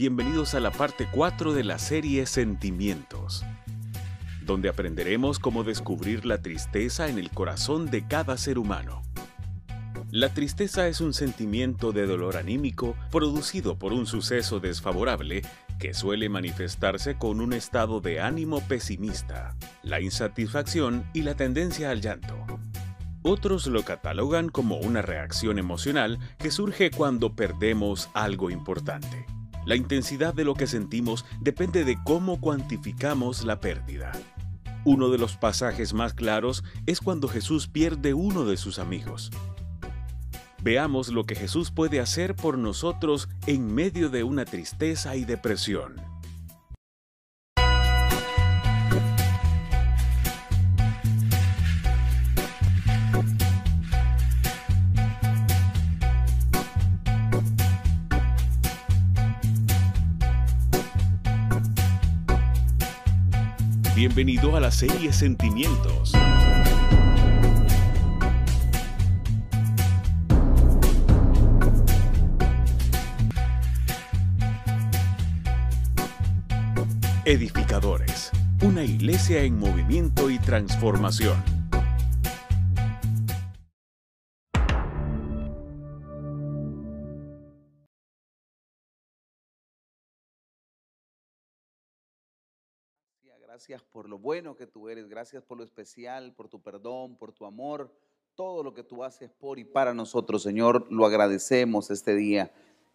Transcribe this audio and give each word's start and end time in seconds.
Bienvenidos 0.00 0.54
a 0.54 0.60
la 0.60 0.70
parte 0.70 1.06
4 1.12 1.52
de 1.52 1.62
la 1.62 1.78
serie 1.78 2.24
Sentimientos, 2.24 3.44
donde 4.46 4.70
aprenderemos 4.70 5.38
cómo 5.38 5.62
descubrir 5.62 6.24
la 6.24 6.40
tristeza 6.40 7.08
en 7.08 7.18
el 7.18 7.28
corazón 7.28 7.90
de 7.90 8.08
cada 8.08 8.38
ser 8.38 8.58
humano. 8.58 9.02
La 10.10 10.32
tristeza 10.32 10.88
es 10.88 11.02
un 11.02 11.12
sentimiento 11.12 11.92
de 11.92 12.06
dolor 12.06 12.38
anímico 12.38 12.96
producido 13.10 13.78
por 13.78 13.92
un 13.92 14.06
suceso 14.06 14.58
desfavorable 14.58 15.42
que 15.78 15.92
suele 15.92 16.30
manifestarse 16.30 17.18
con 17.18 17.38
un 17.38 17.52
estado 17.52 18.00
de 18.00 18.22
ánimo 18.22 18.66
pesimista, 18.66 19.54
la 19.82 20.00
insatisfacción 20.00 21.04
y 21.12 21.24
la 21.24 21.34
tendencia 21.34 21.90
al 21.90 22.00
llanto. 22.00 22.46
Otros 23.20 23.66
lo 23.66 23.84
catalogan 23.84 24.48
como 24.48 24.78
una 24.78 25.02
reacción 25.02 25.58
emocional 25.58 26.18
que 26.38 26.50
surge 26.50 26.90
cuando 26.90 27.36
perdemos 27.36 28.08
algo 28.14 28.48
importante. 28.48 29.26
La 29.66 29.76
intensidad 29.76 30.32
de 30.32 30.44
lo 30.44 30.54
que 30.54 30.66
sentimos 30.66 31.24
depende 31.40 31.84
de 31.84 31.98
cómo 32.04 32.40
cuantificamos 32.40 33.44
la 33.44 33.60
pérdida. 33.60 34.12
Uno 34.84 35.10
de 35.10 35.18
los 35.18 35.36
pasajes 35.36 35.92
más 35.92 36.14
claros 36.14 36.64
es 36.86 37.00
cuando 37.00 37.28
Jesús 37.28 37.68
pierde 37.68 38.14
uno 38.14 38.44
de 38.46 38.56
sus 38.56 38.78
amigos. 38.78 39.30
Veamos 40.62 41.08
lo 41.08 41.24
que 41.24 41.34
Jesús 41.34 41.70
puede 41.70 42.00
hacer 42.00 42.34
por 42.34 42.58
nosotros 42.58 43.28
en 43.46 43.74
medio 43.74 44.08
de 44.08 44.24
una 44.24 44.44
tristeza 44.44 45.16
y 45.16 45.24
depresión. 45.24 46.09
Bienvenido 64.12 64.56
a 64.56 64.60
la 64.60 64.72
serie 64.72 65.12
Sentimientos. 65.12 66.12
Edificadores, 77.24 78.32
una 78.62 78.82
iglesia 78.82 79.44
en 79.44 79.56
movimiento 79.60 80.28
y 80.28 80.40
transformación. 80.40 81.59
Gracias 93.60 93.82
por 93.92 94.08
lo 94.08 94.18
bueno 94.18 94.56
que 94.56 94.66
tú 94.66 94.88
eres, 94.88 95.06
gracias 95.06 95.42
por 95.42 95.58
lo 95.58 95.64
especial, 95.64 96.32
por 96.32 96.48
tu 96.48 96.62
perdón, 96.62 97.14
por 97.16 97.30
tu 97.30 97.44
amor, 97.44 97.94
todo 98.34 98.62
lo 98.62 98.72
que 98.72 98.82
tú 98.82 99.04
haces 99.04 99.30
por 99.38 99.58
y 99.58 99.64
para 99.64 99.92
nosotros, 99.92 100.42
Señor, 100.42 100.86
lo 100.90 101.04
agradecemos 101.04 101.90
este 101.90 102.14
día. 102.14 102.50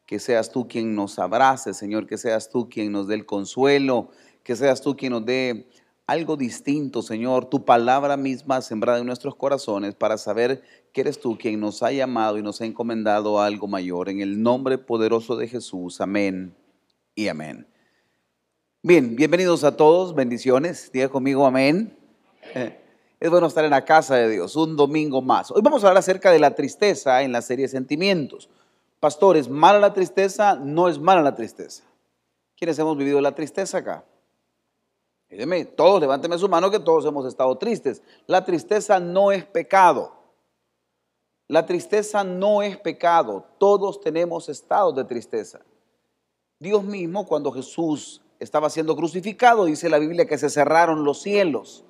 Que 0.07 0.17
seas 0.17 0.51
tú 0.51 0.67
quien 0.67 0.95
nos 0.95 1.19
abrace, 1.19 1.75
Señor, 1.75 2.07
que 2.07 2.17
seas 2.17 2.49
tú 2.49 2.67
quien 2.67 2.91
nos 2.91 3.07
dé 3.07 3.13
el 3.13 3.27
consuelo, 3.27 4.09
que 4.41 4.55
seas 4.55 4.81
tú 4.81 4.97
quien 4.97 5.11
nos 5.11 5.23
dé 5.23 5.69
algo 6.07 6.35
distinto, 6.35 7.03
Señor, 7.03 7.45
tu 7.45 7.63
palabra 7.63 8.17
misma 8.17 8.59
sembrada 8.63 8.97
en 8.97 9.05
nuestros 9.05 9.35
corazones 9.35 9.93
para 9.93 10.17
saber 10.17 10.63
que 10.91 11.01
eres 11.01 11.19
tú 11.19 11.37
quien 11.37 11.59
nos 11.59 11.83
ha 11.83 11.91
llamado 11.91 12.39
y 12.39 12.41
nos 12.41 12.59
ha 12.59 12.65
encomendado 12.65 13.39
algo 13.39 13.67
mayor. 13.67 14.09
En 14.09 14.19
el 14.19 14.41
nombre 14.41 14.79
poderoso 14.79 15.35
de 15.35 15.47
Jesús, 15.47 16.01
amén 16.01 16.55
y 17.13 17.27
amén. 17.27 17.67
Bien, 18.88 19.16
bienvenidos 19.16 19.63
a 19.63 19.75
todos, 19.75 20.13
bendiciones. 20.13 20.91
Diga 20.91 21.09
conmigo 21.09 21.47
amén. 21.47 21.97
Eh, 22.53 22.79
es 23.19 23.31
bueno 23.31 23.47
estar 23.47 23.66
en 23.66 23.72
la 23.72 23.84
casa 23.84 24.13
de 24.13 24.29
Dios, 24.29 24.56
un 24.56 24.75
domingo 24.75 25.23
más. 25.23 25.50
Hoy 25.50 25.63
vamos 25.63 25.84
a 25.84 25.88
hablar 25.88 26.01
acerca 26.01 26.29
de 26.29 26.38
la 26.38 26.53
tristeza 26.53 27.24
en 27.24 27.31
la 27.31 27.41
serie 27.41 27.68
Sentimientos. 27.68 28.47
Pastores, 29.00 29.50
¿mala 29.50 29.79
la 29.79 29.91
tristeza? 29.91 30.53
No 30.53 30.88
es 30.88 31.00
mala 31.00 31.24
la 31.24 31.34
tristeza. 31.34 31.84
¿Quiénes 32.56 32.78
hemos 32.78 32.95
vivido 32.95 33.19
la 33.22 33.34
tristeza 33.34 33.79
acá? 33.79 34.06
Todos, 35.75 36.00
levánteme 36.00 36.38
su 36.38 36.47
mano 36.47 36.69
que 36.69 36.78
todos 36.78 37.06
hemos 37.06 37.25
estado 37.25 37.57
tristes. 37.57 38.03
La 38.28 38.45
tristeza 38.45 39.00
no 39.00 39.31
es 39.31 39.45
pecado. 39.45 40.13
La 41.47 41.66
tristeza 41.66 42.24
no 42.24 42.62
es 42.62 42.78
pecado. 42.78 43.45
Todos 43.57 44.00
tenemos 44.00 44.47
estados 44.47 44.95
de 44.95 45.06
tristeza. 45.06 45.62
Dios 46.59 46.84
mismo, 46.84 47.25
cuando 47.25 47.51
Jesús 47.51 48.22
estaba 48.40 48.69
siendo 48.69 48.96
crucificado, 48.96 49.66
dice 49.66 49.90
la 49.90 50.00
Biblia 50.00 50.28
que 50.28 50.38
se 50.38 50.50
cerraron 50.50 51.03
los 51.03 51.22
cielos, 51.22 51.85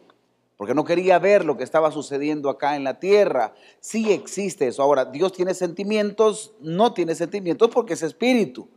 porque 0.57 0.73
no 0.73 0.85
quería 0.85 1.19
ver 1.19 1.43
lo 1.43 1.57
que 1.57 1.63
estaba 1.63 1.91
sucediendo 1.91 2.49
acá 2.49 2.75
en 2.75 2.83
la 2.83 2.99
tierra. 2.99 3.53
Sí 3.81 4.11
existe 4.11 4.67
eso. 4.67 4.81
Ahora, 4.81 5.05
Dios 5.05 5.33
tiene 5.33 5.53
sentimientos, 5.53 6.53
no 6.61 6.93
tiene 6.93 7.13
sentimientos 7.15 7.69
porque 7.73 7.93
es 7.93 8.03
espíritu. 8.03 8.69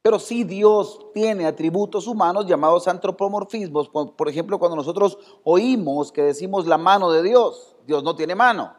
Pero 0.00 0.18
sí 0.18 0.44
Dios 0.44 1.12
tiene 1.12 1.44
atributos 1.44 2.06
humanos 2.06 2.46
llamados 2.46 2.88
antropomorfismos. 2.88 3.90
Por 3.90 4.28
ejemplo, 4.28 4.58
cuando 4.58 4.76
nosotros 4.76 5.18
oímos 5.44 6.10
que 6.10 6.22
decimos 6.22 6.66
la 6.66 6.78
mano 6.78 7.10
de 7.10 7.22
Dios, 7.22 7.76
Dios 7.86 8.02
no 8.02 8.16
tiene 8.16 8.34
mano, 8.34 8.74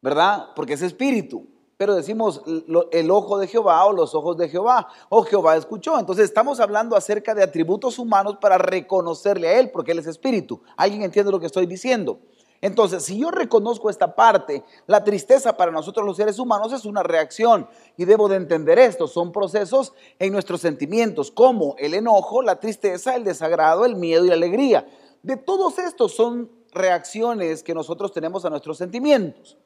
¿verdad? 0.00 0.50
Porque 0.56 0.74
es 0.74 0.82
espíritu 0.82 1.46
pero 1.80 1.94
decimos 1.94 2.42
el 2.90 3.10
ojo 3.10 3.38
de 3.38 3.46
Jehová 3.46 3.86
o 3.86 3.94
los 3.94 4.14
ojos 4.14 4.36
de 4.36 4.50
Jehová, 4.50 4.88
o 5.08 5.22
Jehová 5.22 5.56
escuchó. 5.56 5.98
Entonces 5.98 6.26
estamos 6.26 6.60
hablando 6.60 6.94
acerca 6.94 7.34
de 7.34 7.42
atributos 7.42 7.98
humanos 7.98 8.36
para 8.38 8.58
reconocerle 8.58 9.48
a 9.48 9.58
Él, 9.58 9.70
porque 9.70 9.92
Él 9.92 9.98
es 9.98 10.06
espíritu. 10.06 10.60
¿Alguien 10.76 11.00
entiende 11.00 11.32
lo 11.32 11.40
que 11.40 11.46
estoy 11.46 11.64
diciendo? 11.64 12.18
Entonces, 12.60 13.02
si 13.04 13.18
yo 13.18 13.30
reconozco 13.30 13.88
esta 13.88 14.14
parte, 14.14 14.62
la 14.86 15.02
tristeza 15.02 15.56
para 15.56 15.72
nosotros 15.72 16.04
los 16.04 16.18
seres 16.18 16.38
humanos 16.38 16.70
es 16.74 16.84
una 16.84 17.02
reacción 17.02 17.66
y 17.96 18.04
debo 18.04 18.28
de 18.28 18.36
entender 18.36 18.78
esto, 18.78 19.08
son 19.08 19.32
procesos 19.32 19.94
en 20.18 20.34
nuestros 20.34 20.60
sentimientos, 20.60 21.30
como 21.30 21.76
el 21.78 21.94
enojo, 21.94 22.42
la 22.42 22.60
tristeza, 22.60 23.16
el 23.16 23.24
desagrado, 23.24 23.86
el 23.86 23.96
miedo 23.96 24.26
y 24.26 24.28
la 24.28 24.34
alegría. 24.34 24.86
De 25.22 25.38
todos 25.38 25.78
estos 25.78 26.12
son 26.12 26.50
reacciones 26.72 27.62
que 27.62 27.72
nosotros 27.72 28.12
tenemos 28.12 28.44
a 28.44 28.50
nuestros 28.50 28.76
sentimientos. 28.76 29.56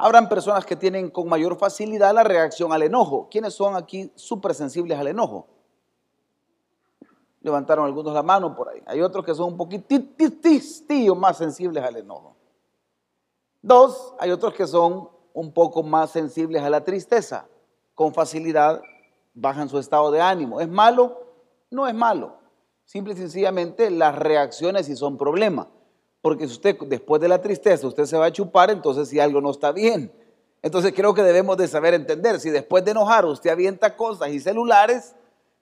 Habrán 0.00 0.28
personas 0.28 0.64
que 0.64 0.76
tienen 0.76 1.10
con 1.10 1.28
mayor 1.28 1.58
facilidad 1.58 2.14
la 2.14 2.22
reacción 2.22 2.72
al 2.72 2.82
enojo. 2.82 3.28
¿Quiénes 3.28 3.54
son 3.54 3.74
aquí 3.74 4.12
súper 4.14 4.54
sensibles 4.54 4.96
al 4.96 5.08
enojo? 5.08 5.48
Levantaron 7.40 7.84
algunos 7.84 8.14
la 8.14 8.22
mano 8.22 8.54
por 8.54 8.68
ahí. 8.68 8.80
Hay 8.86 9.00
otros 9.00 9.24
que 9.24 9.34
son 9.34 9.52
un 9.52 9.56
poquitito 9.56 10.06
más 11.16 11.36
sensibles 11.36 11.82
al 11.82 11.96
enojo. 11.96 12.36
Dos, 13.60 14.14
hay 14.20 14.30
otros 14.30 14.54
que 14.54 14.68
son 14.68 15.10
un 15.32 15.52
poco 15.52 15.82
más 15.82 16.10
sensibles 16.10 16.62
a 16.62 16.70
la 16.70 16.84
tristeza. 16.84 17.48
Con 17.94 18.14
facilidad 18.14 18.80
bajan 19.34 19.68
su 19.68 19.80
estado 19.80 20.12
de 20.12 20.20
ánimo. 20.20 20.60
¿Es 20.60 20.68
malo? 20.68 21.26
No 21.70 21.88
es 21.88 21.94
malo. 21.94 22.38
Simple 22.84 23.14
y 23.14 23.16
sencillamente 23.16 23.90
las 23.90 24.16
reacciones 24.16 24.86
sí 24.86 24.94
son 24.94 25.18
problemas. 25.18 25.66
Porque 26.20 26.46
si 26.46 26.54
usted 26.54 26.76
después 26.86 27.20
de 27.20 27.28
la 27.28 27.40
tristeza 27.40 27.86
usted 27.86 28.04
se 28.04 28.16
va 28.16 28.26
a 28.26 28.32
chupar, 28.32 28.70
entonces 28.70 29.08
si 29.08 29.20
algo 29.20 29.40
no 29.40 29.50
está 29.50 29.72
bien. 29.72 30.12
Entonces 30.62 30.92
creo 30.94 31.14
que 31.14 31.22
debemos 31.22 31.56
de 31.56 31.68
saber 31.68 31.94
entender, 31.94 32.40
si 32.40 32.50
después 32.50 32.84
de 32.84 32.90
enojar 32.90 33.24
usted 33.26 33.50
avienta 33.50 33.96
cosas 33.96 34.30
y 34.30 34.40
celulares, 34.40 35.14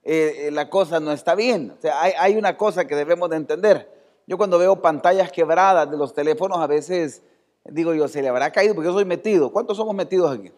eh, 0.03 0.47
eh, 0.47 0.51
la 0.51 0.69
cosa 0.69 0.99
no 0.99 1.11
está 1.11 1.35
bien. 1.35 1.73
O 1.77 1.81
sea, 1.81 2.01
hay, 2.01 2.35
una 2.35 2.57
cosa 2.57 2.85
que 2.85 2.95
debemos 2.95 3.29
de 3.29 3.35
entender. 3.35 3.91
Yo 4.25 4.37
cuando 4.37 4.57
veo 4.57 4.81
pantallas 4.81 5.31
quebradas 5.31 5.89
de 5.91 5.97
los 5.97 6.13
teléfonos, 6.13 6.57
a 6.59 6.67
veces 6.67 7.21
digo 7.65 7.93
yo, 7.93 8.07
se 8.07 8.21
le 8.21 8.29
habrá 8.29 8.51
caído 8.51 8.73
porque 8.73 8.87
yo 8.87 8.93
soy 8.93 9.05
metido. 9.05 9.51
¿Cuántos 9.51 9.77
somos 9.77 9.93
metidos 9.93 10.31
aquí? 10.31 10.51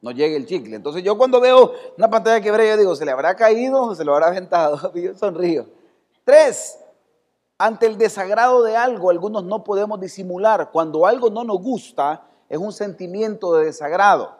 No 0.00 0.12
llegue 0.12 0.36
el 0.36 0.46
chicle. 0.46 0.76
Entonces 0.76 1.02
yo 1.02 1.18
cuando 1.18 1.40
veo 1.40 1.72
una 1.96 2.08
pantalla 2.08 2.40
quebrada, 2.40 2.70
yo 2.70 2.76
digo, 2.76 2.94
¿se 2.94 3.04
le 3.04 3.10
habrá 3.10 3.34
caído 3.34 3.82
o 3.82 3.94
se 3.94 4.04
lo 4.04 4.14
habrá 4.14 4.28
aventado? 4.28 4.92
Yo 4.94 5.14
sonrío. 5.16 5.66
Tres, 6.24 6.78
ante 7.58 7.86
el 7.86 7.98
desagrado 7.98 8.62
de 8.62 8.76
algo, 8.76 9.10
algunos 9.10 9.44
no 9.44 9.64
podemos 9.64 10.00
disimular. 10.00 10.70
Cuando 10.70 11.06
algo 11.06 11.28
no 11.28 11.42
nos 11.42 11.60
gusta, 11.60 12.24
es 12.48 12.58
un 12.58 12.72
sentimiento 12.72 13.54
de 13.54 13.66
desagrado. 13.66 14.38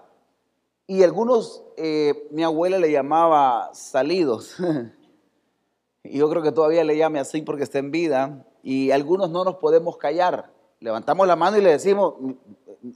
Y 0.87 1.03
algunos, 1.03 1.65
eh, 1.77 2.29
mi 2.31 2.45
abuela 2.45 2.79
le 2.79 2.93
llamaba 2.93 3.71
salidos. 3.75 4.57
y 6.05 6.19
yo 6.19 6.31
creo 6.31 6.43
que 6.43 6.53
todavía 6.53 6.85
le 6.85 6.97
llame 6.97 7.19
así 7.19 7.43
porque 7.43 7.65
está 7.65 7.79
en 7.81 7.91
vida. 7.91 8.47
Y 8.63 8.93
algunos 8.93 9.31
no 9.31 9.45
nos 9.45 9.57
podemos 9.57 9.97
callar. 9.97 10.53
Levantamos 10.79 11.27
la 11.27 11.35
mano 11.35 11.59
y 11.59 11.61
le 11.61 11.71
decimos, 11.71 12.15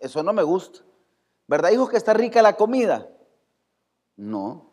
eso 0.01 0.23
no 0.23 0.33
me 0.33 0.45
gusta. 0.45 0.81
¿Verdad, 1.49 1.71
hijo, 1.71 1.89
que 1.89 1.97
está 1.97 2.15
rica 2.15 2.41
la 2.43 2.57
comida? 2.57 3.11
No. 4.17 4.71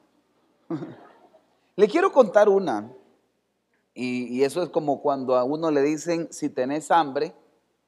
le 1.75 1.88
quiero 1.88 2.12
contar 2.12 2.48
una. 2.48 2.94
Y, 3.94 4.44
eso 4.44 4.64
es 4.64 4.70
como 4.70 5.02
cuando 5.02 5.36
a 5.36 5.44
uno 5.44 5.72
le 5.72 5.82
dicen, 5.82 6.28
si 6.32 6.50
tenés 6.50 6.90
hambre, 6.92 7.34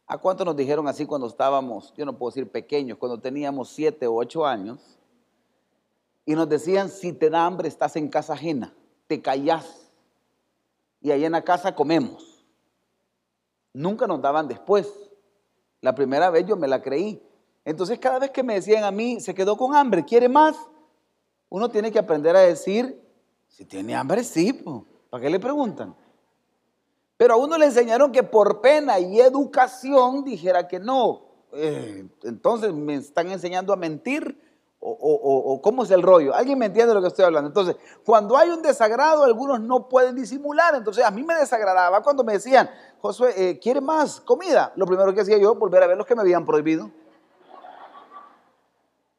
¿a 0.07 0.17
cuánto 0.17 0.43
nos 0.43 0.55
dijeron 0.55 0.87
así 0.87 1.05
cuando 1.05 1.27
estábamos, 1.27 1.93
yo 1.95 2.05
no 2.05 2.17
puedo 2.17 2.31
decir 2.31 2.51
pequeños, 2.51 2.97
cuando 2.97 3.19
teníamos 3.19 3.69
siete 3.69 4.07
o 4.07 4.15
ocho 4.15 4.45
años? 4.45 4.99
Y 6.25 6.35
nos 6.35 6.49
decían, 6.49 6.89
si 6.89 7.13
te 7.13 7.29
da 7.29 7.45
hambre, 7.45 7.67
estás 7.67 7.95
en 7.95 8.09
casa 8.09 8.33
ajena, 8.33 8.73
te 9.07 9.21
callás. 9.21 9.91
Y 11.01 11.11
ahí 11.11 11.25
en 11.25 11.31
la 11.31 11.43
casa 11.43 11.73
comemos. 11.73 12.45
Nunca 13.73 14.05
nos 14.05 14.21
daban 14.21 14.47
después. 14.47 14.91
La 15.79 15.95
primera 15.95 16.29
vez 16.29 16.45
yo 16.45 16.55
me 16.55 16.67
la 16.67 16.81
creí. 16.81 17.21
Entonces 17.65 17.99
cada 17.99 18.19
vez 18.19 18.31
que 18.31 18.43
me 18.43 18.55
decían 18.55 18.83
a 18.83 18.91
mí, 18.91 19.19
se 19.19 19.33
quedó 19.33 19.55
con 19.55 19.75
hambre, 19.75 20.03
¿quiere 20.03 20.27
más? 20.29 20.55
Uno 21.49 21.69
tiene 21.69 21.91
que 21.91 21.99
aprender 21.99 22.35
a 22.35 22.41
decir, 22.41 23.01
si 23.47 23.65
tiene 23.65 23.95
hambre, 23.95 24.23
sí, 24.23 24.63
¿para 25.11 25.21
qué 25.21 25.29
le 25.29 25.39
preguntan? 25.39 25.95
Pero 27.17 27.35
a 27.35 27.37
uno 27.37 27.55
le 27.59 27.67
enseñaron 27.67 28.11
que 28.11 28.23
por 28.23 28.61
pena 28.61 28.97
y 28.97 29.19
educación 29.19 30.23
dijera 30.23 30.67
que 30.67 30.79
no. 30.79 31.21
Eh, 31.53 32.07
entonces 32.23 32.73
me 32.73 32.95
están 32.95 33.29
enseñando 33.29 33.73
a 33.73 33.75
mentir 33.75 34.41
o, 34.83 35.59
cómo 35.61 35.83
es 35.83 35.91
el 35.91 36.01
rollo. 36.01 36.33
¿Alguien 36.33 36.57
me 36.57 36.65
entiende 36.65 36.95
lo 36.95 37.01
que 37.01 37.09
estoy 37.09 37.25
hablando? 37.25 37.47
Entonces, 37.47 37.75
cuando 38.03 38.35
hay 38.35 38.49
un 38.49 38.63
desagrado, 38.63 39.23
algunos 39.23 39.61
no 39.61 39.87
pueden 39.87 40.15
disimular. 40.15 40.73
Entonces, 40.73 41.05
a 41.05 41.11
mí 41.11 41.21
me 41.21 41.35
desagradaba 41.35 42.01
cuando 42.01 42.23
me 42.23 42.33
decían, 42.33 42.67
Josué, 42.99 43.33
eh, 43.37 43.59
¿quiere 43.59 43.81
más 43.81 44.19
comida? 44.21 44.73
Lo 44.75 44.87
primero 44.87 45.13
que 45.13 45.21
hacía 45.21 45.37
yo, 45.37 45.53
volver 45.53 45.83
a 45.83 45.87
ver 45.87 45.97
los 45.97 46.07
que 46.07 46.15
me 46.15 46.21
habían 46.21 46.47
prohibido. 46.47 46.89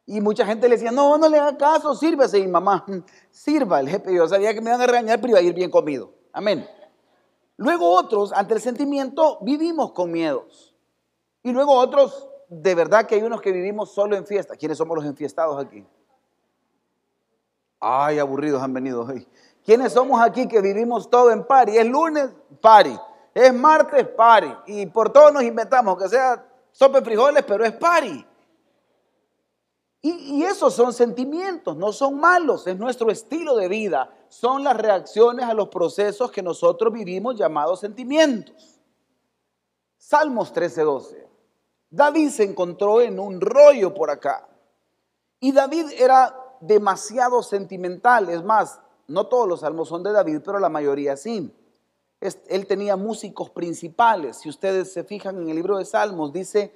Y 0.04 0.20
mucha 0.20 0.44
gente 0.44 0.68
le 0.68 0.76
decía, 0.76 0.90
no, 0.90 1.16
no 1.16 1.28
le 1.28 1.38
haga 1.38 1.56
caso, 1.56 1.94
sírvase. 1.94 2.38
Y 2.38 2.48
mamá, 2.48 2.84
sirva 3.30 3.80
el 3.80 3.88
jefe. 3.88 4.14
Yo 4.14 4.26
sabía 4.28 4.52
que 4.52 4.60
me 4.60 4.70
iban 4.70 4.80
a 4.80 4.86
regañar, 4.86 5.20
pero 5.20 5.30
iba 5.30 5.38
a 5.38 5.42
ir 5.42 5.54
bien 5.54 5.70
comido. 5.70 6.12
Amén. 6.32 6.66
Luego 7.56 7.88
otros, 7.90 8.32
ante 8.32 8.54
el 8.54 8.60
sentimiento, 8.60 9.38
vivimos 9.42 9.92
con 9.92 10.10
miedos. 10.10 10.74
Y 11.42 11.52
luego 11.52 11.74
otros, 11.74 12.28
de 12.48 12.74
verdad 12.74 13.06
que 13.06 13.14
hay 13.14 13.22
unos 13.22 13.40
que 13.40 13.52
vivimos 13.52 13.92
solo 13.92 14.16
en 14.16 14.26
fiesta. 14.26 14.56
¿Quiénes 14.56 14.78
somos 14.78 14.96
los 14.96 15.06
enfiestados 15.06 15.64
aquí? 15.64 15.86
Ay, 17.78 18.18
aburridos 18.18 18.62
han 18.62 18.72
venido 18.72 19.04
hoy. 19.04 19.26
¿Quiénes 19.64 19.92
somos 19.92 20.20
aquí 20.20 20.48
que 20.48 20.60
vivimos 20.60 21.08
todo 21.08 21.30
en 21.30 21.44
pari? 21.44 21.76
Es 21.76 21.86
lunes, 21.86 22.30
pari. 22.60 22.98
Es 23.34 23.54
martes, 23.54 24.06
pari. 24.08 24.52
Y 24.66 24.86
por 24.86 25.10
todo 25.10 25.30
nos 25.30 25.42
inventamos, 25.42 25.96
que 25.96 26.08
sea 26.08 26.44
sope 26.72 27.00
frijoles, 27.02 27.44
pero 27.44 27.64
es 27.64 27.72
pari. 27.72 28.26
Y, 30.04 30.42
esos 30.42 30.74
son 30.74 30.92
sentimientos, 30.92 31.76
no 31.76 31.92
son 31.92 32.18
malos, 32.18 32.66
es 32.66 32.76
nuestro 32.76 33.10
estilo 33.12 33.54
de 33.54 33.68
vida, 33.68 34.12
son 34.28 34.64
las 34.64 34.76
reacciones 34.76 35.46
a 35.46 35.54
los 35.54 35.68
procesos 35.68 36.32
que 36.32 36.42
nosotros 36.42 36.92
vivimos 36.92 37.36
llamados 37.36 37.78
sentimientos. 37.80 38.80
Salmos 39.96 40.52
13:12. 40.52 41.28
David 41.88 42.30
se 42.30 42.42
encontró 42.42 43.00
en 43.00 43.20
un 43.20 43.40
rollo 43.40 43.94
por 43.94 44.10
acá. 44.10 44.48
Y 45.38 45.52
David 45.52 45.86
era 45.96 46.34
demasiado 46.60 47.42
sentimental. 47.42 48.28
Es 48.28 48.42
más, 48.42 48.80
no 49.06 49.28
todos 49.28 49.46
los 49.46 49.60
salmos 49.60 49.88
son 49.88 50.02
de 50.02 50.10
David, 50.10 50.40
pero 50.44 50.58
la 50.58 50.68
mayoría 50.68 51.16
sí. 51.16 51.54
Él 52.20 52.66
tenía 52.66 52.96
músicos 52.96 53.50
principales. 53.50 54.38
Si 54.38 54.48
ustedes 54.48 54.92
se 54.92 55.04
fijan 55.04 55.42
en 55.42 55.48
el 55.48 55.56
libro 55.56 55.78
de 55.78 55.84
Salmos, 55.84 56.32
dice 56.32 56.72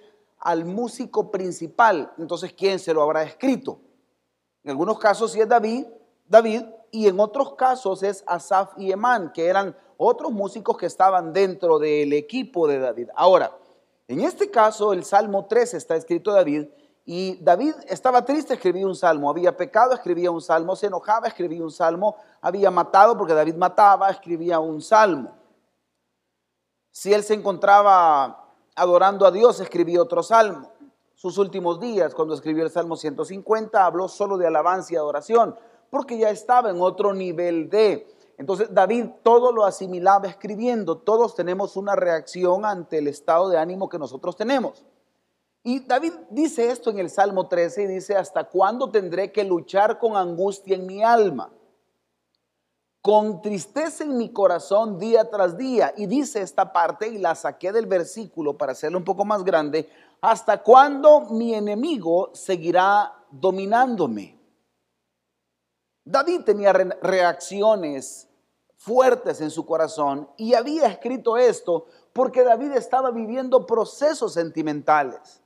al 0.47 0.65
músico 0.65 1.33
principal. 1.33 2.13
Entonces, 2.19 2.53
¿quién 2.53 2.79
se 2.79 2.95
lo 2.95 3.03
habrá 3.03 3.25
escrito? 3.25 3.81
En 4.63 4.71
algunos 4.71 4.97
casos 5.01 5.33
sí 5.33 5.41
es 5.41 5.49
David, 5.49 5.87
David, 6.29 6.63
y 6.93 7.09
en 7.09 7.19
otros 7.19 7.57
casos 7.57 8.05
es 8.05 8.23
Asaf 8.29 8.75
y 8.79 8.93
Emán, 8.93 9.33
que 9.33 9.47
eran 9.47 9.77
otros 9.97 10.31
músicos 10.31 10.77
que 10.79 10.87
estaban 10.87 11.33
dentro 11.33 11.81
del 11.81 12.13
equipo 12.13 12.69
de 12.69 12.79
David. 12.79 13.09
Ahora, 13.17 13.59
en 14.07 14.21
este 14.21 14.49
caso, 14.49 14.93
el 14.93 15.05
Salmo 15.05 15.47
3 15.47 15.75
está 15.75 15.97
escrito 15.97 16.31
David 16.31 16.69
y 17.05 17.43
David 17.43 17.75
estaba 17.89 18.25
triste, 18.25 18.55
escribía 18.55 18.87
un 18.87 18.95
salmo, 18.95 19.29
había 19.29 19.57
pecado, 19.57 19.95
escribía 19.95 20.31
un 20.31 20.41
salmo, 20.41 20.77
se 20.77 20.87
enojaba, 20.87 21.27
escribía 21.27 21.65
un 21.65 21.73
salmo, 21.73 22.15
había 22.41 22.71
matado 22.71 23.19
porque 23.19 23.35
David 23.35 23.57
mataba, 23.57 24.11
escribía 24.11 24.61
un 24.61 24.81
salmo. 24.81 25.33
Si 26.93 27.13
él 27.13 27.25
se 27.25 27.35
encontraba 27.35 28.46
adorando 28.77 29.27
a 29.27 29.31
Dios, 29.31 29.59
escribía 29.61 30.01
otro 30.01 30.23
salmo. 30.23 30.71
Sus 31.15 31.39
últimos 31.39 31.81
días, 31.81 32.15
cuando 32.15 32.35
escribió 32.35 32.63
el 32.63 32.71
Salmo 32.71 32.97
150, 32.97 33.85
habló 33.85 34.07
solo 34.07 34.37
de 34.37 34.47
alabanza 34.47 34.93
y 34.93 34.97
adoración, 34.97 35.57
porque 35.91 36.19
ya 36.19 36.31
estaba 36.31 36.71
en 36.71 36.81
otro 36.81 37.15
nivel 37.15 37.71
de 37.71 38.07
entonces 38.39 38.69
David 38.73 39.07
todo 39.23 39.53
lo 39.53 39.65
asimilaba 39.65 40.29
escribiendo. 40.29 40.99
Todos 40.99 41.35
tenemos 41.35 41.77
una 41.77 41.97
reacción 41.97 42.65
ante 42.65 42.99
el 42.99 43.09
estado 43.09 43.49
de 43.49 43.59
ánimo 43.59 43.89
que 43.89 43.99
nosotros 43.99 44.37
tenemos. 44.37 44.85
Y 45.63 45.81
David 45.81 46.13
dice 46.31 46.71
esto 46.71 46.91
en 46.91 46.99
el 46.99 47.11
Salmo 47.11 47.49
13 47.49 47.85
y 47.85 47.87
dice, 47.87 48.15
¿hasta 48.15 48.45
cuándo 48.45 48.91
tendré 48.91 49.33
que 49.33 49.43
luchar 49.43 49.99
con 49.99 50.17
angustia 50.17 50.77
en 50.77 50.87
mi 50.87 51.03
alma? 51.03 51.51
Con 53.07 53.41
tristeza 53.41 54.03
en 54.03 54.19
mi 54.19 54.33
corazón 54.33 54.99
día 54.99 55.31
tras 55.31 55.57
día. 55.57 55.95
Y 55.97 56.07
dice 56.07 56.43
esta 56.43 56.73
parte 56.73 57.07
y 57.07 57.19
la 57.19 57.37
saqué 57.37 57.71
del 57.71 57.87
versículo 57.87 58.59
para 58.59 58.73
hacerlo 58.73 58.99
un 58.99 59.05
poco 59.05 59.25
más 59.25 59.45
grande. 59.45 59.89
¿Hasta 60.21 60.61
cuándo 60.61 61.21
mi 61.21 61.55
enemigo 61.55 62.31
seguirá 62.35 63.15
dominándome? 63.31 64.37
David 66.05 66.41
tenía 66.41 66.73
reacciones 66.73 68.29
fuertes 68.77 69.41
en 69.41 69.53
su 69.53 69.65
corazón 69.65 70.29
y 70.37 70.55
había 70.55 70.89
escrito 70.89 71.37
esto 71.37 71.87
porque 72.13 72.43
David 72.43 72.73
estaba 72.73 73.13
viviendo 73.13 73.69
procesos 73.69 74.33
sentimentales. 74.33 75.41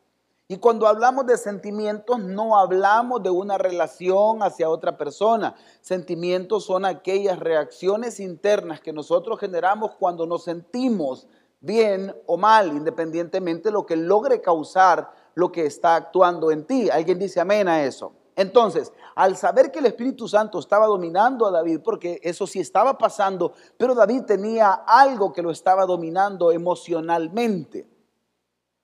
Y 0.51 0.57
cuando 0.57 0.89
hablamos 0.89 1.27
de 1.27 1.39
sentimientos, 1.39 2.19
no 2.19 2.59
hablamos 2.59 3.23
de 3.23 3.31
una 3.31 3.57
relación 3.57 4.43
hacia 4.43 4.69
otra 4.69 4.99
persona. 4.99 5.55
Sentimientos 5.81 6.65
son 6.65 6.85
aquellas 6.85 7.39
reacciones 7.39 8.19
internas 8.19 8.81
que 8.81 8.93
nosotros 8.93 9.39
generamos 9.39 9.93
cuando 9.93 10.27
nos 10.27 10.43
sentimos 10.43 11.29
bien 11.61 12.13
o 12.27 12.37
mal, 12.37 12.67
independientemente 12.73 13.69
de 13.69 13.73
lo 13.73 13.87
que 13.87 13.95
logre 13.95 14.41
causar 14.41 15.13
lo 15.37 15.53
que 15.53 15.67
está 15.67 15.95
actuando 15.95 16.51
en 16.51 16.65
ti. 16.65 16.91
¿Alguien 16.91 17.21
dice 17.21 17.39
amén 17.39 17.69
a 17.69 17.85
eso? 17.85 18.13
Entonces, 18.35 18.93
al 19.15 19.37
saber 19.37 19.71
que 19.71 19.79
el 19.79 19.87
Espíritu 19.87 20.27
Santo 20.27 20.59
estaba 20.59 20.89
dominando 20.89 21.47
a 21.47 21.53
David, 21.53 21.79
porque 21.85 22.19
eso 22.25 22.49
sí 22.49 22.59
estaba 22.59 22.99
pasando, 22.99 23.53
pero 23.77 23.95
David 23.95 24.23
tenía 24.23 24.73
algo 24.85 25.33
que 25.33 25.43
lo 25.43 25.53
estaba 25.53 25.87
dominando 25.87 26.51
emocionalmente. 26.51 27.87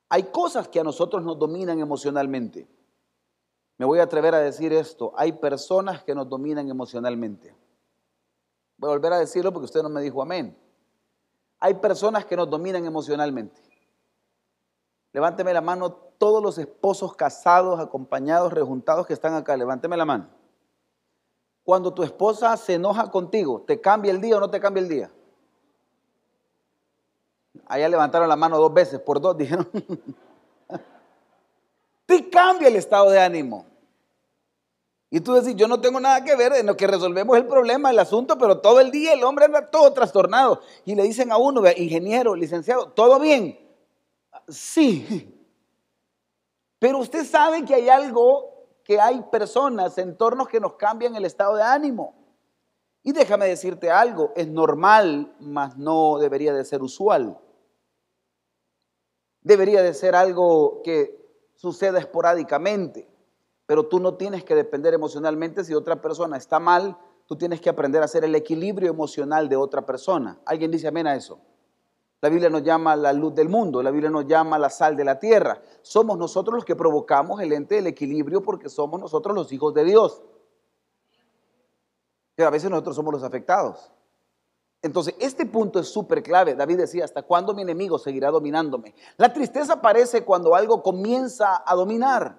Hay 0.08 0.24
cosas 0.24 0.68
que 0.68 0.80
a 0.80 0.84
nosotros 0.84 1.22
nos 1.22 1.38
dominan 1.38 1.80
emocionalmente. 1.80 2.68
Me 3.78 3.84
voy 3.84 3.98
a 3.98 4.04
atrever 4.04 4.34
a 4.34 4.38
decir 4.38 4.72
esto. 4.72 5.12
Hay 5.16 5.32
personas 5.32 6.02
que 6.04 6.14
nos 6.14 6.28
dominan 6.28 6.68
emocionalmente. 6.68 7.54
Voy 8.78 8.90
a 8.90 8.92
volver 8.92 9.12
a 9.12 9.18
decirlo 9.18 9.52
porque 9.52 9.66
usted 9.66 9.82
no 9.82 9.88
me 9.88 10.00
dijo 10.00 10.22
amén. 10.22 10.56
Hay 11.58 11.74
personas 11.74 12.24
que 12.24 12.36
nos 12.36 12.48
dominan 12.48 12.84
emocionalmente. 12.84 13.60
Levánteme 15.12 15.52
la 15.52 15.60
mano 15.60 15.92
todos 15.92 16.42
los 16.42 16.58
esposos 16.58 17.16
casados, 17.16 17.80
acompañados, 17.80 18.52
rejuntados 18.52 19.06
que 19.06 19.14
están 19.14 19.34
acá. 19.34 19.56
Levánteme 19.56 19.96
la 19.96 20.04
mano. 20.04 20.28
Cuando 21.64 21.92
tu 21.92 22.02
esposa 22.02 22.56
se 22.56 22.74
enoja 22.74 23.10
contigo, 23.10 23.62
¿te 23.66 23.80
cambia 23.80 24.12
el 24.12 24.20
día 24.20 24.36
o 24.36 24.40
no 24.40 24.50
te 24.50 24.60
cambia 24.60 24.82
el 24.82 24.88
día? 24.88 25.10
Allá 27.66 27.88
levantaron 27.88 28.28
la 28.28 28.36
mano 28.36 28.58
dos 28.58 28.72
veces, 28.72 29.00
por 29.00 29.20
dos 29.20 29.36
dijeron. 29.38 29.68
te 32.06 32.28
cambia 32.28 32.68
el 32.68 32.76
estado 32.76 33.10
de 33.10 33.20
ánimo. 33.20 33.66
Y 35.10 35.20
tú 35.20 35.34
decís, 35.34 35.54
yo 35.54 35.68
no 35.68 35.80
tengo 35.80 36.00
nada 36.00 36.24
que 36.24 36.34
ver 36.34 36.52
en 36.54 36.66
lo 36.66 36.76
que 36.76 36.86
resolvemos 36.86 37.36
el 37.36 37.46
problema, 37.46 37.90
el 37.90 37.98
asunto, 37.98 38.36
pero 38.38 38.60
todo 38.60 38.80
el 38.80 38.90
día 38.90 39.12
el 39.12 39.22
hombre 39.22 39.44
anda 39.44 39.70
todo 39.70 39.92
trastornado. 39.92 40.60
Y 40.84 40.94
le 40.94 41.04
dicen 41.04 41.30
a 41.30 41.36
uno, 41.36 41.62
ingeniero, 41.76 42.34
licenciado, 42.34 42.88
¿todo 42.88 43.20
bien? 43.20 43.58
Sí. 44.48 45.32
Pero 46.78 46.98
usted 46.98 47.24
sabe 47.24 47.64
que 47.64 47.74
hay 47.74 47.88
algo, 47.88 48.66
que 48.82 49.00
hay 49.00 49.22
personas, 49.30 49.96
entornos 49.96 50.48
que 50.48 50.60
nos 50.60 50.74
cambian 50.74 51.14
el 51.14 51.24
estado 51.24 51.54
de 51.56 51.62
ánimo. 51.62 52.14
Y 53.02 53.12
déjame 53.12 53.46
decirte 53.46 53.90
algo, 53.90 54.32
es 54.34 54.48
normal, 54.48 55.32
mas 55.38 55.76
no 55.76 56.18
debería 56.18 56.52
de 56.52 56.64
ser 56.64 56.82
usual. 56.82 57.38
Debería 59.46 59.80
de 59.80 59.94
ser 59.94 60.16
algo 60.16 60.82
que 60.82 61.24
suceda 61.54 62.00
esporádicamente, 62.00 63.08
pero 63.64 63.86
tú 63.86 64.00
no 64.00 64.14
tienes 64.14 64.42
que 64.42 64.56
depender 64.56 64.92
emocionalmente 64.92 65.62
si 65.62 65.72
otra 65.72 66.02
persona 66.02 66.36
está 66.36 66.58
mal, 66.58 66.98
tú 67.26 67.36
tienes 67.36 67.60
que 67.60 67.70
aprender 67.70 68.02
a 68.02 68.06
hacer 68.06 68.24
el 68.24 68.34
equilibrio 68.34 68.90
emocional 68.90 69.48
de 69.48 69.54
otra 69.54 69.86
persona. 69.86 70.40
¿Alguien 70.46 70.72
dice 70.72 70.88
amén 70.88 71.06
a 71.06 71.14
eso? 71.14 71.38
La 72.20 72.28
Biblia 72.28 72.50
nos 72.50 72.64
llama 72.64 72.96
la 72.96 73.12
luz 73.12 73.36
del 73.36 73.48
mundo, 73.48 73.84
la 73.84 73.92
Biblia 73.92 74.10
nos 74.10 74.26
llama 74.26 74.58
la 74.58 74.68
sal 74.68 74.96
de 74.96 75.04
la 75.04 75.20
tierra. 75.20 75.62
Somos 75.80 76.18
nosotros 76.18 76.56
los 76.56 76.64
que 76.64 76.74
provocamos 76.74 77.40
el 77.40 77.52
ente 77.52 77.76
del 77.76 77.86
equilibrio 77.86 78.42
porque 78.42 78.68
somos 78.68 78.98
nosotros 78.98 79.32
los 79.32 79.52
hijos 79.52 79.72
de 79.74 79.84
Dios. 79.84 80.24
Pero 82.34 82.48
a 82.48 82.50
veces 82.50 82.68
nosotros 82.68 82.96
somos 82.96 83.14
los 83.14 83.22
afectados. 83.22 83.92
Entonces, 84.86 85.14
este 85.18 85.46
punto 85.46 85.78
es 85.78 85.88
súper 85.88 86.22
clave. 86.22 86.54
David 86.54 86.78
decía, 86.78 87.04
¿hasta 87.04 87.22
cuándo 87.22 87.52
mi 87.52 87.62
enemigo 87.62 87.98
seguirá 87.98 88.30
dominándome? 88.30 88.94
La 89.16 89.32
tristeza 89.32 89.74
aparece 89.74 90.24
cuando 90.24 90.54
algo 90.54 90.82
comienza 90.82 91.62
a 91.66 91.74
dominar. 91.74 92.38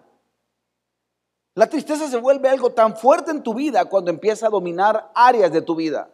La 1.54 1.68
tristeza 1.68 2.08
se 2.08 2.18
vuelve 2.18 2.50
algo 2.50 2.72
tan 2.72 2.96
fuerte 2.96 3.32
en 3.32 3.44
tu 3.44 3.54
vida 3.54 3.86
cuando 3.86 4.12
empieza 4.12 4.48
a 4.48 4.50
dominar 4.50 5.12
áreas 5.14 5.52
de 5.52 5.62
tu 5.62 5.76
vida. 5.76 6.10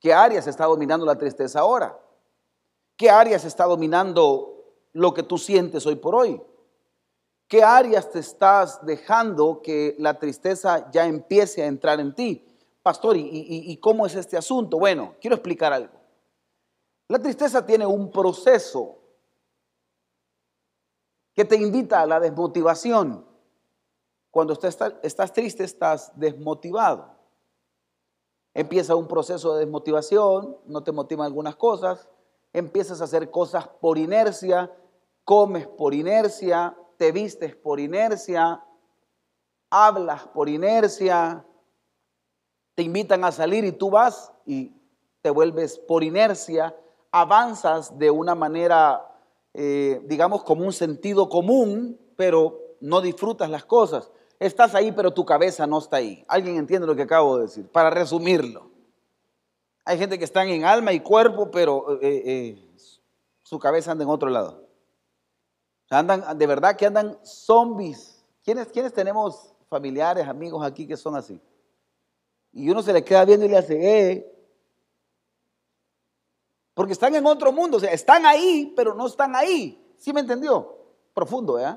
¿Qué 0.00 0.14
áreas 0.14 0.46
está 0.46 0.64
dominando 0.64 1.04
la 1.04 1.18
tristeza 1.18 1.60
ahora? 1.60 1.98
¿Qué 2.96 3.10
áreas 3.10 3.44
está 3.44 3.64
dominando 3.64 4.74
lo 4.92 5.12
que 5.12 5.22
tú 5.22 5.36
sientes 5.38 5.86
hoy 5.86 5.96
por 5.96 6.14
hoy? 6.14 6.40
¿Qué 7.46 7.62
áreas 7.62 8.10
te 8.10 8.20
estás 8.20 8.84
dejando 8.86 9.60
que 9.62 9.96
la 9.98 10.18
tristeza 10.18 10.90
ya 10.90 11.06
empiece 11.06 11.62
a 11.62 11.66
entrar 11.66 12.00
en 12.00 12.14
ti? 12.14 12.51
Pastor, 12.82 13.16
¿y, 13.16 13.76
cómo 13.76 14.06
es 14.06 14.16
este 14.16 14.36
asunto? 14.36 14.78
Bueno, 14.78 15.14
quiero 15.20 15.36
explicar 15.36 15.72
algo. 15.72 15.94
La 17.06 17.18
tristeza 17.20 17.64
tiene 17.64 17.86
un 17.86 18.10
proceso 18.10 18.98
que 21.32 21.44
te 21.44 21.56
invita 21.56 22.00
a 22.00 22.06
la 22.06 22.18
desmotivación. 22.18 23.24
Cuando 24.30 24.58
estás 25.02 25.32
triste, 25.32 25.62
estás 25.62 26.10
desmotivado. 26.16 27.14
Empieza 28.52 28.96
un 28.96 29.06
proceso 29.06 29.54
de 29.54 29.60
desmotivación, 29.60 30.58
no 30.66 30.82
te 30.82 30.92
motivan 30.92 31.26
algunas 31.26 31.54
cosas, 31.54 32.08
empiezas 32.52 33.00
a 33.00 33.04
hacer 33.04 33.30
cosas 33.30 33.68
por 33.68 33.96
inercia, 33.96 34.70
comes 35.24 35.68
por 35.68 35.94
inercia, 35.94 36.76
te 36.98 37.12
vistes 37.12 37.54
por 37.54 37.78
inercia, 37.78 38.62
hablas 39.70 40.26
por 40.28 40.48
inercia, 40.48 41.46
te 42.74 42.82
invitan 42.82 43.24
a 43.24 43.32
salir 43.32 43.64
y 43.64 43.72
tú 43.72 43.90
vas 43.90 44.32
y 44.46 44.72
te 45.20 45.30
vuelves 45.30 45.78
por 45.78 46.02
inercia, 46.02 46.74
avanzas 47.10 47.98
de 47.98 48.10
una 48.10 48.34
manera, 48.34 49.06
eh, 49.54 50.00
digamos, 50.04 50.42
como 50.42 50.64
un 50.64 50.72
sentido 50.72 51.28
común, 51.28 51.98
pero 52.16 52.58
no 52.80 53.00
disfrutas 53.00 53.48
las 53.50 53.64
cosas. 53.64 54.10
Estás 54.40 54.74
ahí, 54.74 54.90
pero 54.90 55.12
tu 55.12 55.24
cabeza 55.24 55.66
no 55.66 55.78
está 55.78 55.98
ahí. 55.98 56.24
¿Alguien 56.26 56.56
entiende 56.56 56.86
lo 56.86 56.96
que 56.96 57.02
acabo 57.02 57.36
de 57.36 57.42
decir? 57.44 57.68
Para 57.68 57.90
resumirlo. 57.90 58.70
Hay 59.84 59.98
gente 59.98 60.18
que 60.18 60.24
está 60.24 60.44
en 60.44 60.64
alma 60.64 60.92
y 60.92 61.00
cuerpo, 61.00 61.50
pero 61.50 62.00
eh, 62.00 62.22
eh, 62.24 62.74
su 63.42 63.58
cabeza 63.58 63.92
anda 63.92 64.04
en 64.04 64.10
otro 64.10 64.30
lado. 64.30 64.66
Andan, 65.90 66.38
de 66.38 66.46
verdad 66.46 66.76
que 66.76 66.86
andan 66.86 67.18
zombies. 67.22 68.24
¿Quiénes, 68.42 68.68
¿Quiénes 68.68 68.92
tenemos 68.92 69.52
familiares, 69.68 70.26
amigos 70.26 70.64
aquí 70.64 70.86
que 70.86 70.96
son 70.96 71.14
así? 71.14 71.40
Y 72.52 72.68
uno 72.70 72.82
se 72.82 72.92
le 72.92 73.04
queda 73.04 73.24
viendo 73.24 73.46
y 73.46 73.48
le 73.48 73.56
hace, 73.56 74.10
eh. 74.10 74.28
Porque 76.74 76.92
están 76.92 77.14
en 77.14 77.26
otro 77.26 77.52
mundo, 77.52 77.76
o 77.76 77.80
sea, 77.80 77.92
están 77.92 78.26
ahí, 78.26 78.72
pero 78.76 78.94
no 78.94 79.06
están 79.06 79.34
ahí. 79.34 79.94
¿Sí 79.98 80.12
me 80.12 80.20
entendió? 80.20 80.76
Profundo, 81.14 81.58
¿eh? 81.58 81.76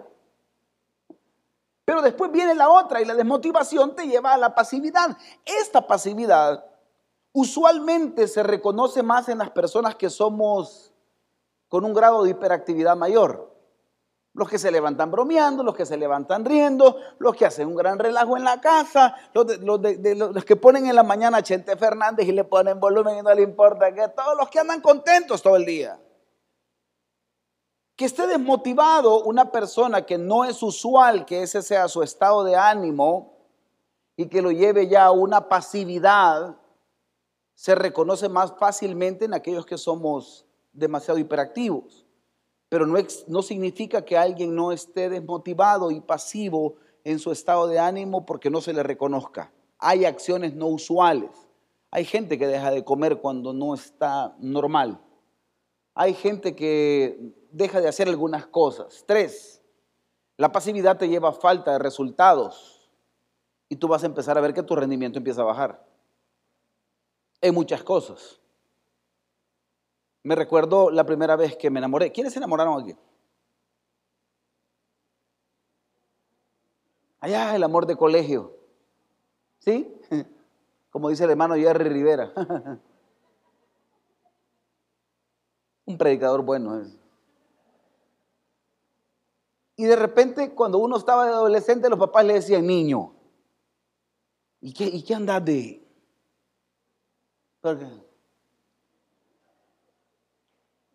Pero 1.85 2.01
después 2.01 2.31
viene 2.31 2.55
la 2.55 2.69
otra 2.69 3.01
y 3.01 3.05
la 3.05 3.13
desmotivación 3.13 3.95
te 3.95 4.07
lleva 4.07 4.33
a 4.33 4.37
la 4.37 4.55
pasividad. 4.55 5.17
Esta 5.45 5.85
pasividad 5.85 6.65
usualmente 7.31 8.27
se 8.27 8.41
reconoce 8.41 9.03
más 9.03 9.29
en 9.29 9.37
las 9.37 9.51
personas 9.51 9.95
que 9.95 10.09
somos 10.09 10.91
con 11.67 11.85
un 11.85 11.93
grado 11.93 12.23
de 12.23 12.31
hiperactividad 12.31 12.95
mayor. 12.95 13.54
Los 14.35 14.49
que 14.49 14.59
se 14.59 14.69
levantan 14.69 15.09
bromeando, 15.11 15.63
los 15.63 15.75
que 15.75 15.85
se 15.85 15.95
levantan 15.95 16.43
riendo, 16.43 16.97
los 17.19 17.35
que 17.35 17.45
hacen 17.45 17.69
un 17.69 17.75
gran 17.75 17.97
relajo 17.97 18.35
en 18.35 18.43
la 18.43 18.59
casa, 18.59 19.15
los, 19.33 20.43
que 20.43 20.57
ponen 20.57 20.87
en 20.87 20.95
la 20.95 21.03
mañana 21.03 21.37
a 21.37 21.41
Chente 21.41 21.77
Fernández 21.77 22.27
y 22.27 22.33
le 22.33 22.43
ponen 22.43 22.77
volumen 22.77 23.17
y 23.17 23.21
no 23.21 23.33
le 23.33 23.43
importa 23.43 23.93
que 23.93 24.09
todos 24.09 24.37
los 24.37 24.49
que 24.49 24.59
andan 24.59 24.81
contentos 24.81 25.41
todo 25.41 25.55
el 25.55 25.65
día. 25.65 25.97
Que 27.95 28.03
esté 28.03 28.27
desmotivado 28.27 29.23
una 29.23 29.51
persona 29.53 30.05
que 30.05 30.17
no 30.17 30.43
es 30.43 30.61
usual 30.61 31.25
que 31.25 31.41
ese 31.41 31.61
sea 31.61 31.87
su 31.87 32.03
estado 32.03 32.43
de 32.43 32.57
ánimo 32.57 33.37
y 34.17 34.27
que 34.27 34.41
lo 34.41 34.51
lleve 34.51 34.89
ya 34.89 35.05
a 35.05 35.11
una 35.11 35.47
pasividad, 35.47 36.57
se 37.53 37.73
reconoce 37.73 38.27
más 38.27 38.53
fácilmente 38.59 39.23
en 39.23 39.33
aquellos 39.33 39.65
que 39.65 39.77
somos 39.77 40.45
demasiado 40.73 41.17
hiperactivos. 41.17 42.04
Pero 42.75 42.87
no, 42.87 43.41
significa 43.41 44.03
que 44.03 44.17
alguien 44.17 44.53
no 44.53 44.73
esté 44.73 45.07
desmotivado 45.07 45.91
y 45.91 46.01
pasivo 46.01 46.75
en 47.05 47.19
su 47.19 47.31
estado 47.31 47.67
de 47.67 47.79
ánimo 47.79 48.25
porque 48.25 48.49
no 48.49 48.59
se 48.59 48.73
le 48.73 48.83
reconozca. 48.83 49.49
Hay 49.79 50.03
acciones 50.03 50.55
no 50.55 50.67
usuales. 50.67 51.31
Hay 51.89 52.03
gente 52.03 52.37
que 52.37 52.47
deja 52.47 52.71
de 52.71 52.83
comer 52.83 53.21
cuando 53.21 53.53
no 53.53 53.73
está 53.73 54.35
normal. 54.39 54.99
Hay 55.93 56.15
gente 56.15 56.53
que 56.53 57.33
deja 57.49 57.79
de 57.79 57.87
hacer 57.87 58.09
algunas 58.09 58.45
cosas. 58.45 59.05
Tres, 59.07 59.61
la 60.35 60.51
pasividad 60.51 60.97
te 60.97 61.07
lleva 61.07 61.29
a 61.29 61.31
falta 61.31 61.71
de 61.71 61.79
resultados 61.79 62.91
y 63.69 63.77
tú 63.77 63.87
vas 63.87 64.03
a 64.03 64.07
empezar 64.07 64.37
a 64.37 64.41
ver 64.41 64.53
que 64.53 64.63
tu 64.63 64.75
rendimiento 64.75 65.17
empieza 65.17 65.43
a 65.43 65.45
bajar 65.45 65.87
en 67.39 67.55
muchas 67.55 67.81
cosas. 67.83 68.41
Me 70.25 70.33
recuerdo 70.33 70.89
la 70.89 71.05
primera 71.05 71.35
vez 71.35 71.55
que 71.55 71.69
me 71.69 71.77
enamoré. 71.77 72.11
¿Quiénes 72.11 72.33
se 72.33 72.39
enamoraron 72.39 72.81
aquí? 72.81 72.97
Allá 77.19 77.55
el 77.55 77.61
amor 77.61 77.85
de 77.85 77.95
colegio. 77.95 78.57
¿Sí? 79.59 80.01
Como 80.89 81.09
dice 81.09 81.25
el 81.25 81.29
hermano 81.29 81.53
Jerry 81.53 81.89
Rivera. 81.89 82.33
Un 85.85 85.95
predicador 85.95 86.41
bueno 86.41 86.81
es. 86.81 86.97
Y 89.75 89.85
de 89.85 89.95
repente, 89.95 90.55
cuando 90.55 90.79
uno 90.79 90.97
estaba 90.97 91.27
de 91.27 91.33
adolescente, 91.33 91.87
los 91.87 91.99
papás 91.99 92.25
le 92.25 92.33
decían, 92.33 92.65
niño, 92.65 93.13
¿y 94.59 94.73
qué, 94.73 94.85
y 94.85 95.03
qué 95.03 95.13
andas 95.13 95.45
de? 95.45 95.87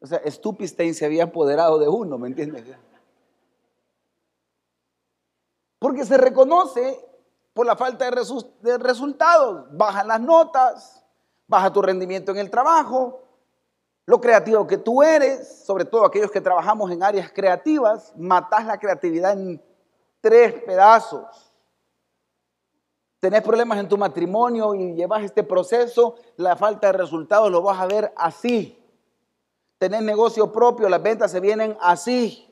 O 0.00 0.07
sea, 0.07 0.21
Stupistein 0.26 0.95
se 0.95 1.04
había 1.04 1.25
apoderado 1.25 1.78
de 1.78 1.88
uno, 1.88 2.16
¿me 2.19 2.28
entiendes? 2.28 2.64
Porque 5.78 6.04
se 6.04 6.16
reconoce 6.16 7.04
por 7.52 7.66
la 7.66 7.76
falta 7.76 8.04
de, 8.04 8.78
resultados. 8.78 9.66
Bajan 9.73 10.09
las 10.09 10.21
notas, 10.21 11.04
baja 11.47 11.73
tu 11.73 11.83
rendimiento 11.83 12.33
en 12.33 12.38
el 12.38 12.50
trabajo, 12.50 13.23
lo 14.07 14.21
creativo 14.21 14.66
que 14.66 14.78
tú 14.78 15.02
eres, 15.02 15.64
sobre 15.64 15.85
todo 15.85 16.04
aquellos 16.04 16.30
que 16.30 16.40
trabajamos 16.40 16.90
en 16.90 17.02
áreas 17.02 17.30
creativas, 17.33 18.12
matas 18.16 18.66
la 18.66 18.78
creatividad 18.78 19.33
en 19.33 19.62
tres 20.21 20.62
pedazos. 20.62 21.52
Tenés 23.19 23.42
problemas 23.42 23.78
en 23.78 23.88
tu 23.88 23.99
matrimonio 23.99 24.75
y 24.75 24.95
llevas 24.95 25.23
este 25.23 25.42
proceso, 25.42 26.16
la 26.37 26.57
falta 26.57 26.87
de 26.87 26.95
resultados 26.95 27.50
lo 27.50 27.61
vas 27.61 27.78
a 27.78 27.87
ver 27.87 28.12
así. 28.16 28.79
Tenés 29.80 30.02
negocio 30.02 30.52
propio, 30.52 30.90
las 30.90 31.02
ventas 31.02 31.30
se 31.30 31.40
vienen 31.40 31.75
así. 31.80 32.46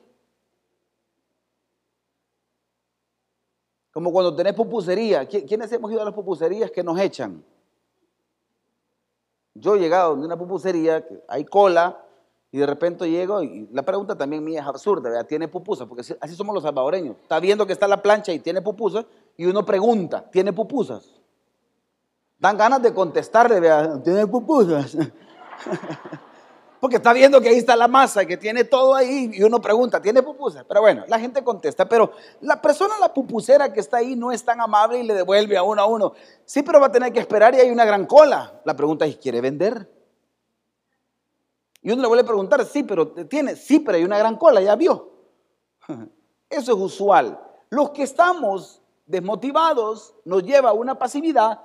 Como 3.91 4.11
cuando 4.11 4.35
tenés 4.35 4.55
pupusería. 4.55 5.27
¿Quiénes 5.27 5.71
hemos 5.71 5.91
ido 5.91 6.01
a 6.01 6.05
las 6.05 6.13
pupuserías 6.15 6.71
que 6.71 6.81
nos 6.81 6.99
echan? 6.99 7.45
Yo 9.53 9.75
he 9.75 9.79
llegado 9.79 10.15
de 10.15 10.25
una 10.25 10.39
pupusería, 10.39 11.05
hay 11.27 11.45
cola, 11.45 12.03
y 12.51 12.57
de 12.57 12.65
repente 12.65 13.07
llego, 13.07 13.43
y 13.43 13.69
la 13.73 13.83
pregunta 13.83 14.17
también 14.17 14.43
mía 14.43 14.61
es 14.61 14.67
absurda, 14.67 15.11
¿verdad? 15.11 15.27
¿Tiene 15.27 15.47
pupusa? 15.47 15.85
Porque 15.85 16.01
así 16.19 16.35
somos 16.35 16.55
los 16.55 16.63
salvadoreños. 16.63 17.15
Está 17.21 17.39
viendo 17.39 17.67
que 17.67 17.73
está 17.73 17.87
la 17.87 18.01
plancha 18.01 18.33
y 18.33 18.39
tiene 18.39 18.63
pupusas, 18.63 19.05
y 19.37 19.45
uno 19.45 19.63
pregunta, 19.63 20.27
¿tiene 20.31 20.51
pupusas? 20.51 21.11
Dan 22.39 22.57
ganas 22.57 22.81
de 22.81 22.91
contestarle, 22.91 23.59
¿verdad? 23.59 24.01
¿Tiene 24.01 24.25
pupusas? 24.25 24.97
Porque 26.79 26.95
está 26.95 27.11
viendo 27.11 27.41
que 27.41 27.49
ahí 27.49 27.57
está 27.57 27.75
la 27.75 27.89
masa, 27.89 28.25
que 28.25 28.37
tiene 28.37 28.63
todo 28.63 28.95
ahí, 28.95 29.31
y 29.33 29.43
uno 29.43 29.59
pregunta, 29.59 30.01
¿tiene 30.01 30.23
pupusas? 30.23 30.63
Pero 30.65 30.81
bueno, 30.81 31.03
la 31.07 31.19
gente 31.19 31.43
contesta, 31.43 31.87
pero 31.89 32.13
la 32.41 32.61
persona, 32.61 32.93
la 32.99 33.13
pupusera 33.13 33.73
que 33.73 33.81
está 33.81 33.97
ahí, 33.97 34.15
no 34.15 34.31
es 34.31 34.43
tan 34.45 34.61
amable 34.61 34.99
y 34.99 35.03
le 35.03 35.13
devuelve 35.13 35.57
a 35.57 35.63
uno 35.63 35.81
a 35.81 35.85
uno. 35.85 36.13
Sí, 36.45 36.63
pero 36.63 36.79
va 36.79 36.87
a 36.87 36.91
tener 36.91 37.11
que 37.11 37.19
esperar 37.19 37.53
y 37.53 37.59
hay 37.59 37.69
una 37.69 37.83
gran 37.83 38.05
cola. 38.05 38.61
La 38.63 38.75
pregunta 38.75 39.05
es, 39.05 39.17
¿quiere 39.17 39.41
vender? 39.41 39.91
Y 41.81 41.91
uno 41.91 42.01
le 42.01 42.07
vuelve 42.07 42.23
a 42.23 42.27
preguntar, 42.27 42.65
sí, 42.65 42.83
pero 42.83 43.09
tiene, 43.09 43.55
sí, 43.57 43.79
pero 43.79 43.97
hay 43.97 44.05
una 44.05 44.17
gran 44.17 44.37
cola, 44.37 44.61
ya 44.61 44.75
vio. 44.75 45.11
Eso 46.49 46.71
es 46.73 46.79
usual. 46.79 47.39
Los 47.69 47.89
que 47.91 48.03
estamos 48.03 48.81
desmotivados 49.05 50.15
nos 50.23 50.43
lleva 50.43 50.69
a 50.69 50.73
una 50.73 50.97
pasividad 50.97 51.59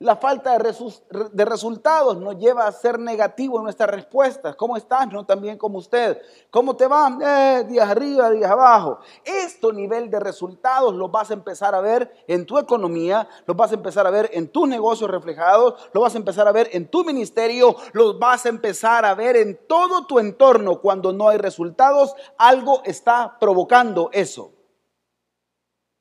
la 0.00 0.16
falta 0.16 0.56
de, 0.56 1.44
resultados 1.44 2.16
nos 2.16 2.38
lleva 2.38 2.66
a 2.66 2.72
ser 2.72 2.98
negativo 2.98 3.58
en 3.58 3.64
nuestras 3.64 3.90
respuestas. 3.90 4.56
¿Cómo 4.56 4.78
estás? 4.78 5.06
No 5.12 5.26
tan 5.26 5.42
bien 5.42 5.58
como 5.58 5.76
usted. 5.76 6.22
¿Cómo 6.50 6.74
te 6.74 6.86
va? 6.86 7.18
Eh, 7.20 7.64
días 7.68 7.86
arriba, 7.86 8.30
días 8.30 8.50
abajo. 8.50 9.00
Este 9.22 9.70
nivel 9.74 10.08
de 10.08 10.18
resultados 10.18 10.94
los 10.94 11.12
vas 11.12 11.30
a 11.30 11.34
empezar 11.34 11.74
a 11.74 11.82
ver 11.82 12.10
en 12.26 12.46
tu 12.46 12.58
economía, 12.58 13.28
los 13.44 13.54
vas 13.54 13.72
a 13.72 13.74
empezar 13.74 14.06
a 14.06 14.10
ver 14.10 14.30
en 14.32 14.48
tus 14.48 14.66
negocios 14.66 15.10
reflejados, 15.10 15.74
los 15.92 16.02
vas 16.02 16.14
a 16.14 16.18
empezar 16.18 16.48
a 16.48 16.52
ver 16.52 16.70
en 16.72 16.88
tu 16.88 17.04
ministerio, 17.04 17.76
los 17.92 18.18
vas 18.18 18.46
a 18.46 18.48
empezar 18.48 19.04
a 19.04 19.14
ver 19.14 19.36
en 19.36 19.60
todo 19.66 20.06
tu 20.06 20.18
entorno. 20.18 20.80
Cuando 20.80 21.12
no 21.12 21.28
hay 21.28 21.36
resultados, 21.36 22.14
algo 22.38 22.80
está 22.86 23.36
provocando 23.38 24.08
eso. 24.14 24.52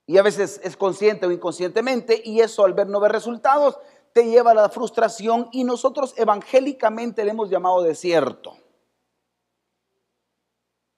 Y 0.09 0.17
a 0.17 0.23
veces 0.23 0.59
es 0.63 0.75
consciente 0.75 1.27
o 1.27 1.31
inconscientemente, 1.31 2.19
y 2.25 2.39
eso 2.39 2.65
al 2.65 2.73
ver 2.73 2.87
no 2.87 2.99
ver 2.99 3.11
resultados 3.11 3.77
te 4.11 4.25
lleva 4.25 4.49
a 4.49 4.55
la 4.55 4.69
frustración 4.69 5.49
y 5.51 5.63
nosotros 5.63 6.15
evangélicamente 6.17 7.23
le 7.23 7.29
hemos 7.29 7.47
llamado 7.51 7.83
desierto. 7.83 8.57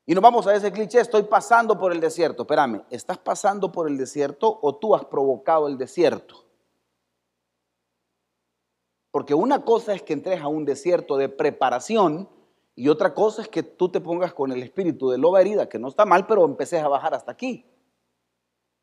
Y 0.05 0.15
nos 0.15 0.21
vamos 0.21 0.47
a 0.47 0.55
ese 0.55 0.71
cliché, 0.71 1.01
estoy 1.01 1.23
pasando 1.23 1.77
por 1.77 1.91
el 1.91 1.99
desierto. 1.99 2.43
Espérame, 2.43 2.85
¿estás 2.89 3.17
pasando 3.17 3.69
por 3.69 3.89
el 3.89 3.97
desierto 3.97 4.59
o 4.61 4.77
tú 4.77 4.95
has 4.95 5.03
provocado 5.03 5.67
el 5.67 5.77
desierto? 5.77 6.45
Porque 9.11 9.33
una 9.33 9.65
cosa 9.65 9.93
es 9.93 10.03
que 10.03 10.13
entres 10.13 10.39
a 10.39 10.47
un 10.47 10.63
desierto 10.63 11.17
de 11.17 11.27
preparación 11.27 12.29
y 12.75 12.87
otra 12.87 13.13
cosa 13.13 13.41
es 13.41 13.49
que 13.49 13.61
tú 13.61 13.89
te 13.89 13.99
pongas 13.99 14.33
con 14.33 14.53
el 14.53 14.63
espíritu 14.63 15.09
de 15.09 15.17
loba 15.17 15.41
herida, 15.41 15.67
que 15.67 15.79
no 15.79 15.89
está 15.89 16.05
mal, 16.05 16.27
pero 16.27 16.45
empeces 16.45 16.81
a 16.81 16.87
bajar 16.87 17.13
hasta 17.13 17.33
aquí. 17.33 17.65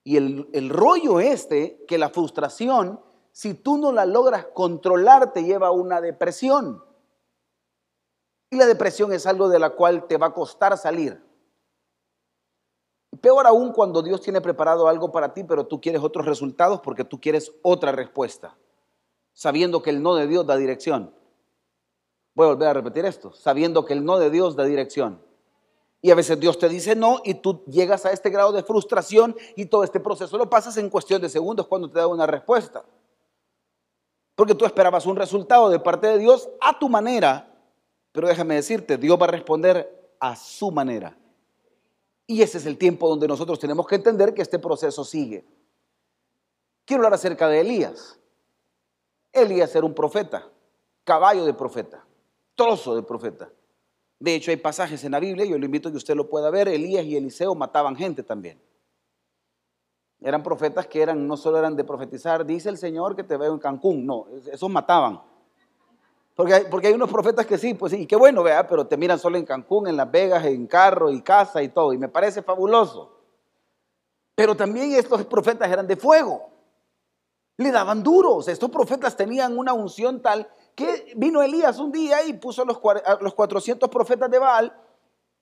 Y 0.09 0.17
el, 0.17 0.71
rollo 0.71 1.21
este, 1.21 1.85
que 1.87 1.99
la 1.99 2.09
frustración, 2.09 2.99
si 3.31 3.53
tú 3.53 3.77
no 3.77 3.93
la 3.93 4.07
logras 4.07 4.47
controlar, 4.55 5.35
te 5.35 5.45
lleva 5.45 5.67
a 5.67 5.71
una 5.71 6.01
depresión. 6.01 6.83
Y 8.49 8.57
la 8.57 8.65
depresión 8.65 9.13
es 9.13 9.27
algo 9.27 9.51
de 9.51 9.59
la 9.59 9.69
cual 9.69 10.07
te 10.07 10.17
va 10.17 10.29
a 10.29 10.33
costar 10.33 10.79
salir. 10.79 11.23
Peor 13.21 13.47
aún 13.47 13.75
cuando 13.75 14.01
Dios 14.01 14.23
tiene 14.23 14.41
preparado 14.41 14.89
algo 14.89 15.13
para 15.13 15.35
ti, 15.35 15.45
pero 15.45 15.67
tú 15.67 15.79
quieres 15.79 16.03
otros 16.03 16.25
resultados 16.25 16.81
porque 16.81 17.05
tú 17.05 17.21
quieres 17.21 17.53
otra 17.61 17.93
respuesta, 17.93 18.57
sabiendo 19.35 19.83
que 19.83 19.91
el 19.91 20.03
no 20.03 20.15
de 20.15 20.27
Dios 20.27 20.47
da 20.47 20.57
dirección. 20.57 21.15
Voy 22.33 22.47
a 22.47 22.53
volver 22.53 22.69
a 22.69 22.73
repetir 22.73 23.05
esto, 23.05 23.35
sabiendo 23.35 23.85
que 23.85 23.93
el 23.93 24.07
no 24.07 24.19
de 24.19 24.31
Dios 24.31 24.57
da 24.57 24.65
dirección. 24.65 25.23
Y 26.01 26.11
a 26.11 26.15
veces 26.15 26.39
Dios 26.39 26.59
te 26.59 26.69
dice 26.69 26.95
no 26.95 27.21
y 27.25 27.35
tú 27.35 27.65
llegas 27.67 28.07
a 28.07 28.13
este 28.13 28.31
grado 28.31 28.53
de 28.53 28.63
frustración 28.63 29.37
y 29.57 29.67
todo 29.67 29.83
este 29.83 29.99
proceso 29.99 30.39
lo 30.39 30.49
pasas 30.49 30.77
en 30.77 30.91
cuestión 30.91 31.21
de 31.21 31.29
segundos 31.29 31.67
cuando 31.67 31.91
te 31.91 31.99
da 31.99 32.07
una 32.07 32.27
respuesta. 32.27 32.85
Porque 34.37 34.55
tú 34.55 34.65
esperabas 34.65 35.07
un 35.07 35.17
resultado 35.17 35.69
de 35.69 35.81
parte 35.81 36.07
de 36.07 36.19
Dios 36.19 36.49
a 36.61 36.79
tu 36.79 36.89
manera, 36.89 37.53
pero 38.13 38.29
déjame 38.29 38.55
decirte, 38.55 38.97
Dios 38.97 39.21
va 39.21 39.25
a 39.25 39.31
responder 39.31 40.13
a 40.21 40.37
su 40.37 40.71
manera. 40.71 41.17
Y 42.25 42.43
ese 42.43 42.59
es 42.59 42.67
el 42.67 42.79
tiempo 42.79 43.09
donde 43.09 43.27
nosotros 43.27 43.59
tenemos 43.59 43.87
que 43.87 43.97
entender 43.97 44.35
que 44.35 44.43
este 44.43 44.61
proceso 44.61 45.03
sigue. 45.03 45.45
Quiero 46.85 47.01
hablar 47.01 47.15
acerca 47.15 47.49
de 47.49 47.61
Elías. 47.61 48.19
Elías 49.33 49.75
era 49.75 49.85
un 49.85 49.95
profeta, 49.95 50.49
caballo 51.05 51.45
de 51.45 51.55
profeta, 51.55 52.05
trozo 52.55 52.95
de 52.95 53.03
profeta. 53.03 53.51
De 54.21 54.35
hecho, 54.35 54.51
hay 54.51 54.57
pasajes 54.57 55.05
en 55.05 55.13
la 55.13 55.21
Biblia, 55.21 55.47
yo 55.47 55.59
le 55.59 55.67
invito 55.67 55.89
a 55.89 55.93
que 55.93 55.97
usted 55.97 56.17
lo 56.17 56.29
pueda 56.29 56.51
ver, 56.51 56.69
Elías 56.69 57.05
y 57.05 57.17
Eliseo 57.17 57.55
mataban 57.55 57.95
gente 57.95 58.23
también. 58.23 58.61
Eran 60.21 60.43
profetas 60.43 60.89
que 60.89 61.01
eran, 61.01 61.29
no 61.29 61.37
solo 61.37 61.59
eran 61.59 61.77
de 61.77 61.85
profetizar, 61.85 62.45
dice 62.45 62.69
el 62.69 62.77
Señor 62.77 63.15
que 63.15 63.23
te 63.23 63.37
veo 63.37 63.53
en 63.53 63.61
Cancún, 63.61 64.05
no, 64.05 64.27
esos 64.51 64.69
mataban. 64.69 65.23
Porque 66.35 66.55
hay, 66.55 66.65
porque 66.69 66.89
hay 66.89 66.95
unos 66.95 67.11
profetas 67.11 67.47
que 67.47 67.59
sí, 67.59 67.75
pues 67.75 67.93
sí, 67.93 68.07
qué 68.07 68.17
bueno, 68.17 68.43
vea, 68.43 68.67
pero 68.67 68.87
te 68.87 68.97
miran 68.97 69.19
solo 69.19 69.39
en 69.39 69.45
Cancún, 69.45 69.87
en 69.87 69.97
Las 69.97 70.11
Vegas, 70.11 70.45
en 70.45 70.67
carro 70.67 71.11
y 71.11 71.23
casa 71.23 71.63
y 71.63 71.69
todo, 71.69 71.93
y 71.93 71.99
me 71.99 72.09
parece 72.09 72.43
fabuloso. 72.43 73.17
Pero 74.35 74.57
también 74.57 74.93
estos 74.95 75.25
profetas 75.27 75.71
eran 75.71 75.87
de 75.87 75.97
fuego, 75.97 76.51
le 77.57 77.71
daban 77.71 78.03
duros, 78.03 78.49
estos 78.49 78.71
profetas 78.71 79.17
tenían 79.17 79.57
una 79.57 79.73
unción 79.73 80.21
tal 80.23 80.49
que 80.79 81.13
vino 81.17 81.43
Elías 81.43 81.81
un 81.81 81.91
día 81.91 82.25
y 82.25 82.35
puso 82.35 82.65
los, 82.65 82.79
los 83.21 83.35
400 83.35 83.89
profetas 83.89 84.31
de 84.31 84.39
Baal 84.39 84.73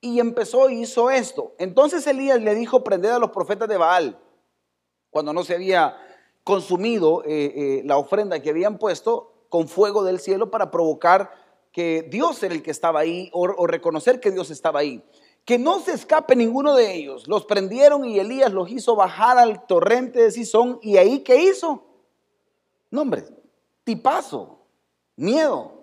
y 0.01 0.19
empezó 0.19 0.67
y 0.67 0.81
hizo 0.81 1.11
esto. 1.11 1.53
Entonces 1.59 2.07
Elías 2.07 2.41
le 2.41 2.55
dijo, 2.55 2.83
prended 2.83 3.11
a 3.11 3.19
los 3.19 3.29
profetas 3.29 3.69
de 3.69 3.77
Baal, 3.77 4.19
cuando 5.11 5.33
no 5.33 5.43
se 5.43 5.53
había 5.53 5.95
consumido 6.43 7.23
eh, 7.23 7.53
eh, 7.55 7.81
la 7.85 7.97
ofrenda 7.97 8.39
que 8.39 8.49
habían 8.49 8.79
puesto 8.79 9.45
con 9.49 9.67
fuego 9.67 10.03
del 10.03 10.19
cielo 10.19 10.49
para 10.49 10.71
provocar 10.71 11.31
que 11.71 12.07
Dios 12.09 12.41
era 12.41 12.55
el 12.55 12.63
que 12.63 12.71
estaba 12.71 13.01
ahí 13.01 13.29
o, 13.31 13.41
o 13.43 13.67
reconocer 13.67 14.19
que 14.19 14.31
Dios 14.31 14.49
estaba 14.49 14.79
ahí. 14.79 15.03
Que 15.45 15.59
no 15.59 15.81
se 15.81 15.91
escape 15.91 16.35
ninguno 16.35 16.73
de 16.73 16.95
ellos. 16.95 17.27
Los 17.27 17.45
prendieron 17.45 18.05
y 18.05 18.17
Elías 18.17 18.51
los 18.51 18.71
hizo 18.71 18.95
bajar 18.95 19.37
al 19.37 19.67
torrente 19.67 20.19
de 20.19 20.31
Sison. 20.31 20.79
¿Y 20.81 20.97
ahí 20.97 21.19
qué 21.19 21.43
hizo? 21.43 21.85
No, 22.89 23.03
hombre, 23.03 23.23
tipazo 23.83 24.56
miedo. 25.17 25.73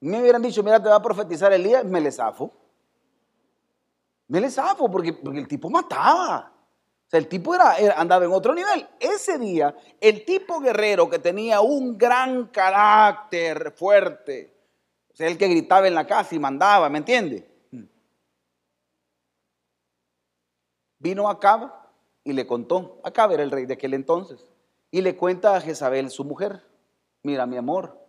Me 0.00 0.20
hubieran 0.20 0.42
dicho, 0.42 0.62
mira, 0.62 0.82
te 0.82 0.88
va 0.88 0.96
a 0.96 1.02
profetizar 1.02 1.52
Elías, 1.52 1.84
me 1.84 2.00
le 2.00 2.12
zafo. 2.12 2.52
Me 4.28 4.40
le 4.40 4.50
zafo 4.50 4.90
porque, 4.90 5.14
porque 5.14 5.40
el 5.40 5.48
tipo 5.48 5.70
mataba. 5.70 6.52
O 7.06 7.10
sea, 7.10 7.18
el 7.18 7.26
tipo 7.26 7.54
era, 7.54 7.74
andaba 7.96 8.24
en 8.24 8.32
otro 8.32 8.54
nivel. 8.54 8.86
Ese 9.00 9.38
día, 9.38 9.74
el 10.00 10.24
tipo 10.24 10.60
guerrero 10.60 11.10
que 11.10 11.18
tenía 11.18 11.60
un 11.60 11.98
gran 11.98 12.46
carácter 12.46 13.72
fuerte, 13.72 14.54
o 15.12 15.16
sea, 15.16 15.26
el 15.26 15.36
que 15.36 15.48
gritaba 15.48 15.88
en 15.88 15.94
la 15.94 16.06
casa 16.06 16.34
y 16.34 16.38
mandaba, 16.38 16.88
¿me 16.88 16.98
entiende? 16.98 17.50
Vino 20.98 21.28
a 21.28 21.32
Acab 21.32 21.72
y 22.22 22.32
le 22.32 22.46
contó. 22.46 23.00
Acab 23.02 23.32
era 23.32 23.42
el 23.42 23.50
rey 23.50 23.66
de 23.66 23.74
aquel 23.74 23.94
entonces. 23.94 24.46
Y 24.90 25.00
le 25.00 25.16
cuenta 25.16 25.56
a 25.56 25.60
Jezabel, 25.60 26.10
su 26.10 26.24
mujer, 26.24 26.64
mira 27.22 27.46
mi 27.46 27.56
amor, 27.56 27.99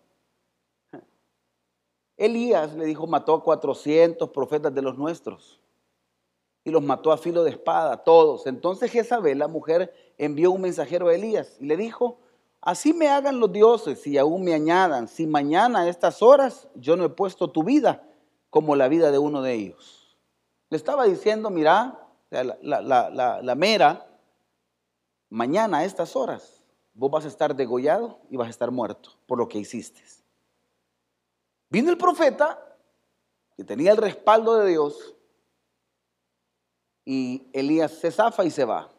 Elías 2.21 2.75
le 2.75 2.86
dijo, 2.86 3.07
mató 3.07 3.34
a 3.34 3.43
400 3.43 4.29
profetas 4.29 4.73
de 4.73 4.84
los 4.84 4.95
nuestros 4.95 5.60
y 6.63 6.69
los 6.69 6.84
mató 6.84 7.12
a 7.12 7.17
filo 7.17 7.43
de 7.43 7.49
espada, 7.49 7.97
todos. 8.03 8.45
Entonces 8.45 8.91
Jezabel, 8.91 9.39
la 9.39 9.47
mujer, 9.47 9.91
envió 10.19 10.51
un 10.51 10.62
mensajero 10.62 11.07
a 11.07 11.15
Elías 11.15 11.57
y 11.60 11.65
le 11.65 11.77
dijo, 11.77 12.19
así 12.62 12.93
me 12.93 13.10
hagan 13.10 13.39
los 13.39 13.51
dioses 13.51 14.05
y 14.05 14.19
aún 14.19 14.43
me 14.43 14.53
añadan, 14.53 15.07
si 15.07 15.25
mañana 15.25 15.79
a 15.79 15.89
estas 15.89 16.21
horas 16.21 16.67
yo 16.75 16.95
no 16.95 17.05
he 17.05 17.10
puesto 17.10 17.49
tu 17.49 17.63
vida 17.63 18.07
como 18.51 18.75
la 18.75 18.88
vida 18.88 19.10
de 19.10 19.17
uno 19.17 19.41
de 19.41 19.53
ellos. 19.53 20.15
Le 20.69 20.77
estaba 20.77 21.05
diciendo, 21.05 21.49
mira, 21.49 22.07
la, 22.29 23.41
la 23.41 23.55
mera, 23.55 24.07
mañana 25.29 25.79
a 25.79 25.86
estas 25.86 26.15
horas 26.15 26.62
vos 26.93 27.10
vas 27.10 27.25
a 27.25 27.29
estar 27.29 27.55
degollado 27.55 28.19
y 28.29 28.38
vas 28.38 28.47
a 28.47 28.51
estar 28.51 28.69
muerto 28.69 29.10
por 29.25 29.39
lo 29.39 29.47
que 29.47 29.57
hiciste. 29.57 30.01
Vino 31.71 31.89
el 31.89 31.97
profeta, 31.97 32.60
que 33.55 33.63
tenía 33.63 33.91
el 33.91 33.97
respaldo 33.97 34.57
de 34.57 34.69
Dios, 34.71 35.15
y 37.05 37.47
Elías 37.53 37.93
se 37.93 38.12
zafa 38.12 38.43
y 38.43 38.51
se 38.51 38.65
va. 38.65 38.91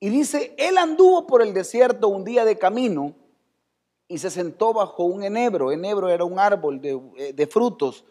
Y 0.00 0.08
dice, 0.08 0.54
él 0.56 0.78
anduvo 0.78 1.26
por 1.26 1.42
el 1.42 1.52
desierto 1.52 2.08
un 2.08 2.24
día 2.24 2.46
de 2.46 2.56
camino 2.56 3.14
y 4.08 4.16
se 4.16 4.30
sentó 4.30 4.72
bajo 4.72 5.04
un 5.04 5.24
enebro. 5.24 5.70
Enebro 5.70 6.08
era 6.08 6.24
un 6.24 6.38
árbol 6.38 6.80
de, 6.80 6.98
eh, 7.16 7.46
frutos, 7.46 8.06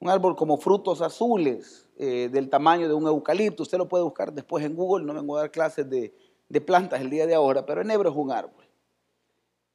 un 0.00 0.10
árbol 0.10 0.34
como 0.34 0.58
frutos 0.58 1.00
azules, 1.00 1.88
eh, 1.96 2.28
del 2.30 2.50
tamaño 2.50 2.88
de 2.88 2.94
un 2.94 3.06
eucalipto. 3.06 3.62
Usted 3.62 3.78
lo 3.78 3.88
puede 3.88 4.02
buscar 4.02 4.32
después 4.32 4.64
en 4.64 4.74
Google, 4.74 5.06
no 5.06 5.14
vengo 5.14 5.36
a 5.36 5.42
dar 5.42 5.50
clases 5.52 5.88
de, 5.88 6.12
de 6.48 6.60
plantas 6.60 7.00
el 7.00 7.08
día 7.08 7.24
de 7.24 7.34
ahora, 7.34 7.64
pero 7.64 7.82
enebro 7.82 8.10
es 8.10 8.16
un 8.16 8.32
árbol. 8.32 8.63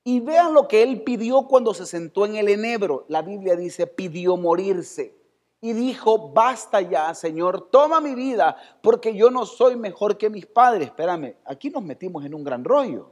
Y 0.03 0.21
vean 0.21 0.53
lo 0.53 0.67
que 0.67 0.81
él 0.81 1.03
pidió 1.03 1.47
cuando 1.47 1.73
se 1.73 1.85
sentó 1.85 2.25
en 2.25 2.35
el 2.35 2.49
enebro. 2.49 3.05
La 3.09 3.21
Biblia 3.21 3.55
dice, 3.55 3.85
pidió 3.85 4.37
morirse. 4.37 5.15
Y 5.61 5.73
dijo, 5.73 6.29
basta 6.29 6.79
ya, 6.79 7.13
Señor, 7.13 7.69
toma 7.69 7.99
mi 7.99 8.15
vida, 8.15 8.55
porque 8.81 9.13
yo 9.13 9.29
no 9.29 9.45
soy 9.45 9.75
mejor 9.75 10.17
que 10.17 10.29
mis 10.29 10.45
padres. 10.45 10.87
Espérame, 10.87 11.35
aquí 11.45 11.69
nos 11.69 11.83
metimos 11.83 12.25
en 12.25 12.33
un 12.33 12.43
gran 12.43 12.63
rollo. 12.63 13.11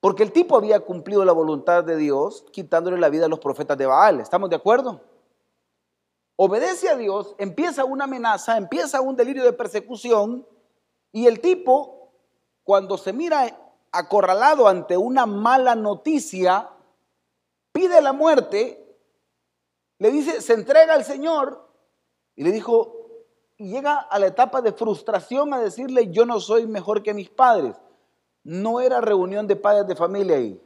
Porque 0.00 0.24
el 0.24 0.32
tipo 0.32 0.56
había 0.56 0.80
cumplido 0.80 1.24
la 1.24 1.32
voluntad 1.32 1.84
de 1.84 1.96
Dios, 1.96 2.44
quitándole 2.52 2.98
la 2.98 3.08
vida 3.08 3.26
a 3.26 3.28
los 3.28 3.38
profetas 3.38 3.78
de 3.78 3.86
Baal. 3.86 4.20
¿Estamos 4.20 4.50
de 4.50 4.56
acuerdo? 4.56 5.00
Obedece 6.36 6.88
a 6.88 6.96
Dios, 6.96 7.34
empieza 7.38 7.84
una 7.84 8.04
amenaza, 8.04 8.56
empieza 8.56 9.00
un 9.00 9.16
delirio 9.16 9.44
de 9.44 9.52
persecución, 9.52 10.46
y 11.10 11.26
el 11.26 11.40
tipo, 11.40 12.12
cuando 12.62 12.96
se 12.96 13.12
mira 13.12 13.67
acorralado 13.92 14.68
ante 14.68 14.96
una 14.96 15.26
mala 15.26 15.74
noticia, 15.74 16.70
pide 17.72 18.00
la 18.00 18.12
muerte, 18.12 18.84
le 19.98 20.10
dice, 20.10 20.40
se 20.40 20.54
entrega 20.54 20.94
al 20.94 21.04
Señor 21.04 21.68
y 22.36 22.44
le 22.44 22.52
dijo, 22.52 22.94
y 23.56 23.70
llega 23.70 23.96
a 23.98 24.18
la 24.18 24.28
etapa 24.28 24.62
de 24.62 24.72
frustración 24.72 25.52
a 25.52 25.60
decirle, 25.60 26.10
yo 26.12 26.24
no 26.24 26.38
soy 26.38 26.66
mejor 26.66 27.02
que 27.02 27.12
mis 27.12 27.28
padres. 27.28 27.76
No 28.44 28.80
era 28.80 29.00
reunión 29.00 29.48
de 29.48 29.56
padres 29.56 29.88
de 29.88 29.96
familia 29.96 30.36
ahí. 30.36 30.62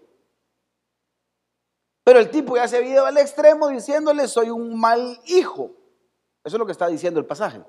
Pero 2.05 2.19
el 2.19 2.31
tipo 2.31 2.57
ya 2.57 2.69
se 2.69 2.77
había 2.77 3.07
al 3.07 3.17
extremo 3.17 3.69
diciéndole, 3.69 4.29
soy 4.29 4.51
un 4.51 4.79
mal 4.79 5.19
hijo. 5.25 5.71
Eso 6.45 6.57
es 6.57 6.59
lo 6.59 6.67
que 6.67 6.73
está 6.73 6.89
diciendo 6.89 7.19
el 7.19 7.27
pasaje. 7.27 7.63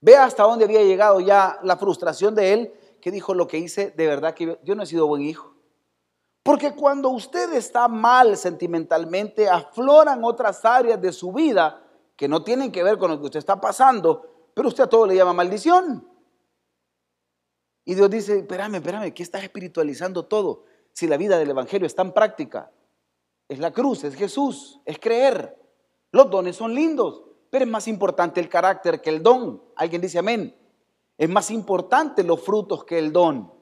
Ve 0.00 0.16
hasta 0.16 0.42
dónde 0.42 0.64
había 0.64 0.82
llegado 0.82 1.20
ya 1.20 1.60
la 1.62 1.76
frustración 1.76 2.34
de 2.34 2.52
él, 2.52 2.74
que 3.02 3.10
dijo 3.10 3.34
lo 3.34 3.48
que 3.48 3.58
hice, 3.58 3.90
de 3.90 4.06
verdad 4.06 4.32
que 4.32 4.58
yo 4.62 4.74
no 4.76 4.84
he 4.84 4.86
sido 4.86 5.08
buen 5.08 5.22
hijo. 5.22 5.56
Porque 6.44 6.72
cuando 6.72 7.08
usted 7.08 7.52
está 7.52 7.88
mal 7.88 8.36
sentimentalmente, 8.36 9.48
afloran 9.48 10.22
otras 10.22 10.64
áreas 10.64 11.02
de 11.02 11.12
su 11.12 11.32
vida 11.32 11.84
que 12.16 12.28
no 12.28 12.44
tienen 12.44 12.70
que 12.70 12.84
ver 12.84 12.98
con 12.98 13.10
lo 13.10 13.18
que 13.18 13.24
usted 13.24 13.40
está 13.40 13.60
pasando, 13.60 14.50
pero 14.54 14.68
usted 14.68 14.84
a 14.84 14.88
todo 14.88 15.06
le 15.06 15.16
llama 15.16 15.32
maldición. 15.32 16.08
Y 17.84 17.96
Dios 17.96 18.08
dice, 18.08 18.38
espérame, 18.38 18.76
espérame, 18.76 19.12
¿qué 19.12 19.24
estás 19.24 19.42
espiritualizando 19.42 20.26
todo? 20.26 20.64
Si 20.92 21.08
la 21.08 21.16
vida 21.16 21.38
del 21.38 21.50
Evangelio 21.50 21.88
es 21.88 21.96
tan 21.96 22.12
práctica, 22.12 22.70
es 23.48 23.58
la 23.58 23.72
cruz, 23.72 24.04
es 24.04 24.14
Jesús, 24.14 24.80
es 24.84 25.00
creer. 25.00 25.58
Los 26.12 26.30
dones 26.30 26.54
son 26.54 26.72
lindos, 26.72 27.24
pero 27.50 27.64
es 27.64 27.70
más 27.70 27.88
importante 27.88 28.38
el 28.38 28.48
carácter 28.48 29.00
que 29.00 29.10
el 29.10 29.24
don. 29.24 29.60
Alguien 29.74 30.00
dice 30.00 30.20
amén. 30.20 30.56
Es 31.18 31.28
más 31.28 31.50
importante 31.50 32.22
los 32.22 32.40
frutos 32.40 32.84
que 32.84 32.98
el 32.98 33.12
don. 33.12 33.52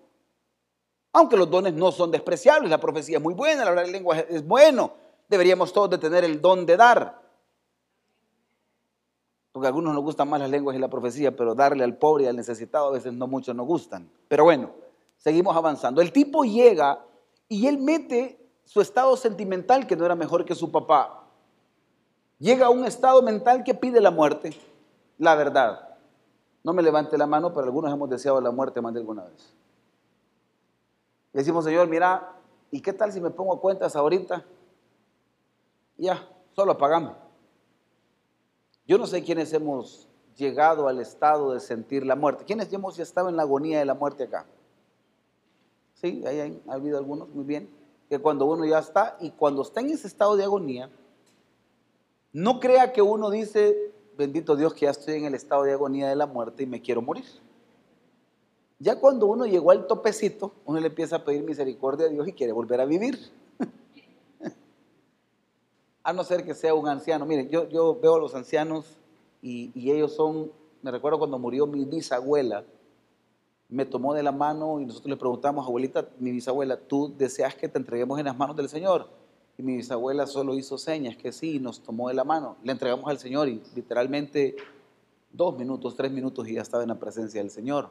Aunque 1.13 1.37
los 1.37 1.51
dones 1.51 1.75
no 1.75 1.91
son 1.91 2.11
despreciables, 2.11 2.71
la 2.71 2.79
profecía 2.79 3.19
es 3.19 3.23
muy 3.23 3.35
buena, 3.35 3.65
la 3.71 3.85
lengua 3.85 4.19
es 4.19 4.47
bueno. 4.47 4.93
Deberíamos 5.29 5.73
todos 5.73 5.91
de 5.91 5.99
tener 5.99 6.25
el 6.25 6.41
don 6.41 6.65
de 6.65 6.77
dar. 6.77 7.21
Porque 9.53 9.67
a 9.67 9.69
algunos 9.69 9.93
nos 9.93 10.05
gustan 10.05 10.29
más 10.29 10.41
las 10.41 10.51
lenguas 10.51 10.77
y 10.77 10.79
la 10.79 10.89
profecía, 10.89 11.35
pero 11.35 11.55
darle 11.55 11.83
al 11.83 11.97
pobre 11.97 12.25
y 12.25 12.27
al 12.29 12.37
necesitado 12.37 12.87
a 12.87 12.93
veces 12.93 13.13
no 13.13 13.27
muchos 13.27 13.55
nos 13.55 13.67
gustan. 13.67 14.09
Pero 14.29 14.45
bueno, 14.45 14.71
seguimos 15.17 15.57
avanzando. 15.57 16.01
El 16.01 16.13
tipo 16.13 16.45
llega 16.45 17.05
y 17.49 17.67
él 17.67 17.79
mete 17.79 18.41
su 18.65 18.81
estado 18.81 19.17
sentimental 19.17 19.89
que 19.89 19.97
no 19.97 20.07
era 20.07 20.15
mejor 20.15 20.45
que 20.45 20.55
su 20.55 20.71
papá. 20.71 21.25
Llega 22.39 22.67
a 22.67 22.71
un 22.71 22.85
estado 22.85 23.21
mental 23.21 23.65
que 23.65 23.75
pide 23.75 24.01
la 24.01 24.13
muerte, 24.13 24.57
la 25.19 25.35
verdad. 25.35 25.90
No 26.63 26.73
me 26.73 26.83
levante 26.83 27.17
la 27.17 27.27
mano, 27.27 27.53
pero 27.53 27.65
algunos 27.65 27.93
hemos 27.93 28.11
deseado 28.11 28.41
la 28.41 28.51
muerte 28.51 28.81
más 28.81 28.93
de 28.93 29.01
alguna 29.01 29.25
vez. 29.25 29.55
Decimos, 31.33 31.65
Señor, 31.65 31.89
mira, 31.89 32.37
¿y 32.71 32.81
qué 32.81 32.93
tal 32.93 33.13
si 33.13 33.21
me 33.21 33.31
pongo 33.31 33.61
cuentas 33.61 33.97
ahorita? 33.97 34.45
Ya, 35.97 36.29
solo 36.53 36.73
apagame. 36.73 37.13
Yo 38.87 38.99
no 38.99 39.07
sé 39.07 39.23
quiénes 39.23 39.53
hemos 39.53 40.09
llegado 40.37 40.89
al 40.89 41.01
estado 41.01 41.53
de 41.53 41.61
sentir 41.61 42.05
la 42.05 42.17
muerte. 42.17 42.45
¿Quiénes 42.45 42.73
hemos 42.73 42.99
estado 42.99 43.29
en 43.29 43.37
la 43.37 43.43
agonía 43.43 43.79
de 43.79 43.85
la 43.85 43.95
muerte 43.95 44.25
acá? 44.25 44.47
Sí, 45.95 46.25
ahí 46.27 46.63
ha 46.67 46.73
habido 46.73 46.99
algunos, 46.99 47.29
muy 47.29 47.45
bien. 47.45 47.71
Que 48.09 48.19
cuando 48.19 48.47
uno 48.47 48.65
ya 48.65 48.79
está, 48.79 49.17
y 49.21 49.31
cuando 49.31 49.63
está 49.63 49.81
en 49.81 49.91
ese 49.91 50.07
estado 50.07 50.37
de 50.37 50.45
agonía, 50.45 50.91
no 52.33 52.59
crea 52.59 52.93
que 52.93 53.03
uno 53.03 53.31
dice, 53.31 53.93
bendito 54.21 54.55
Dios 54.55 54.75
que 54.75 54.87
ya 54.87 54.91
estoy 54.91 55.15
en 55.15 55.25
el 55.25 55.35
estado 55.35 55.65
de 55.65 55.73
agonía 55.73 56.09
de 56.09 56.15
la 56.15 56.27
muerte 56.27 56.63
y 56.63 56.67
me 56.67 56.81
quiero 56.81 57.03
morir. 57.03 57.25
Ya 58.79 58.97
cuando 58.97 59.27
uno 59.27 59.47
llegó 59.47 59.73
al 59.73 59.87
topecito, 59.87 60.53
uno 60.65 60.79
le 60.79 60.87
empieza 60.87 61.17
a 61.17 61.25
pedir 61.25 61.43
misericordia 61.43 62.07
a 62.07 62.11
Dios 62.11 62.29
y 62.29 62.33
quiere 62.33 62.53
volver 62.53 62.81
a 62.81 62.85
vivir. 62.85 63.19
a 66.03 66.13
no 66.13 66.23
ser 66.23 66.45
que 66.45 66.55
sea 66.55 66.75
un 66.75 66.87
anciano. 66.87 67.27
Miren, 67.27 67.49
yo, 67.49 67.69
yo 67.69 67.99
veo 68.01 68.15
a 68.15 68.19
los 68.19 68.35
ancianos 68.35 68.99
y, 69.43 69.71
y, 69.75 69.91
ellos 69.91 70.15
son, 70.15 70.53
me 70.83 70.91
recuerdo 70.91 71.19
cuando 71.19 71.39
murió 71.39 71.67
mi 71.67 71.85
bisabuela, 71.85 72.65
me 73.69 73.87
tomó 73.87 74.15
de 74.15 74.23
la 74.23 74.33
mano 74.33 74.81
y 74.81 74.87
nosotros 74.87 75.11
le 75.11 75.17
preguntamos, 75.17 75.67
abuelita, 75.67 76.09
mi 76.19 76.31
bisabuela, 76.31 76.79
¿tú 76.79 77.15
deseas 77.17 77.55
que 77.55 77.69
te 77.69 77.79
entreguemos 77.79 78.19
en 78.19 78.27
las 78.27 78.37
manos 78.37 78.57
del 78.57 78.69
Señor? 78.69 79.09
Y 79.61 79.63
mi 79.63 79.77
bisabuela 79.77 80.27
solo 80.27 80.55
hizo 80.55 80.79
señas 80.79 81.19
que 81.19 81.33
sí, 81.33 81.61
nos 81.61 81.83
tomó 81.83 82.09
de 82.09 82.15
la 82.15 82.25
mano. 82.25 82.57
Le 82.65 82.73
entregamos 82.73 83.11
al 83.11 83.19
Señor 83.19 83.47
y 83.47 83.63
literalmente 83.75 84.57
dos 85.31 85.59
minutos, 85.59 85.95
tres 85.95 86.11
minutos 86.11 86.49
y 86.49 86.55
ya 86.55 86.63
estaba 86.63 86.83
en 86.83 86.89
la 86.89 86.99
presencia 86.99 87.43
del 87.43 87.51
Señor 87.51 87.91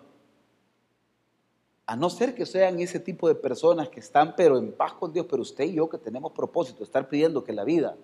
a 1.85 1.95
no 1.95 2.11
ser 2.11 2.35
que 2.35 2.45
sean 2.45 2.79
ese 2.79 2.99
tipo 2.99 3.27
de 3.27 3.33
personas 3.33 3.89
que 3.89 3.99
están 3.99 4.35
pero 4.35 4.57
en 4.57 4.71
paz 4.71 4.93
con 4.93 5.11
Dios, 5.11 5.25
pero 5.27 5.41
usted 5.41 5.65
y 5.65 5.73
yo 5.73 5.89
que 5.89 5.97
tenemos 5.97 6.31
propósito, 6.31 6.83
estar 6.83 7.07
pidiendo 7.07 7.43
que 7.43 7.51
la 7.51 7.63
vida 7.63 7.95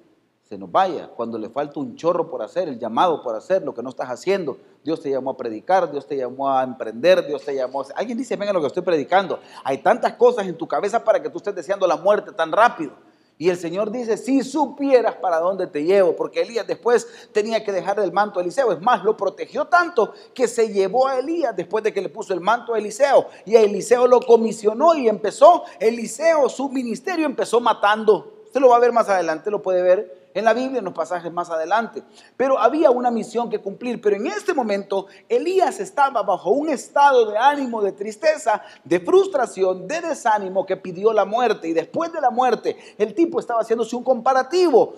se 0.47 0.57
nos 0.57 0.71
vaya, 0.71 1.07
cuando 1.09 1.37
le 1.37 1.49
falta 1.49 1.79
un 1.79 1.95
chorro 1.95 2.29
por 2.29 2.41
hacer, 2.41 2.67
el 2.67 2.79
llamado 2.79 3.21
por 3.21 3.35
hacer, 3.35 3.63
lo 3.63 3.73
que 3.73 3.83
no 3.83 3.89
estás 3.89 4.09
haciendo, 4.09 4.57
Dios 4.83 5.01
te 5.01 5.09
llamó 5.09 5.31
a 5.31 5.37
predicar, 5.37 5.91
Dios 5.91 6.07
te 6.07 6.17
llamó 6.17 6.51
a 6.51 6.63
emprender, 6.63 7.25
Dios 7.27 7.43
te 7.43 7.55
llamó 7.55 7.81
a... 7.81 7.85
Alguien 7.95 8.17
dice, 8.17 8.35
venga 8.35 8.53
lo 8.53 8.61
que 8.61 8.67
estoy 8.67 8.83
predicando, 8.83 9.39
hay 9.63 9.79
tantas 9.79 10.13
cosas 10.13 10.47
en 10.47 10.55
tu 10.55 10.67
cabeza 10.67 11.03
para 11.03 11.21
que 11.21 11.29
tú 11.29 11.37
estés 11.37 11.53
deseando 11.53 11.85
la 11.85 11.95
muerte 11.95 12.31
tan 12.31 12.51
rápido. 12.51 12.93
Y 13.37 13.49
el 13.49 13.57
Señor 13.57 13.91
dice, 13.91 14.15
si 14.15 14.43
supieras 14.43 15.15
para 15.15 15.39
dónde 15.39 15.67
te 15.67 15.83
llevo, 15.83 16.15
porque 16.15 16.41
Elías 16.41 16.65
después 16.65 17.05
tenía 17.33 17.63
que 17.65 17.73
dejar 17.73 17.99
el 17.99 18.13
manto 18.13 18.39
a 18.39 18.43
Eliseo. 18.43 18.71
Es 18.71 18.81
más, 18.81 19.03
lo 19.03 19.17
protegió 19.17 19.65
tanto 19.65 20.13
que 20.33 20.47
se 20.47 20.71
llevó 20.71 21.07
a 21.07 21.19
Elías 21.19 21.53
después 21.53 21.83
de 21.83 21.91
que 21.91 22.01
le 22.01 22.07
puso 22.07 22.33
el 22.33 22.39
manto 22.39 22.73
a 22.73 22.77
Eliseo. 22.77 23.27
Y 23.45 23.57
a 23.57 23.61
Eliseo 23.61 24.07
lo 24.07 24.21
comisionó 24.21 24.95
y 24.95 25.09
empezó, 25.09 25.63
Eliseo, 25.79 26.47
su 26.47 26.69
ministerio 26.69 27.25
empezó 27.25 27.59
matando. 27.59 28.43
Usted 28.45 28.61
lo 28.61 28.69
va 28.69 28.77
a 28.77 28.79
ver 28.79 28.93
más 28.93 29.09
adelante, 29.09 29.51
lo 29.51 29.61
puede 29.61 29.81
ver 29.81 30.24
en 30.35 30.43
la 30.43 30.53
Biblia, 30.53 30.79
en 30.79 30.85
los 30.85 30.93
pasajes 30.93 31.31
más 31.31 31.49
adelante. 31.49 32.03
Pero 32.35 32.59
había 32.59 32.91
una 32.91 33.09
misión 33.09 33.49
que 33.49 33.59
cumplir. 33.59 34.01
Pero 34.01 34.17
en 34.17 34.27
este 34.27 34.53
momento 34.53 35.07
Elías 35.29 35.79
estaba 35.79 36.21
bajo 36.21 36.51
un 36.51 36.69
estado 36.69 37.31
de 37.31 37.37
ánimo, 37.37 37.81
de 37.81 37.93
tristeza, 37.93 38.61
de 38.83 38.99
frustración, 38.99 39.87
de 39.87 40.01
desánimo 40.01 40.65
que 40.65 40.75
pidió 40.75 41.13
la 41.13 41.23
muerte. 41.23 41.69
Y 41.69 41.73
después 41.73 42.11
de 42.11 42.19
la 42.19 42.29
muerte, 42.29 42.77
el 42.97 43.15
tipo 43.15 43.39
estaba 43.39 43.61
haciéndose 43.61 43.95
un 43.95 44.03
comparativo 44.03 44.95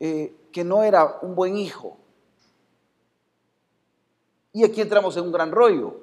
eh, 0.00 0.34
que 0.50 0.64
no 0.64 0.82
era 0.82 1.20
un 1.22 1.36
buen 1.36 1.56
hijo. 1.56 1.96
Y 4.52 4.64
aquí 4.64 4.80
entramos 4.80 5.16
en 5.16 5.24
un 5.24 5.32
gran 5.32 5.52
rollo. 5.52 5.94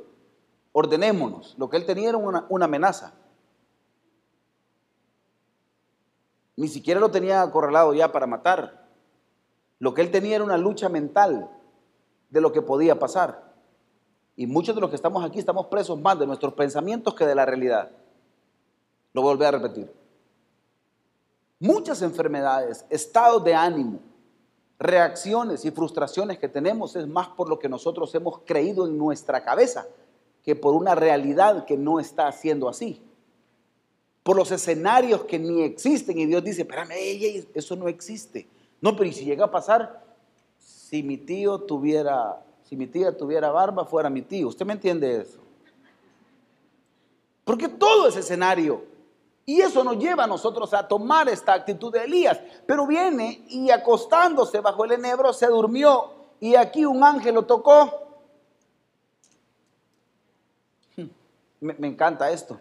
Ordenémonos. 0.72 1.56
Lo 1.58 1.70
que 1.70 1.76
él 1.76 1.86
tenía 1.86 2.10
era 2.10 2.18
una, 2.18 2.46
una 2.48 2.63
amenaza. 2.63 3.13
Ni 6.60 6.67
siquiera 6.67 7.00
lo 7.00 7.10
tenía 7.10 7.41
acorralado 7.41 7.93
ya 7.93 8.12
para 8.12 8.28
matar. 8.28 8.86
Lo 9.80 9.93
que 9.93 10.02
él 10.02 10.12
tenía 10.12 10.36
era 10.36 10.43
una 10.43 10.58
lucha 10.58 10.89
mental 10.89 11.50
de 12.30 12.41
lo 12.41 12.52
que 12.52 12.62
podía 12.62 13.00
pasar. 13.00 13.54
Y 14.36 14.45
muchos 14.45 14.76
de 14.76 14.82
los 14.82 14.89
que 14.89 14.98
estamos 14.98 15.24
aquí 15.24 15.39
estamos 15.39 15.67
presos 15.67 15.98
más 16.02 16.19
de 16.19 16.28
nuestros 16.28 16.54
pensamientos 16.56 17.15
que 17.15 17.26
de 17.26 17.34
la 17.34 17.45
realidad. 17.45 17.91
Lo 19.13 19.22
volver 19.22 19.48
a 19.48 19.52
repetir. 19.52 19.89
Muchas 21.60 22.02
enfermedades, 22.02 22.86
estados 22.89 23.41
de 23.45 23.56
ánimo, 23.56 24.00
reacciones 24.80 25.63
y 25.63 25.72
frustraciones 25.72 26.39
que 26.39 26.50
tenemos 26.50 26.93
es 26.98 27.08
más 27.08 27.30
por 27.30 27.48
lo 27.48 27.58
que 27.58 27.69
nosotros 27.69 28.13
hemos 28.15 28.39
creído 28.39 28.86
en 28.86 28.98
nuestra 28.98 29.45
cabeza 29.45 29.88
que 30.43 30.58
por 30.58 30.76
una 30.76 30.93
realidad 30.93 31.63
que 31.63 31.78
no 31.78 32.02
está 32.02 32.30
siendo 32.34 32.67
así 32.67 33.02
por 34.23 34.36
los 34.36 34.51
escenarios 34.51 35.23
que 35.23 35.39
ni 35.39 35.63
existen. 35.63 36.17
Y 36.17 36.25
Dios 36.25 36.43
dice, 36.43 36.62
espérame, 36.62 36.91
eso 37.53 37.75
no 37.75 37.88
existe. 37.88 38.47
No, 38.82 38.95
pero 38.95 39.10
¿y 39.10 39.13
si 39.13 39.25
llega 39.25 39.45
a 39.45 39.51
pasar? 39.51 40.03
Si 40.58 41.03
mi 41.03 41.17
tío 41.17 41.60
tuviera, 41.60 42.43
si 42.63 42.75
mi 42.75 42.88
tía 42.88 43.15
tuviera 43.15 43.51
barba, 43.51 43.86
fuera 43.86 44.10
mi 44.10 44.21
tío. 44.21 44.47
¿Usted 44.47 44.65
me 44.65 44.73
entiende 44.73 45.21
eso? 45.21 45.39
Porque 47.43 47.67
todo 47.67 48.08
es 48.08 48.15
escenario. 48.15 48.84
Y 49.45 49.62
eso 49.62 49.84
nos 49.84 49.97
lleva 49.97 50.25
a 50.25 50.27
nosotros 50.27 50.71
a 50.75 50.88
tomar 50.88 51.27
esta 51.27 51.53
actitud 51.53 51.91
de 51.91 52.03
Elías. 52.03 52.39
Pero 52.67 52.86
viene 52.86 53.43
y 53.49 53.71
acostándose 53.71 54.60
bajo 54.60 54.86
el 54.86 54.91
enebro 54.91 55.34
se 55.34 55.47
durmió. 55.47 56.12
Y 56.39 56.55
aquí 56.55 56.86
un 56.86 57.03
ángel 57.03 57.36
lo 57.36 57.45
tocó. 57.45 58.05
me 61.60 61.88
encanta 61.88 62.29
esto. 62.32 62.60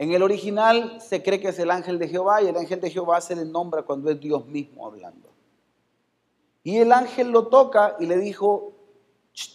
En 0.00 0.14
el 0.14 0.22
original 0.22 0.98
se 0.98 1.22
cree 1.22 1.40
que 1.40 1.48
es 1.48 1.58
el 1.58 1.70
ángel 1.70 1.98
de 1.98 2.08
Jehová 2.08 2.40
y 2.40 2.46
el 2.46 2.56
ángel 2.56 2.80
de 2.80 2.88
Jehová 2.88 3.20
se 3.20 3.36
le 3.36 3.44
nombra 3.44 3.82
cuando 3.82 4.10
es 4.10 4.18
Dios 4.18 4.46
mismo 4.46 4.86
hablando. 4.86 5.28
Y 6.64 6.78
el 6.78 6.90
ángel 6.90 7.30
lo 7.30 7.48
toca 7.48 7.96
y 8.00 8.06
le 8.06 8.16
dijo, 8.16 8.72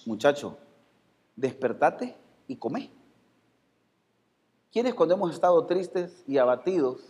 muchacho, 0.05 0.59
despertate 1.35 2.15
y 2.47 2.57
come. 2.57 2.91
¿Quiénes 4.71 4.93
cuando 4.93 5.15
hemos 5.15 5.33
estado 5.33 5.65
tristes 5.65 6.23
y 6.27 6.37
abatidos 6.37 7.01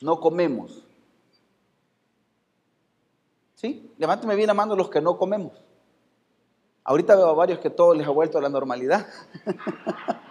no 0.00 0.18
comemos? 0.18 0.82
¿Sí? 3.54 3.88
Levánteme 3.98 4.34
bien 4.34 4.48
la 4.48 4.54
mano 4.54 4.74
los 4.74 4.90
que 4.90 5.00
no 5.00 5.16
comemos. 5.16 5.52
Ahorita 6.82 7.14
veo 7.14 7.28
a 7.28 7.34
varios 7.34 7.60
que 7.60 7.70
todo 7.70 7.94
les 7.94 8.04
ha 8.04 8.10
vuelto 8.10 8.36
a 8.36 8.42
la 8.42 8.48
normalidad. 8.48 9.06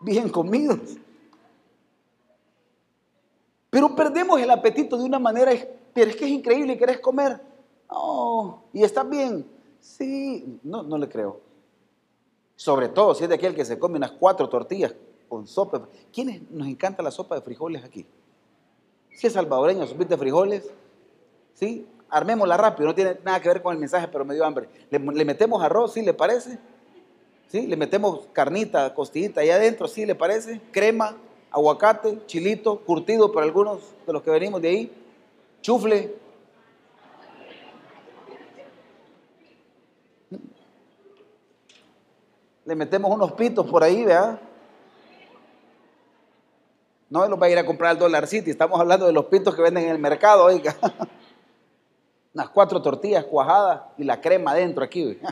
bien 0.00 0.28
comidos. 0.28 0.78
Pero 3.70 3.94
perdemos 3.94 4.40
el 4.40 4.50
apetito 4.50 4.96
de 4.98 5.04
una 5.04 5.18
manera, 5.18 5.52
pero 5.94 6.10
es 6.10 6.16
que 6.16 6.24
es 6.24 6.30
increíble, 6.30 6.76
querés 6.76 6.98
comer. 6.98 7.40
Oh, 7.88 8.62
¿y 8.72 8.82
está 8.82 9.04
bien? 9.04 9.46
Sí, 9.78 10.58
no, 10.62 10.82
no 10.82 10.98
le 10.98 11.08
creo. 11.08 11.40
Sobre 12.56 12.88
todo 12.88 13.14
si 13.14 13.24
es 13.24 13.28
de 13.28 13.36
aquel 13.36 13.54
que 13.54 13.64
se 13.64 13.78
come 13.78 13.96
unas 13.96 14.12
cuatro 14.12 14.48
tortillas 14.48 14.94
con 15.28 15.46
sopa. 15.46 15.88
¿Quiénes 16.12 16.42
nos 16.50 16.66
encanta 16.66 17.02
la 17.02 17.10
sopa 17.10 17.36
de 17.36 17.42
frijoles 17.42 17.84
aquí? 17.84 18.04
Si 19.14 19.26
es 19.26 19.32
salvadoreño, 19.32 19.86
sopita 19.86 20.18
frijoles, 20.18 20.68
¿sí? 21.54 21.86
Armémosla 22.08 22.56
rápido, 22.56 22.88
no 22.88 22.94
tiene 22.94 23.18
nada 23.24 23.40
que 23.40 23.48
ver 23.48 23.62
con 23.62 23.72
el 23.72 23.78
mensaje, 23.78 24.08
pero 24.08 24.24
me 24.24 24.34
dio 24.34 24.44
hambre. 24.44 24.68
Le, 24.90 24.98
le 24.98 25.24
metemos 25.24 25.62
arroz, 25.62 25.92
¿sí 25.92 26.02
le 26.02 26.12
parece? 26.12 26.58
¿Sí? 27.50 27.66
Le 27.66 27.76
metemos 27.76 28.28
carnita, 28.32 28.94
costillita 28.94 29.40
ahí 29.40 29.50
adentro, 29.50 29.88
¿sí 29.88 30.06
le 30.06 30.14
parece? 30.14 30.60
Crema, 30.70 31.16
aguacate, 31.50 32.24
chilito, 32.26 32.78
curtido 32.78 33.32
por 33.32 33.42
algunos 33.42 33.80
de 34.06 34.12
los 34.12 34.22
que 34.22 34.30
venimos 34.30 34.62
de 34.62 34.68
ahí, 34.68 34.92
chufle. 35.60 36.14
Le 42.64 42.76
metemos 42.76 43.12
unos 43.12 43.32
pitos 43.32 43.68
por 43.68 43.82
ahí, 43.82 44.04
¿verdad? 44.04 44.40
No 47.08 47.26
los 47.26 47.42
va 47.42 47.46
a 47.46 47.50
ir 47.50 47.58
a 47.58 47.66
comprar 47.66 47.90
al 47.90 47.98
Dollar 47.98 48.28
City, 48.28 48.52
estamos 48.52 48.78
hablando 48.78 49.06
de 49.06 49.12
los 49.12 49.24
pitos 49.24 49.56
que 49.56 49.62
venden 49.62 49.86
en 49.86 49.90
el 49.90 49.98
mercado, 49.98 50.44
oiga. 50.44 50.76
Unas 52.32 52.48
cuatro 52.50 52.80
tortillas 52.80 53.24
cuajadas 53.24 53.82
y 53.98 54.04
la 54.04 54.20
crema 54.20 54.52
adentro 54.52 54.84
aquí. 54.84 55.18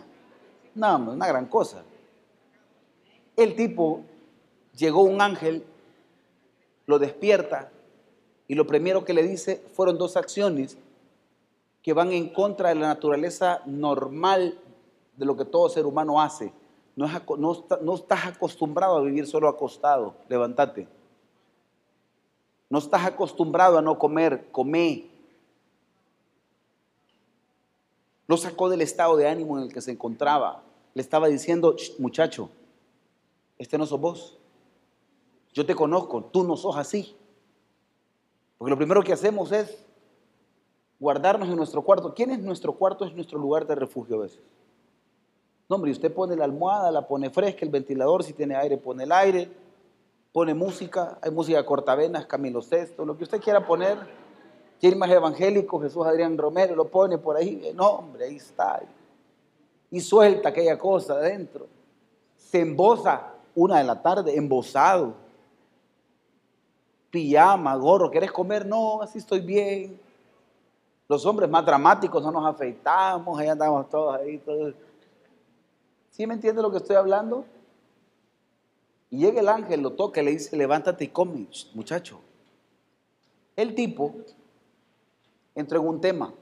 No, 0.75 0.97
una 0.97 1.27
gran 1.27 1.47
cosa. 1.47 1.83
El 3.39 3.55
tipo, 3.55 4.01
llegó 4.77 5.03
un 5.03 5.21
ángel, 5.21 5.65
lo 6.87 6.99
despierta 6.99 7.71
y 8.49 8.57
lo 8.57 8.67
primero 8.67 9.05
que 9.05 9.15
le 9.15 9.23
dice 9.23 9.63
fueron 9.75 9.97
dos 9.97 10.17
acciones 10.17 10.77
que 11.81 11.93
van 11.93 12.11
en 12.11 12.31
contra 12.31 12.71
de 12.71 12.75
la 12.75 12.89
naturaleza 12.89 13.63
normal 13.65 14.59
de 15.17 15.25
lo 15.25 15.37
que 15.37 15.45
todo 15.45 15.69
ser 15.69 15.87
humano 15.87 16.21
hace. 16.21 16.53
No, 16.97 17.07
no 17.37 17.95
estás 17.95 18.27
acostumbrado 18.27 18.97
a 18.97 19.03
vivir 19.03 19.29
solo 19.29 19.49
acostado, 19.49 20.17
levántate. 20.29 20.89
No 22.69 22.81
estás 22.81 23.07
acostumbrado 23.07 23.79
a 23.79 23.83
no 23.83 24.01
comer, 24.01 24.49
come. 24.51 25.09
Lo 28.27 28.37
sacó 28.37 28.69
del 28.69 28.81
estado 28.81 29.17
de 29.17 29.29
ánimo 29.29 29.59
en 29.59 29.63
el 29.63 29.73
que 29.73 29.81
se 29.81 29.93
encontraba. 29.93 30.65
Le 30.95 31.03
estaba 31.03 31.29
diciendo, 31.29 31.77
muchacho, 32.01 32.51
este 33.59 33.77
no 33.77 33.87
sos 33.87 34.01
vos. 34.01 34.39
Yo 35.53 35.67
te 35.67 35.75
conozco, 35.75 36.25
tú 36.25 36.45
no 36.45 36.57
sos 36.57 36.77
así. 36.77 37.17
Porque 38.57 38.71
lo 38.71 38.77
primero 38.77 39.03
que 39.03 39.13
hacemos 39.13 39.53
es 39.53 39.85
guardarnos 41.01 41.49
en 41.49 41.57
nuestro 41.57 41.83
cuarto. 41.83 42.15
¿Quién 42.15 42.31
es 42.31 42.41
nuestro 42.41 42.73
cuarto? 42.73 43.05
Es 43.05 43.15
nuestro 43.15 43.39
lugar 43.39 43.67
de 43.67 43.75
refugio 43.75 44.17
a 44.17 44.21
veces. 44.21 44.41
No, 45.69 45.77
hombre, 45.77 45.91
usted 45.91 46.13
pone 46.13 46.35
la 46.35 46.45
almohada, 46.45 46.91
la 46.91 47.07
pone 47.07 47.31
fresca, 47.31 47.65
el 47.65 47.71
ventilador, 47.71 48.25
si 48.25 48.33
tiene 48.33 48.57
aire, 48.57 48.79
pone 48.79 49.05
el 49.05 49.13
aire, 49.13 49.51
pone 50.33 50.55
música, 50.55 51.19
hay 51.21 51.31
música 51.31 51.65
cortavenas, 51.67 52.27
Camilo 52.27 52.63
Sesto, 52.63 53.05
lo 53.05 53.17
que 53.17 53.25
usted 53.25 53.41
quiera 53.41 53.67
poner. 53.67 53.99
Quiere 54.81 54.97
más 54.97 55.11
evangélico, 55.11 55.81
Jesús 55.81 56.07
Adrián 56.07 56.39
Romero, 56.39 56.77
lo 56.77 56.89
pone 56.89 57.19
por 57.19 57.37
ahí. 57.37 57.73
No, 57.75 57.89
hombre, 57.91 58.27
ahí 58.27 58.37
está. 58.37 58.81
Y 59.91 60.01
suelta 60.01 60.51
aquella 60.51 60.79
cosa 60.79 61.15
adentro. 61.15 61.67
Se 62.37 62.61
embosa 62.61 63.35
una 63.59 63.79
de 63.79 63.85
la 63.85 64.01
tarde, 64.01 64.37
embosado. 64.37 65.15
Pijama, 67.11 67.75
gorro, 67.77 68.11
¿quieres 68.11 68.31
comer? 68.31 68.65
No, 68.65 69.03
así 69.03 69.19
estoy 69.19 69.41
bien. 69.41 70.01
Los 71.09 71.27
hombres 71.27 71.51
más 71.51 71.67
dramáticos 71.67 72.23
no 72.23 72.31
nos 72.31 72.47
afeitamos, 72.47 73.39
ahí 73.39 73.49
andamos 73.49 73.89
todos 73.89 74.15
ahí. 74.15 74.39
Todos. 74.39 74.75
¿Sí 76.11 76.27
me 76.27 76.35
entiende 76.35 76.63
lo 76.63 76.71
que 76.71 76.77
estoy 76.77 76.97
hablando? 76.97 77.45
Y 79.11 79.19
llega 79.19 79.41
el 79.41 79.49
ángel, 79.49 79.81
lo 79.81 79.95
toca 79.95 80.23
le 80.23 80.33
dice, 80.33 80.57
levántate 80.57 81.05
y 81.05 81.09
come, 81.09 81.49
muchacho. 81.75 82.21
El 83.57 83.75
tipo 83.75 84.15
entró 85.55 85.81
en 85.81 85.89
un 85.89 86.01
tema. 86.01 86.33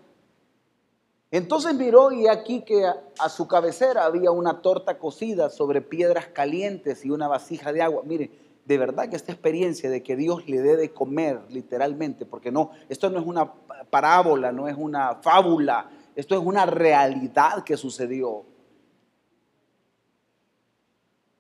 Entonces 1.31 1.75
miró 1.75 2.13
y 2.13 2.29
aquí 2.29 2.63
que 2.63 2.85
a, 2.87 3.29
su 3.29 3.49
cabecera 3.49 4.05
había 4.05 4.31
una 4.31 4.63
torta 4.63 4.99
cocida 4.99 5.51
sobre 5.51 5.81
piedras 5.81 6.27
calientes 6.27 7.05
y 7.05 7.11
una 7.11 7.27
vasija 7.27 7.73
de 7.73 7.83
agua. 7.83 8.03
Mire, 8.05 8.31
de 8.65 8.79
verdad 8.79 9.09
que 9.09 9.17
esta 9.17 9.33
experiencia 9.33 9.91
de 9.91 10.03
que 10.03 10.17
Dios 10.17 10.49
le 10.49 10.61
dé 10.61 10.77
de 10.77 10.93
comer, 10.93 11.41
literalmente, 11.51 12.27
porque 12.27 12.53
no, 12.53 12.71
esto 12.89 13.11
no 13.11 13.19
es 13.19 13.27
una 13.27 13.53
parábola, 13.91 14.53
no 14.53 14.69
es 14.69 14.77
una 14.77 15.17
fábula, 15.17 15.91
esto 16.15 16.35
es 16.35 16.41
una 16.45 16.65
realidad 16.65 17.65
que 17.65 17.77
sucedió. 17.77 18.45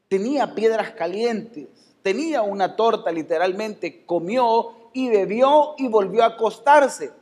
Tenía 0.08 0.54
piedras 0.54 0.90
calientes, 0.92 1.68
tenía 2.02 2.42
una 2.42 2.76
torta 2.76 3.10
literalmente, 3.10 4.04
comió 4.04 4.90
y 4.92 5.08
bebió 5.10 5.74
y 5.78 5.88
volvió 5.88 6.22
a 6.22 6.26
acostarse. 6.26 7.12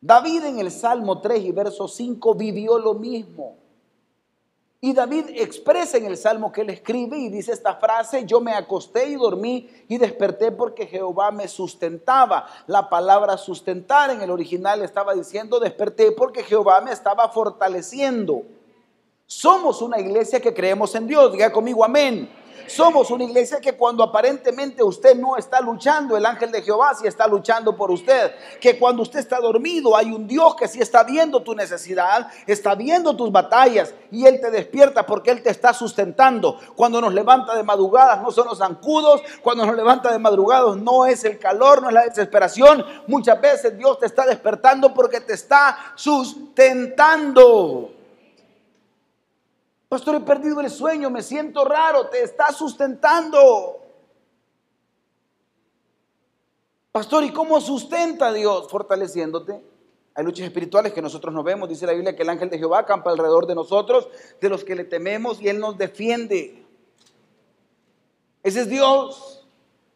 David 0.00 0.44
en 0.44 0.60
el 0.60 0.70
Salmo 0.70 1.20
3 1.20 1.44
y 1.44 1.52
verso 1.52 1.88
5 1.88 2.34
vivió 2.34 2.78
lo 2.78 2.94
mismo. 2.94 3.56
Y 4.80 4.92
David 4.92 5.30
expresa 5.34 5.96
en 5.96 6.06
el 6.06 6.16
Salmo 6.16 6.52
que 6.52 6.60
él 6.60 6.70
escribe 6.70 7.18
y 7.18 7.30
dice 7.30 7.50
esta 7.50 7.74
frase, 7.74 8.24
yo 8.24 8.40
me 8.40 8.52
acosté 8.52 9.08
y 9.08 9.16
dormí 9.16 9.68
y 9.88 9.98
desperté 9.98 10.52
porque 10.52 10.86
Jehová 10.86 11.32
me 11.32 11.48
sustentaba. 11.48 12.46
La 12.68 12.88
palabra 12.88 13.36
sustentar 13.36 14.10
en 14.10 14.22
el 14.22 14.30
original 14.30 14.82
estaba 14.82 15.14
diciendo 15.14 15.58
desperté 15.58 16.12
porque 16.12 16.44
Jehová 16.44 16.80
me 16.80 16.92
estaba 16.92 17.28
fortaleciendo. 17.28 18.44
Somos 19.26 19.82
una 19.82 19.98
iglesia 19.98 20.40
que 20.40 20.54
creemos 20.54 20.94
en 20.94 21.08
Dios, 21.08 21.32
diga 21.32 21.52
conmigo 21.52 21.84
amén. 21.84 22.30
Somos 22.68 23.10
una 23.10 23.24
iglesia 23.24 23.60
que 23.60 23.76
cuando 23.76 24.02
aparentemente 24.02 24.82
usted 24.82 25.16
no 25.16 25.36
está 25.36 25.60
luchando, 25.60 26.16
el 26.16 26.26
ángel 26.26 26.52
de 26.52 26.62
Jehová 26.62 26.94
sí 26.94 27.06
está 27.06 27.26
luchando 27.26 27.76
por 27.76 27.90
usted. 27.90 28.32
Que 28.60 28.78
cuando 28.78 29.02
usted 29.02 29.20
está 29.20 29.40
dormido, 29.40 29.96
hay 29.96 30.12
un 30.12 30.26
Dios 30.26 30.54
que 30.54 30.68
sí 30.68 30.80
está 30.80 31.02
viendo 31.02 31.42
tu 31.42 31.54
necesidad, 31.54 32.28
está 32.46 32.74
viendo 32.74 33.16
tus 33.16 33.32
batallas 33.32 33.94
y 34.10 34.26
Él 34.26 34.40
te 34.40 34.50
despierta 34.50 35.06
porque 35.06 35.30
Él 35.30 35.42
te 35.42 35.50
está 35.50 35.72
sustentando. 35.72 36.58
Cuando 36.76 37.00
nos 37.00 37.14
levanta 37.14 37.56
de 37.56 37.62
madrugadas 37.62 38.22
no 38.22 38.30
son 38.30 38.48
los 38.48 38.58
zancudos, 38.58 39.22
cuando 39.42 39.66
nos 39.66 39.76
levanta 39.76 40.12
de 40.12 40.18
madrugadas 40.18 40.76
no 40.76 41.06
es 41.06 41.24
el 41.24 41.38
calor, 41.38 41.82
no 41.82 41.88
es 41.88 41.94
la 41.94 42.04
desesperación. 42.04 42.84
Muchas 43.06 43.40
veces 43.40 43.76
Dios 43.76 43.98
te 43.98 44.06
está 44.06 44.26
despertando 44.26 44.92
porque 44.92 45.20
te 45.20 45.34
está 45.34 45.76
sustentando. 45.94 47.97
Pastor, 49.88 50.16
he 50.16 50.20
perdido 50.20 50.60
el 50.60 50.70
sueño, 50.70 51.08
me 51.08 51.22
siento 51.22 51.64
raro, 51.64 52.08
te 52.08 52.22
está 52.22 52.52
sustentando. 52.52 53.80
Pastor, 56.92 57.24
¿y 57.24 57.32
cómo 57.32 57.60
sustenta 57.60 58.32
Dios? 58.32 58.68
Fortaleciéndote. 58.68 59.64
Hay 60.14 60.24
luchas 60.24 60.46
espirituales 60.46 60.92
que 60.92 61.00
nosotros 61.00 61.32
no 61.32 61.42
vemos. 61.42 61.68
Dice 61.68 61.86
la 61.86 61.92
Biblia 61.92 62.16
que 62.16 62.22
el 62.22 62.28
ángel 62.28 62.50
de 62.50 62.58
Jehová 62.58 62.80
acampa 62.80 63.10
alrededor 63.10 63.46
de 63.46 63.54
nosotros, 63.54 64.08
de 64.40 64.48
los 64.48 64.64
que 64.64 64.74
le 64.74 64.84
tememos, 64.84 65.40
y 65.40 65.48
Él 65.48 65.60
nos 65.60 65.78
defiende. 65.78 66.66
Ese 68.42 68.62
es 68.62 68.68
Dios. 68.68 69.46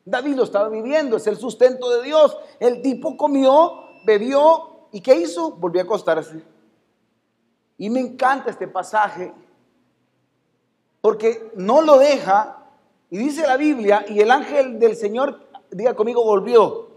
David 0.04 0.36
lo 0.36 0.44
estaba 0.44 0.68
viviendo, 0.68 1.16
es 1.16 1.26
el 1.26 1.36
sustento 1.36 1.90
de 1.90 2.02
Dios. 2.02 2.38
El 2.60 2.82
tipo 2.82 3.16
comió, 3.16 3.84
bebió, 4.04 4.86
¿y 4.92 5.00
qué 5.00 5.16
hizo? 5.16 5.52
Volvió 5.52 5.82
a 5.82 5.84
acostarse. 5.84 6.42
Y 7.76 7.90
me 7.90 8.00
encanta 8.00 8.50
este 8.50 8.68
pasaje 8.68 9.34
porque 11.02 11.50
no 11.56 11.82
lo 11.82 11.98
deja. 11.98 12.56
Y 13.10 13.18
dice 13.18 13.42
la 13.42 13.58
Biblia, 13.58 14.06
y 14.08 14.20
el 14.20 14.30
ángel 14.30 14.78
del 14.78 14.96
Señor, 14.96 15.38
diga 15.70 15.94
conmigo, 15.94 16.24
volvió. 16.24 16.88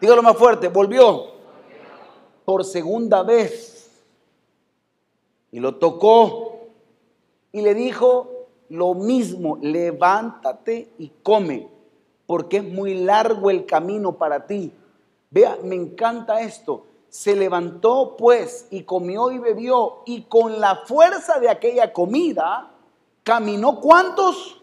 Dígalo 0.00 0.22
más 0.22 0.38
fuerte, 0.38 0.68
volvió. 0.68 1.26
Por 2.46 2.64
segunda 2.64 3.22
vez. 3.22 3.90
Y 5.52 5.60
lo 5.60 5.74
tocó. 5.74 6.60
Y 7.52 7.60
le 7.60 7.74
dijo 7.74 8.46
lo 8.70 8.94
mismo, 8.94 9.58
levántate 9.60 10.92
y 10.96 11.10
come, 11.24 11.68
porque 12.24 12.58
es 12.58 12.64
muy 12.64 12.94
largo 12.94 13.50
el 13.50 13.66
camino 13.66 14.12
para 14.12 14.46
ti. 14.46 14.72
Vea, 15.28 15.58
me 15.64 15.74
encanta 15.74 16.40
esto. 16.40 16.86
Se 17.08 17.34
levantó 17.34 18.14
pues 18.16 18.68
y 18.70 18.84
comió 18.84 19.32
y 19.32 19.38
bebió 19.38 20.02
y 20.06 20.22
con 20.22 20.60
la 20.60 20.76
fuerza 20.86 21.40
de 21.40 21.50
aquella 21.50 21.92
comida 21.92 22.70
Caminó 23.22 23.80
cuántos? 23.80 24.60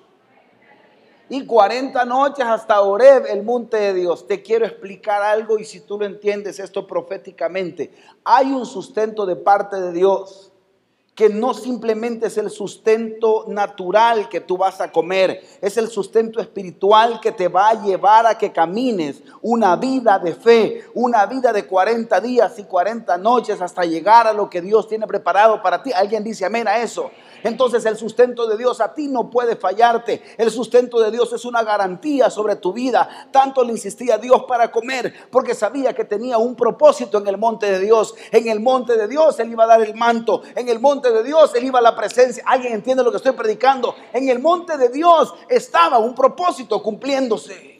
Y 1.29 1.45
40 1.45 2.05
noches 2.05 2.45
hasta 2.45 2.81
Oreb, 2.81 3.25
el 3.27 3.43
monte 3.43 3.77
de 3.77 3.93
Dios. 3.93 4.25
Te 4.27 4.41
quiero 4.41 4.65
explicar 4.65 5.21
algo 5.21 5.59
y 5.59 5.65
si 5.65 5.81
tú 5.81 5.99
lo 5.99 6.05
entiendes 6.05 6.57
esto 6.59 6.87
proféticamente, 6.87 7.91
hay 8.23 8.51
un 8.51 8.65
sustento 8.65 9.25
de 9.25 9.35
parte 9.35 9.75
de 9.75 9.91
Dios 9.91 10.51
que 11.17 11.29
no 11.29 11.55
simplemente 11.55 12.27
es 12.27 12.37
el 12.37 12.51
sustento 12.51 13.45
natural 13.47 14.29
que 14.29 14.39
tú 14.39 14.55
vas 14.55 14.79
a 14.79 14.91
comer, 14.91 15.41
es 15.59 15.75
el 15.75 15.87
sustento 15.87 16.39
espiritual 16.39 17.19
que 17.19 17.31
te 17.31 17.47
va 17.47 17.69
a 17.69 17.83
llevar 17.83 18.27
a 18.27 18.37
que 18.37 18.51
camines 18.51 19.23
una 19.41 19.75
vida 19.75 20.19
de 20.19 20.35
fe, 20.35 20.83
una 20.93 21.25
vida 21.25 21.51
de 21.51 21.65
40 21.65 22.21
días 22.21 22.59
y 22.59 22.65
40 22.65 23.17
noches 23.17 23.59
hasta 23.59 23.83
llegar 23.83 24.27
a 24.27 24.33
lo 24.33 24.47
que 24.47 24.61
Dios 24.61 24.87
tiene 24.87 25.07
preparado 25.07 25.59
para 25.63 25.81
ti. 25.81 25.91
Alguien 25.91 26.23
dice 26.23 26.45
amén 26.45 26.67
a 26.67 26.77
eso. 26.77 27.09
Entonces 27.43 27.85
el 27.85 27.97
sustento 27.97 28.47
de 28.47 28.57
Dios 28.57 28.81
a 28.81 28.93
ti 28.93 29.07
no 29.07 29.29
puede 29.29 29.55
fallarte. 29.55 30.21
El 30.37 30.51
sustento 30.51 30.99
de 30.99 31.11
Dios 31.11 31.31
es 31.33 31.45
una 31.45 31.63
garantía 31.63 32.29
sobre 32.29 32.55
tu 32.55 32.73
vida. 32.73 33.29
Tanto 33.31 33.63
le 33.63 33.71
insistía 33.71 34.17
Dios 34.17 34.43
para 34.47 34.71
comer 34.71 35.13
porque 35.31 35.53
sabía 35.53 35.93
que 35.93 36.05
tenía 36.05 36.37
un 36.37 36.55
propósito 36.55 37.17
en 37.17 37.27
el 37.27 37.37
monte 37.37 37.71
de 37.71 37.79
Dios. 37.79 38.15
En 38.31 38.47
el 38.47 38.59
monte 38.59 38.97
de 38.97 39.07
Dios 39.07 39.39
Él 39.39 39.51
iba 39.51 39.65
a 39.65 39.67
dar 39.67 39.81
el 39.81 39.95
manto. 39.95 40.41
En 40.55 40.67
el 40.69 40.79
monte 40.79 41.11
de 41.11 41.23
Dios 41.23 41.53
Él 41.55 41.65
iba 41.65 41.79
a 41.79 41.81
la 41.81 41.95
presencia. 41.95 42.43
¿Alguien 42.45 42.73
entiende 42.73 43.03
lo 43.03 43.11
que 43.11 43.17
estoy 43.17 43.33
predicando? 43.33 43.95
En 44.13 44.29
el 44.29 44.39
monte 44.39 44.77
de 44.77 44.89
Dios 44.89 45.33
estaba 45.49 45.97
un 45.99 46.15
propósito 46.15 46.81
cumpliéndose. 46.81 47.75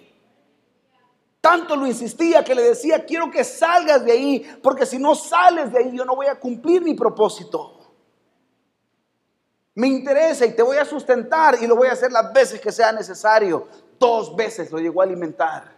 Tanto 1.42 1.76
lo 1.76 1.88
insistía 1.88 2.44
que 2.44 2.54
le 2.54 2.62
decía, 2.62 3.06
quiero 3.06 3.32
que 3.32 3.44
salgas 3.44 4.04
de 4.04 4.12
ahí, 4.12 4.60
porque 4.62 4.86
si 4.86 4.98
no 4.98 5.16
sales 5.16 5.72
de 5.72 5.80
ahí 5.80 5.92
yo 5.96 6.04
no 6.04 6.16
voy 6.16 6.26
a 6.28 6.40
cumplir 6.40 6.82
mi 6.82 6.94
propósito 6.94 7.77
me 9.78 9.88
interesa 9.88 10.44
y 10.44 10.54
te 10.54 10.64
voy 10.64 10.78
a 10.78 10.86
sustentar 10.86 11.56
y 11.62 11.68
lo 11.68 11.76
voy 11.76 11.88
a 11.88 11.92
hacer 11.92 12.12
las 12.12 12.34
veces 12.34 12.60
que 12.60 12.72
sea 12.72 12.92
necesario. 12.92 13.68
Dos 14.00 14.36
veces 14.36 14.72
lo 14.72 14.80
llegó 14.80 15.02
a 15.02 15.04
alimentar. 15.04 15.72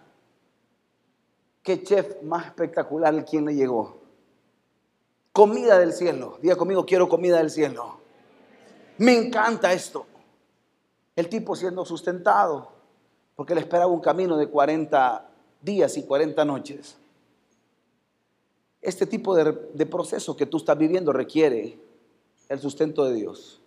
Qué 1.62 1.84
chef 1.84 2.24
más 2.24 2.46
espectacular 2.46 3.26
quien 3.26 3.46
le 3.46 3.56
llegó. 3.56 4.00
Comida 5.34 5.78
del 5.78 5.92
cielo. 5.92 6.38
Diga 6.42 6.56
conmigo, 6.56 6.86
quiero 6.86 7.10
comida 7.10 7.40
del 7.40 7.50
cielo. 7.50 8.00
Me 9.00 9.18
encanta 9.18 9.74
esto. 9.74 10.06
El 11.18 11.28
tipo 11.28 11.54
siendo 11.58 11.84
sustentado, 11.84 12.72
porque 13.36 13.54
le 13.54 13.60
esperaba 13.60 13.92
un 13.92 14.00
camino 14.00 14.38
de 14.38 14.48
40 14.48 15.30
días 15.62 15.98
y 15.98 16.04
40 16.04 16.46
noches. 16.46 16.98
Este 18.82 19.06
tipo 19.06 19.36
de, 19.36 19.52
de 19.74 19.86
proceso 19.86 20.38
que 20.38 20.46
tú 20.46 20.56
estás 20.56 20.78
viviendo 20.78 21.12
requiere 21.12 21.78
el 22.48 22.60
sustento 22.62 23.04
de 23.04 23.14
Dios. 23.16 23.59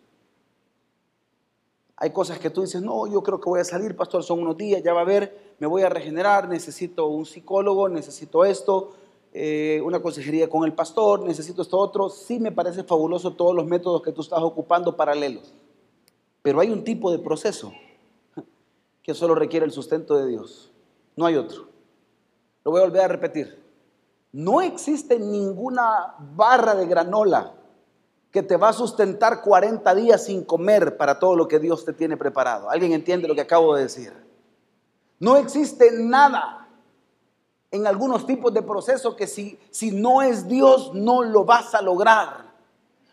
Hay 2.02 2.10
cosas 2.10 2.40
que 2.40 2.50
tú 2.50 2.62
dices, 2.62 2.82
no, 2.82 3.06
yo 3.06 3.22
creo 3.22 3.40
que 3.40 3.48
voy 3.48 3.60
a 3.60 3.64
salir, 3.64 3.94
pastor, 3.94 4.24
son 4.24 4.40
unos 4.40 4.56
días, 4.56 4.82
ya 4.82 4.92
va 4.92 5.02
a 5.02 5.04
ver, 5.04 5.54
me 5.60 5.68
voy 5.68 5.82
a 5.82 5.88
regenerar, 5.88 6.48
necesito 6.48 7.06
un 7.06 7.24
psicólogo, 7.24 7.88
necesito 7.88 8.44
esto, 8.44 8.90
eh, 9.32 9.80
una 9.84 10.02
consejería 10.02 10.50
con 10.50 10.64
el 10.64 10.72
pastor, 10.72 11.22
necesito 11.22 11.62
esto 11.62 11.78
otro. 11.78 12.08
Sí 12.08 12.40
me 12.40 12.50
parece 12.50 12.82
fabuloso 12.82 13.34
todos 13.34 13.54
los 13.54 13.66
métodos 13.66 14.02
que 14.02 14.10
tú 14.10 14.20
estás 14.20 14.42
ocupando 14.42 14.96
paralelos. 14.96 15.54
Pero 16.42 16.58
hay 16.58 16.70
un 16.70 16.82
tipo 16.82 17.12
de 17.12 17.20
proceso 17.20 17.72
que 19.04 19.14
solo 19.14 19.36
requiere 19.36 19.64
el 19.64 19.70
sustento 19.70 20.16
de 20.16 20.26
Dios. 20.26 20.72
No 21.14 21.26
hay 21.26 21.36
otro. 21.36 21.68
Lo 22.64 22.72
voy 22.72 22.80
a 22.80 22.84
volver 22.84 23.02
a 23.02 23.06
repetir. 23.06 23.62
No 24.32 24.60
existe 24.60 25.20
ninguna 25.20 26.16
barra 26.34 26.74
de 26.74 26.84
granola 26.84 27.54
que 28.32 28.42
te 28.42 28.56
va 28.56 28.70
a 28.70 28.72
sustentar 28.72 29.42
40 29.42 29.94
días 29.94 30.24
sin 30.24 30.42
comer 30.42 30.96
para 30.96 31.18
todo 31.18 31.36
lo 31.36 31.46
que 31.46 31.58
Dios 31.58 31.84
te 31.84 31.92
tiene 31.92 32.16
preparado. 32.16 32.70
¿Alguien 32.70 32.92
entiende 32.92 33.28
lo 33.28 33.34
que 33.34 33.42
acabo 33.42 33.76
de 33.76 33.82
decir? 33.82 34.12
No 35.20 35.36
existe 35.36 35.92
nada 35.92 36.66
en 37.70 37.86
algunos 37.86 38.26
tipos 38.26 38.52
de 38.52 38.62
procesos 38.62 39.14
que 39.14 39.26
si, 39.26 39.58
si 39.70 39.90
no 39.90 40.22
es 40.22 40.48
Dios 40.48 40.92
no 40.94 41.22
lo 41.22 41.44
vas 41.44 41.74
a 41.74 41.82
lograr. 41.82 42.50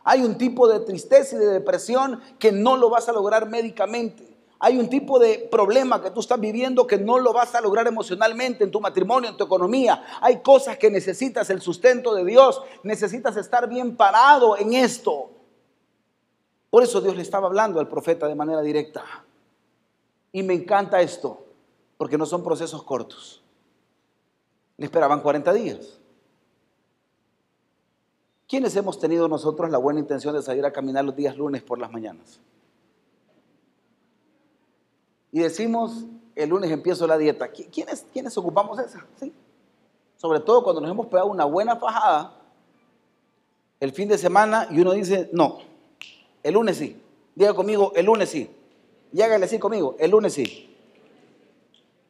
Hay 0.05 0.23
un 0.23 0.37
tipo 0.37 0.67
de 0.69 0.79
tristeza 0.79 1.35
y 1.35 1.39
de 1.39 1.47
depresión 1.47 2.21
que 2.39 2.53
no 2.53 2.77
lo 2.77 2.89
vas 2.89 3.09
a 3.09 3.11
lograr 3.11 3.49
médicamente. 3.49 4.28
Hay 4.61 4.77
un 4.77 4.89
tipo 4.89 5.19
de 5.19 5.47
problema 5.49 6.01
que 6.01 6.11
tú 6.11 6.19
estás 6.19 6.39
viviendo 6.39 6.85
que 6.85 6.97
no 6.97 7.17
lo 7.17 7.31
vas 7.31 7.55
a 7.55 7.61
lograr 7.61 7.87
emocionalmente 7.87 8.65
en 8.65 8.71
tu 8.71 8.81
matrimonio, 8.81 9.29
en 9.29 9.37
tu 9.37 9.45
economía. 9.45 10.03
Hay 10.19 10.41
cosas 10.41 10.77
que 10.77 10.91
necesitas 10.91 11.49
el 11.49 11.61
sustento 11.61 12.13
de 12.13 12.25
Dios. 12.25 12.61
Necesitas 12.83 13.37
estar 13.37 13.69
bien 13.69 13.95
parado 13.95 14.57
en 14.57 14.73
esto. 14.73 15.29
Por 16.69 16.83
eso 16.83 16.99
Dios 16.99 17.15
le 17.15 17.21
estaba 17.21 17.47
hablando 17.47 17.79
al 17.79 17.87
profeta 17.87 18.27
de 18.27 18.35
manera 18.35 18.61
directa. 18.61 19.03
Y 20.33 20.43
me 20.43 20.53
encanta 20.53 21.01
esto, 21.01 21.41
porque 21.97 22.17
no 22.17 22.25
son 22.25 22.43
procesos 22.43 22.83
cortos. 22.83 23.41
Le 24.75 24.85
esperaban 24.85 25.21
40 25.21 25.53
días. 25.53 25.99
¿Quiénes 28.47 28.75
hemos 28.75 28.99
tenido 28.99 29.27
nosotros 29.29 29.69
la 29.69 29.77
buena 29.77 29.99
intención 29.99 30.35
de 30.35 30.41
salir 30.41 30.65
a 30.65 30.73
caminar 30.73 31.05
los 31.05 31.15
días 31.15 31.37
lunes 31.37 31.63
por 31.63 31.79
las 31.79 31.91
mañanas? 31.91 32.41
Y 35.31 35.39
decimos, 35.39 36.05
el 36.35 36.49
lunes 36.49 36.71
empiezo 36.71 37.05
la 37.07 37.17
dieta. 37.17 37.49
¿Quiénes, 37.49 38.05
quiénes 38.11 38.37
ocupamos 38.37 38.79
esa? 38.79 39.05
¿Sí? 39.19 39.33
Sobre 40.17 40.39
todo 40.39 40.63
cuando 40.63 40.81
nos 40.81 40.91
hemos 40.91 41.07
pegado 41.07 41.27
una 41.27 41.45
buena 41.45 41.75
fajada 41.75 42.33
el 43.79 43.91
fin 43.93 44.09
de 44.09 44.17
semana 44.17 44.67
y 44.69 44.81
uno 44.81 44.91
dice, 44.91 45.29
no, 45.31 45.59
el 46.43 46.53
lunes 46.53 46.77
sí. 46.77 47.01
Diga 47.35 47.53
conmigo, 47.53 47.93
el 47.95 48.05
lunes 48.05 48.29
sí. 48.29 48.49
Y 49.13 49.21
hágale 49.21 49.45
así 49.45 49.59
conmigo, 49.59 49.95
el 49.99 50.11
lunes 50.11 50.33
sí. 50.33 50.75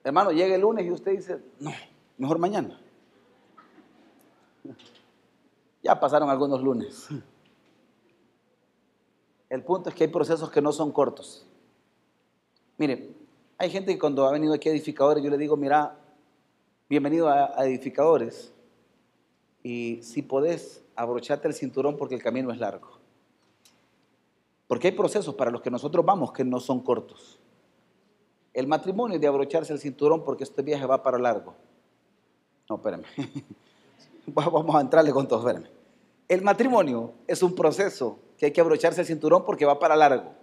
Hermano, 0.04 0.32
llega 0.32 0.56
el 0.56 0.62
lunes 0.62 0.86
y 0.86 0.92
usted 0.92 1.12
dice, 1.12 1.40
no, 1.60 1.72
mejor 2.18 2.40
mañana. 2.40 2.80
Ya 5.82 5.98
pasaron 5.98 6.30
algunos 6.30 6.62
lunes. 6.62 7.08
El 9.50 9.64
punto 9.64 9.88
es 9.88 9.96
que 9.96 10.04
hay 10.04 10.10
procesos 10.10 10.52
que 10.52 10.62
no 10.62 10.74
son 10.74 10.92
cortos. 10.92 11.48
Mire, 12.80 13.14
hay 13.58 13.70
gente 13.70 13.92
que 13.92 14.00
cuando 14.00 14.26
ha 14.26 14.32
venido 14.32 14.54
aquí 14.54 14.70
a 14.70 14.72
edificadores, 14.72 15.22
yo 15.22 15.30
le 15.30 15.38
digo, 15.38 15.58
mira, 15.58 16.00
bienvenido 16.88 17.28
a, 17.28 17.54
edificadores. 17.66 18.54
Y 19.62 20.00
si 20.02 20.22
podés, 20.22 20.82
abrocharte 20.96 21.50
el 21.50 21.54
cinturón 21.54 21.98
porque 21.98 22.16
el 22.16 22.24
camino 22.24 22.54
es 22.54 22.58
largo. 22.58 22.98
Porque 24.66 24.88
hay 24.88 24.94
procesos 24.94 25.36
para 25.36 25.52
los 25.52 25.62
que 25.62 25.70
nosotros 25.70 26.06
vamos 26.06 26.32
que 26.32 26.46
no 26.46 26.62
son 26.62 26.80
cortos. 26.80 27.38
El 28.54 28.66
matrimonio 28.66 29.20
de 29.20 29.28
abrocharse 29.28 29.74
el 29.74 29.80
cinturón 29.80 30.24
porque 30.24 30.46
este 30.46 30.62
viaje 30.62 30.86
va 30.86 31.04
para 31.04 31.20
largo. 31.20 31.56
No, 32.70 32.78
espérame. 32.78 33.04
Vamos 34.28 34.74
a 34.76 34.80
entrarle 34.80 35.12
con 35.12 35.28
todo, 35.28 35.40
espérame. 35.46 35.70
El 36.30 36.44
matrimonio 36.44 37.12
es 37.28 37.44
un 37.44 37.56
proceso 37.56 38.20
que 38.38 38.46
hay 38.46 38.54
que 38.54 38.62
abrocharse 38.62 39.02
el 39.02 39.08
cinturón 39.08 39.44
porque 39.44 39.66
va 39.66 39.80
para 39.80 39.98
largo. 39.98 40.39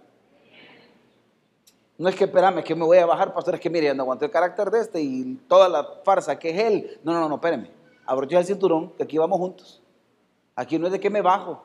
No 1.97 2.09
es 2.09 2.15
que 2.15 2.25
espérame, 2.25 2.63
que 2.63 2.75
me 2.75 2.85
voy 2.85 2.97
a 2.99 3.05
bajar, 3.05 3.33
pastor, 3.33 3.55
es 3.55 3.61
que 3.61 3.69
mire, 3.69 3.93
no 3.95 4.03
aguanto 4.03 4.25
el 4.25 4.31
carácter 4.31 4.69
de 4.69 4.79
este 4.81 5.01
y 5.01 5.35
toda 5.47 5.67
la 5.67 5.83
farsa 6.03 6.37
que 6.37 6.51
es 6.51 6.59
él. 6.59 6.99
No, 7.03 7.11
no, 7.11 7.27
no, 7.27 7.35
espérame. 7.35 7.69
Abroché 8.05 8.37
el 8.37 8.45
cinturón, 8.45 8.91
que 8.91 9.03
aquí 9.03 9.17
vamos 9.17 9.39
juntos. 9.39 9.81
Aquí 10.55 10.77
no 10.77 10.85
es 10.85 10.91
de 10.91 10.99
que 10.99 11.09
me 11.09 11.21
bajo. 11.21 11.63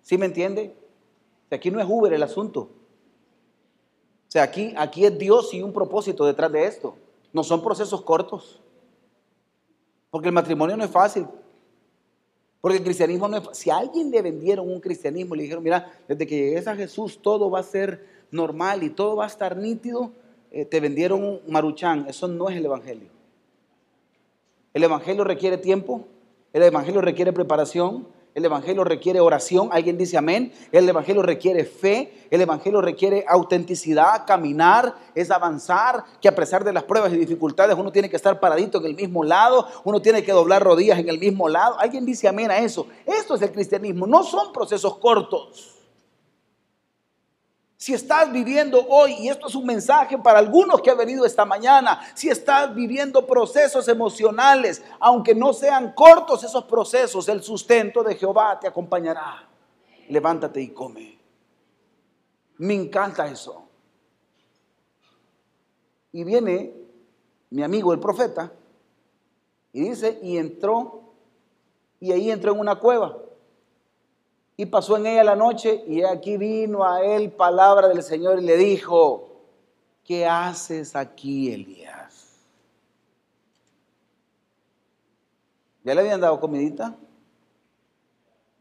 ¿Sí 0.00 0.16
me 0.18 0.26
entiende? 0.26 0.76
aquí 1.50 1.70
no 1.70 1.80
es 1.80 1.86
Uber 1.86 2.12
el 2.12 2.22
asunto. 2.22 2.60
O 2.60 4.30
sea, 4.32 4.42
aquí, 4.44 4.72
aquí 4.76 5.04
es 5.04 5.18
Dios 5.18 5.52
y 5.52 5.62
un 5.62 5.72
propósito 5.72 6.24
detrás 6.24 6.50
de 6.50 6.64
esto. 6.64 6.96
No 7.32 7.44
son 7.44 7.62
procesos 7.62 8.00
cortos. 8.00 8.62
Porque 10.10 10.28
el 10.28 10.34
matrimonio 10.34 10.76
no 10.76 10.84
es 10.84 10.90
fácil. 10.90 11.26
Porque 12.60 12.78
el 12.78 12.84
cristianismo 12.84 13.28
no 13.28 13.36
es 13.36 13.44
fácil. 13.44 13.62
Si 13.62 13.70
a 13.70 13.76
alguien 13.76 14.10
le 14.10 14.22
vendieron 14.22 14.70
un 14.70 14.80
cristianismo, 14.80 15.34
le 15.34 15.42
dijeron, 15.42 15.62
mira, 15.62 15.92
desde 16.08 16.26
que 16.26 16.36
llegues 16.36 16.66
a 16.66 16.74
Jesús 16.74 17.20
todo 17.20 17.50
va 17.50 17.58
a 17.60 17.64
ser 17.64 18.06
normal 18.32 18.82
y 18.82 18.90
todo 18.90 19.16
va 19.16 19.24
a 19.24 19.28
estar 19.28 19.56
nítido, 19.56 20.10
eh, 20.50 20.64
te 20.64 20.80
vendieron 20.80 21.22
un 21.22 21.40
maruchán. 21.46 22.06
Eso 22.08 22.26
no 22.26 22.48
es 22.48 22.56
el 22.56 22.64
Evangelio. 22.64 23.10
El 24.74 24.82
Evangelio 24.82 25.22
requiere 25.22 25.58
tiempo, 25.58 26.08
el 26.52 26.62
Evangelio 26.62 27.00
requiere 27.00 27.32
preparación, 27.32 28.08
el 28.34 28.46
Evangelio 28.46 28.82
requiere 28.84 29.20
oración, 29.20 29.68
alguien 29.72 29.98
dice 29.98 30.16
amén, 30.16 30.52
el 30.72 30.88
Evangelio 30.88 31.22
requiere 31.22 31.66
fe, 31.66 32.26
el 32.30 32.40
Evangelio 32.40 32.80
requiere 32.80 33.26
autenticidad, 33.28 34.24
caminar, 34.26 34.94
es 35.14 35.30
avanzar, 35.30 36.04
que 36.20 36.28
a 36.28 36.34
pesar 36.34 36.64
de 36.64 36.72
las 36.72 36.84
pruebas 36.84 37.12
y 37.12 37.18
dificultades 37.18 37.76
uno 37.76 37.92
tiene 37.92 38.08
que 38.08 38.16
estar 38.16 38.40
paradito 38.40 38.78
en 38.78 38.86
el 38.86 38.94
mismo 38.94 39.22
lado, 39.22 39.68
uno 39.84 40.00
tiene 40.00 40.22
que 40.22 40.32
doblar 40.32 40.62
rodillas 40.62 40.98
en 40.98 41.10
el 41.10 41.18
mismo 41.18 41.50
lado, 41.50 41.78
alguien 41.78 42.06
dice 42.06 42.26
amén 42.26 42.50
a 42.50 42.56
eso. 42.58 42.86
Esto 43.04 43.34
es 43.34 43.42
el 43.42 43.52
cristianismo, 43.52 44.06
no 44.06 44.22
son 44.22 44.50
procesos 44.52 44.96
cortos. 44.96 45.71
Si 47.82 47.92
estás 47.92 48.30
viviendo 48.30 48.86
hoy, 48.88 49.14
y 49.14 49.28
esto 49.28 49.48
es 49.48 49.56
un 49.56 49.66
mensaje 49.66 50.16
para 50.16 50.38
algunos 50.38 50.80
que 50.80 50.88
han 50.88 50.96
venido 50.96 51.26
esta 51.26 51.44
mañana, 51.44 52.00
si 52.14 52.28
estás 52.28 52.72
viviendo 52.72 53.26
procesos 53.26 53.88
emocionales, 53.88 54.84
aunque 55.00 55.34
no 55.34 55.52
sean 55.52 55.92
cortos 55.92 56.44
esos 56.44 56.62
procesos, 56.66 57.28
el 57.28 57.42
sustento 57.42 58.04
de 58.04 58.14
Jehová 58.14 58.56
te 58.60 58.68
acompañará. 58.68 59.48
Levántate 60.08 60.62
y 60.62 60.68
come. 60.68 61.18
Me 62.58 62.74
encanta 62.74 63.26
eso. 63.26 63.64
Y 66.12 66.22
viene 66.22 66.72
mi 67.50 67.64
amigo 67.64 67.92
el 67.92 67.98
profeta 67.98 68.52
y 69.72 69.80
dice, 69.80 70.20
y 70.22 70.36
entró, 70.36 71.14
y 71.98 72.12
ahí 72.12 72.30
entró 72.30 72.52
en 72.52 72.60
una 72.60 72.76
cueva. 72.76 73.18
Y 74.62 74.66
pasó 74.66 74.96
en 74.96 75.06
ella 75.06 75.24
la 75.24 75.34
noche 75.34 75.82
y 75.88 76.04
aquí 76.04 76.36
vino 76.36 76.84
a 76.84 77.04
él 77.04 77.32
palabra 77.32 77.88
del 77.88 78.00
Señor 78.00 78.38
y 78.38 78.42
le 78.42 78.56
dijo, 78.56 79.40
¿qué 80.04 80.24
haces 80.24 80.94
aquí, 80.94 81.52
Elías? 81.52 82.36
¿Ya 85.82 85.96
le 85.96 86.02
habían 86.02 86.20
dado 86.20 86.38
comidita? 86.38 86.96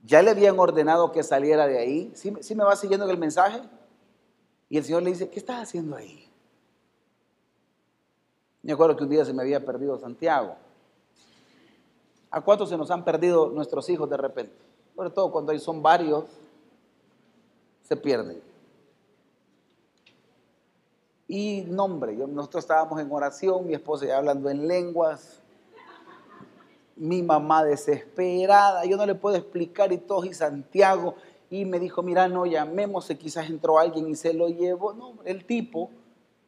¿Ya 0.03 0.23
le 0.23 0.31
habían 0.31 0.57
ordenado 0.57 1.11
que 1.11 1.21
saliera 1.21 1.67
de 1.67 1.77
ahí? 1.77 2.11
¿Sí, 2.15 2.33
¿Sí, 2.41 2.55
me 2.55 2.63
va 2.63 2.75
siguiendo 2.75 3.07
el 3.07 3.19
mensaje? 3.19 3.61
Y 4.69 4.79
el 4.79 4.83
Señor 4.83 5.03
le 5.03 5.11
dice, 5.11 5.29
¿qué 5.29 5.37
estás 5.37 5.61
haciendo 5.61 5.95
ahí? 5.97 6.27
Me 8.63 8.73
acuerdo 8.73 8.95
que 8.95 9.03
un 9.03 9.09
día 9.11 9.23
se 9.23 9.33
me 9.33 9.43
había 9.43 9.63
perdido 9.63 9.99
Santiago. 9.99 10.55
¿A 12.31 12.41
cuántos 12.41 12.69
se 12.69 12.77
nos 12.77 12.89
han 12.89 13.05
perdido 13.05 13.51
nuestros 13.51 13.87
hijos 13.87 14.09
de 14.09 14.17
repente? 14.17 14.70
Sobre 14.95 15.09
todo 15.09 15.31
cuando 15.31 15.57
son 15.59 15.81
varios, 15.81 16.25
se 17.83 17.95
pierden. 17.95 18.41
Y 21.27 21.61
nombre, 21.61 22.13
nosotros 22.13 22.65
estábamos 22.65 22.99
en 22.99 23.11
oración, 23.11 23.65
mi 23.65 23.73
esposa 23.73 24.05
ya 24.05 24.17
hablando 24.17 24.49
en 24.49 24.67
lenguas, 24.67 25.39
mi 26.97 27.23
mamá 27.23 27.63
desesperada, 27.63 28.85
yo 28.85 28.97
no 28.97 29.05
le 29.05 29.15
puedo 29.15 29.37
explicar 29.37 29.93
y 29.93 29.97
todo, 29.97 30.25
y 30.25 30.33
Santiago, 30.33 31.15
y 31.49 31.65
me 31.65 31.79
dijo, 31.79 32.01
mira, 32.01 32.27
no 32.27 32.45
llamemos, 32.45 33.07
quizás 33.19 33.49
entró 33.49 33.79
alguien 33.79 34.09
y 34.09 34.15
se 34.15 34.33
lo 34.33 34.47
llevó. 34.47 34.93
No, 34.93 35.15
el 35.25 35.45
tipo 35.45 35.89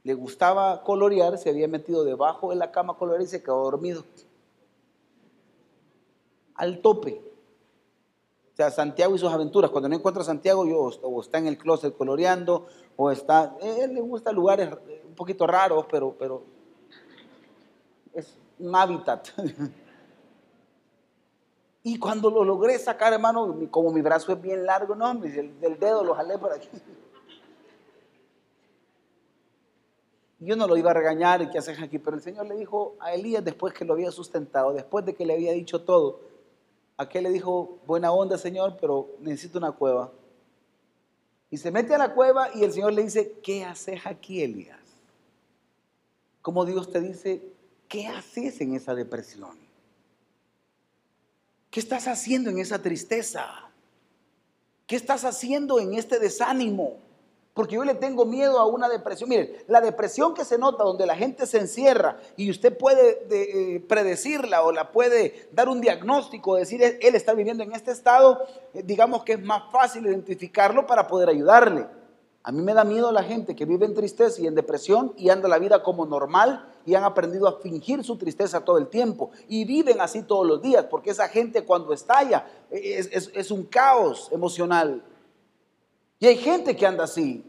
le 0.03 0.13
gustaba 0.13 0.83
colorear, 0.83 1.37
se 1.37 1.49
había 1.49 1.67
metido 1.67 2.03
debajo 2.03 2.51
de 2.51 2.55
la 2.55 2.71
cama 2.71 2.97
colorear 2.97 3.21
y 3.21 3.27
se 3.27 3.41
quedó 3.41 3.63
dormido. 3.63 4.03
Al 6.55 6.79
tope. 6.81 7.32
O 8.53 8.55
sea, 8.55 8.69
Santiago 8.69 9.15
y 9.15 9.19
sus 9.19 9.31
aventuras. 9.31 9.71
Cuando 9.71 9.89
no 9.89 9.95
encuentro 9.95 10.21
a 10.21 10.25
Santiago, 10.25 10.65
yo 10.67 10.91
o 11.01 11.21
está 11.21 11.39
en 11.39 11.47
el 11.47 11.57
closet 11.57 11.97
coloreando, 11.97 12.67
o 12.95 13.09
está. 13.09 13.55
él 13.61 13.95
le 13.95 14.01
gusta 14.01 14.31
lugares 14.31 14.69
un 15.07 15.15
poquito 15.15 15.47
raros, 15.47 15.87
pero, 15.89 16.15
pero 16.17 16.43
es 18.13 18.37
un 18.59 18.75
hábitat. 18.75 19.29
Y 21.85 21.99
cuando 21.99 22.31
lo 22.31 22.45
logré 22.45 22.79
sacar, 22.79 23.11
hermano, 23.11 23.59
como 23.69 23.91
mi 23.91 23.99
brazo 24.01 24.31
es 24.31 24.41
bien 24.41 24.65
largo, 24.65 24.95
no, 24.95 25.13
del, 25.15 25.59
del 25.59 25.77
dedo 25.77 26.01
lo 26.01 26.15
jalé 26.15 26.37
por 26.37 26.53
aquí. 26.53 26.69
Yo 30.39 30.55
no 30.55 30.65
lo 30.65 30.77
iba 30.77 30.91
a 30.91 30.93
regañar 30.93 31.51
qué 31.51 31.57
haces 31.57 31.81
aquí, 31.81 31.99
pero 31.99 32.15
el 32.15 32.23
Señor 32.23 32.45
le 32.45 32.55
dijo 32.55 32.95
a 33.01 33.13
Elías 33.13 33.43
después 33.43 33.73
que 33.73 33.83
lo 33.83 33.91
había 33.95 34.11
sustentado, 34.11 34.71
después 34.71 35.03
de 35.03 35.13
que 35.13 35.25
le 35.25 35.33
había 35.33 35.51
dicho 35.51 35.81
todo, 35.81 36.21
aquel 36.97 37.23
le 37.23 37.31
dijo, 37.31 37.79
buena 37.85 38.11
onda 38.11 38.37
Señor, 38.37 38.77
pero 38.79 39.15
necesito 39.19 39.57
una 39.57 39.71
cueva. 39.71 40.11
Y 41.49 41.57
se 41.57 41.71
mete 41.71 41.93
a 41.93 41.97
la 41.97 42.13
cueva 42.13 42.49
y 42.55 42.63
el 42.63 42.73
Señor 42.73 42.93
le 42.93 43.03
dice, 43.03 43.39
¿qué 43.43 43.63
haces 43.63 44.05
aquí, 44.05 44.41
Elías? 44.41 44.79
Como 46.41 46.65
Dios 46.65 46.91
te 46.91 46.99
dice, 46.99 47.53
¿qué 47.87 48.07
haces 48.07 48.59
en 48.61 48.75
esa 48.75 48.95
depresión? 48.95 49.57
¿Qué 51.69 51.79
estás 51.79 52.07
haciendo 52.07 52.49
en 52.49 52.59
esa 52.59 52.81
tristeza? 52.81 53.47
¿Qué 54.85 54.95
estás 54.95 55.25
haciendo 55.25 55.79
en 55.79 55.93
este 55.93 56.19
desánimo? 56.19 56.97
Porque 57.53 57.75
yo 57.75 57.83
le 57.83 57.93
tengo 57.93 58.25
miedo 58.25 58.59
a 58.59 58.65
una 58.65 58.89
depresión. 58.89 59.29
Miren, 59.29 59.51
la 59.67 59.79
depresión 59.79 60.33
que 60.33 60.43
se 60.43 60.57
nota 60.57 60.83
donde 60.83 61.05
la 61.05 61.15
gente 61.15 61.45
se 61.45 61.59
encierra 61.59 62.17
y 62.35 62.49
usted 62.49 62.75
puede 62.75 63.27
eh, 63.29 63.79
predecirla 63.87 64.63
o 64.63 64.71
la 64.71 64.91
puede 64.91 65.49
dar 65.51 65.69
un 65.69 65.79
diagnóstico, 65.79 66.55
decir 66.55 66.81
él 66.81 67.15
está 67.15 67.33
viviendo 67.33 67.63
en 67.63 67.73
este 67.73 67.91
estado, 67.91 68.43
eh, 68.73 68.81
digamos 68.83 69.23
que 69.23 69.33
es 69.33 69.43
más 69.43 69.71
fácil 69.71 70.07
identificarlo 70.07 70.87
para 70.87 71.07
poder 71.07 71.29
ayudarle. 71.29 71.85
A 72.45 72.51
mí 72.51 72.61
me 72.63 72.73
da 72.73 72.83
miedo 72.83 73.11
la 73.11 73.23
gente 73.23 73.55
que 73.55 73.65
vive 73.65 73.85
en 73.85 73.93
tristeza 73.93 74.41
y 74.41 74.47
en 74.47 74.55
depresión 74.55 75.13
y 75.15 75.29
anda 75.29 75.47
la 75.47 75.59
vida 75.59 75.83
como 75.83 76.07
normal 76.07 76.67
y 76.85 76.95
han 76.95 77.03
aprendido 77.03 77.47
a 77.47 77.59
fingir 77.61 78.03
su 78.03 78.17
tristeza 78.17 78.65
todo 78.65 78.79
el 78.79 78.87
tiempo 78.87 79.29
y 79.47 79.63
viven 79.63 80.01
así 80.01 80.23
todos 80.23 80.45
los 80.45 80.61
días, 80.61 80.85
porque 80.89 81.11
esa 81.11 81.29
gente 81.29 81.63
cuando 81.63 81.93
estalla 81.93 82.47
eh, 82.71 82.95
es, 82.97 83.31
es 83.31 83.51
un 83.51 83.63
caos 83.63 84.29
emocional. 84.31 85.03
Y 86.24 86.28
hay 86.28 86.38
gente 86.38 86.74
que 86.74 86.88
anda 86.88 87.03
así. 87.03 87.43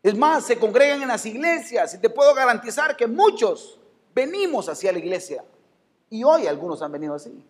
Es 0.00 0.16
más, 0.16 0.44
se 0.44 0.56
congregan 0.56 1.02
en 1.02 1.08
las 1.08 1.26
iglesias 1.26 1.92
y 1.92 1.98
te 1.98 2.08
puedo 2.08 2.32
garantizar 2.36 2.96
que 2.96 3.08
muchos 3.08 3.80
venimos 4.14 4.68
hacia 4.68 4.92
la 4.92 5.00
iglesia. 5.00 5.44
Y 6.08 6.22
hoy 6.22 6.46
algunos 6.46 6.82
han 6.82 6.92
venido 6.92 7.16
así. 7.16 7.44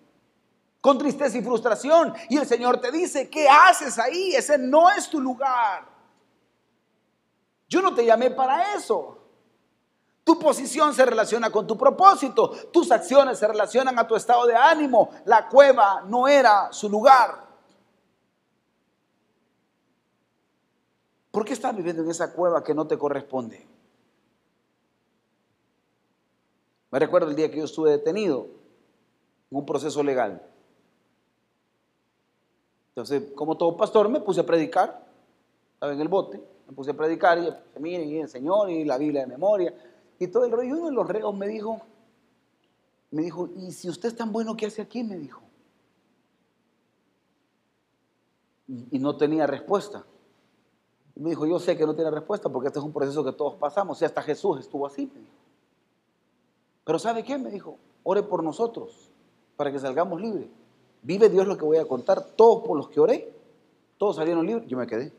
Con 0.80 0.96
tristeza 0.96 1.36
y 1.36 1.42
frustración. 1.42 2.14
Y 2.30 2.38
el 2.38 2.46
Señor 2.46 2.80
te 2.80 2.90
dice, 2.90 3.28
¿qué 3.28 3.46
haces 3.50 3.98
ahí? 3.98 4.32
Ese 4.34 4.56
no 4.56 4.88
es 4.88 5.10
tu 5.10 5.20
lugar. 5.20 5.86
Yo 7.68 7.82
no 7.82 7.94
te 7.94 8.06
llamé 8.06 8.30
para 8.30 8.74
eso. 8.74 9.18
Tu 10.24 10.38
posición 10.38 10.94
se 10.94 11.04
relaciona 11.04 11.50
con 11.50 11.66
tu 11.66 11.76
propósito. 11.76 12.48
Tus 12.72 12.90
acciones 12.90 13.38
se 13.38 13.46
relacionan 13.46 13.98
a 13.98 14.08
tu 14.08 14.16
estado 14.16 14.46
de 14.46 14.56
ánimo. 14.56 15.10
La 15.26 15.50
cueva 15.50 16.02
no 16.06 16.26
era 16.26 16.72
su 16.72 16.88
lugar. 16.88 17.49
¿Por 21.30 21.44
qué 21.44 21.52
estás 21.52 21.76
viviendo 21.76 22.02
en 22.02 22.10
esa 22.10 22.32
cueva 22.32 22.64
que 22.64 22.74
no 22.74 22.86
te 22.86 22.98
corresponde? 22.98 23.64
Me 26.90 26.98
recuerdo 26.98 27.30
el 27.30 27.36
día 27.36 27.50
que 27.50 27.58
yo 27.58 27.64
estuve 27.64 27.92
detenido 27.92 28.48
en 29.50 29.58
un 29.58 29.64
proceso 29.64 30.02
legal. 30.02 30.42
Entonces, 32.88 33.30
como 33.36 33.56
todo 33.56 33.76
pastor, 33.76 34.08
me 34.08 34.20
puse 34.20 34.40
a 34.40 34.46
predicar. 34.46 35.06
Estaba 35.74 35.92
en 35.92 36.00
el 36.00 36.08
bote, 36.08 36.42
me 36.66 36.74
puse 36.74 36.90
a 36.90 36.94
predicar 36.94 37.38
y 37.38 37.78
miren, 37.78 38.08
y 38.08 38.18
el 38.18 38.28
Señor 38.28 38.68
y 38.68 38.84
la 38.84 38.98
Biblia 38.98 39.22
de 39.22 39.28
memoria 39.28 39.72
y 40.18 40.26
todo 40.26 40.44
el 40.44 40.50
rollo. 40.50 40.68
Y 40.68 40.72
uno 40.72 40.86
de 40.86 40.92
los 40.92 41.08
reos 41.08 41.34
me 41.34 41.46
dijo, 41.46 41.80
me 43.12 43.22
dijo, 43.22 43.48
¿y 43.56 43.70
si 43.70 43.88
usted 43.88 44.08
es 44.08 44.16
tan 44.16 44.32
bueno, 44.32 44.56
qué 44.56 44.66
hace 44.66 44.82
aquí? 44.82 45.04
Me 45.04 45.16
dijo. 45.16 45.40
Y 48.66 48.98
no 48.98 49.16
tenía 49.16 49.46
respuesta 49.46 50.04
me 51.22 51.30
dijo, 51.30 51.46
yo 51.46 51.58
sé 51.58 51.76
que 51.76 51.84
no 51.84 51.94
tiene 51.94 52.10
respuesta 52.10 52.48
porque 52.48 52.68
este 52.68 52.78
es 52.78 52.84
un 52.84 52.92
proceso 52.92 53.22
que 53.22 53.32
todos 53.32 53.54
pasamos. 53.56 54.00
Y 54.00 54.04
hasta 54.06 54.22
Jesús 54.22 54.60
estuvo 54.60 54.86
así. 54.86 55.12
Pero 56.84 56.98
¿sabe 56.98 57.22
qué? 57.22 57.36
Me 57.36 57.50
dijo, 57.50 57.76
ore 58.02 58.22
por 58.22 58.42
nosotros 58.42 59.10
para 59.56 59.70
que 59.70 59.78
salgamos 59.78 60.20
libres. 60.20 60.48
Vive 61.02 61.28
Dios 61.28 61.46
lo 61.46 61.58
que 61.58 61.64
voy 61.64 61.76
a 61.76 61.86
contar. 61.86 62.22
Todos 62.22 62.66
por 62.66 62.76
los 62.76 62.88
que 62.88 63.00
oré, 63.00 63.34
todos 63.98 64.16
salieron 64.16 64.46
libres. 64.46 64.66
Yo 64.66 64.78
me 64.78 64.86
quedé. 64.86 65.12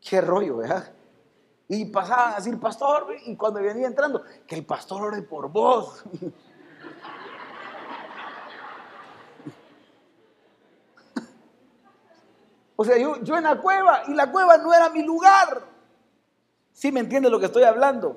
Qué 0.00 0.20
rollo, 0.20 0.56
¿verdad? 0.56 0.92
Y 1.68 1.84
pasaban 1.84 2.32
a 2.32 2.36
decir, 2.36 2.58
pastor, 2.58 3.06
y 3.26 3.36
cuando 3.36 3.60
venía 3.60 3.86
entrando, 3.86 4.22
que 4.46 4.56
el 4.56 4.64
pastor 4.64 5.02
ore 5.02 5.22
por 5.22 5.52
vos. 5.52 6.02
O 12.80 12.84
sea, 12.86 12.96
yo, 12.96 13.36
en 13.36 13.44
la 13.44 13.60
cueva 13.60 14.04
y 14.08 14.14
la 14.14 14.32
cueva 14.32 14.56
no 14.56 14.72
era 14.72 14.88
mi 14.88 15.02
lugar. 15.02 15.66
¿Sí 16.72 16.90
me 16.90 17.00
entiende 17.00 17.28
lo 17.28 17.38
que 17.38 17.44
estoy 17.44 17.64
hablando? 17.64 18.16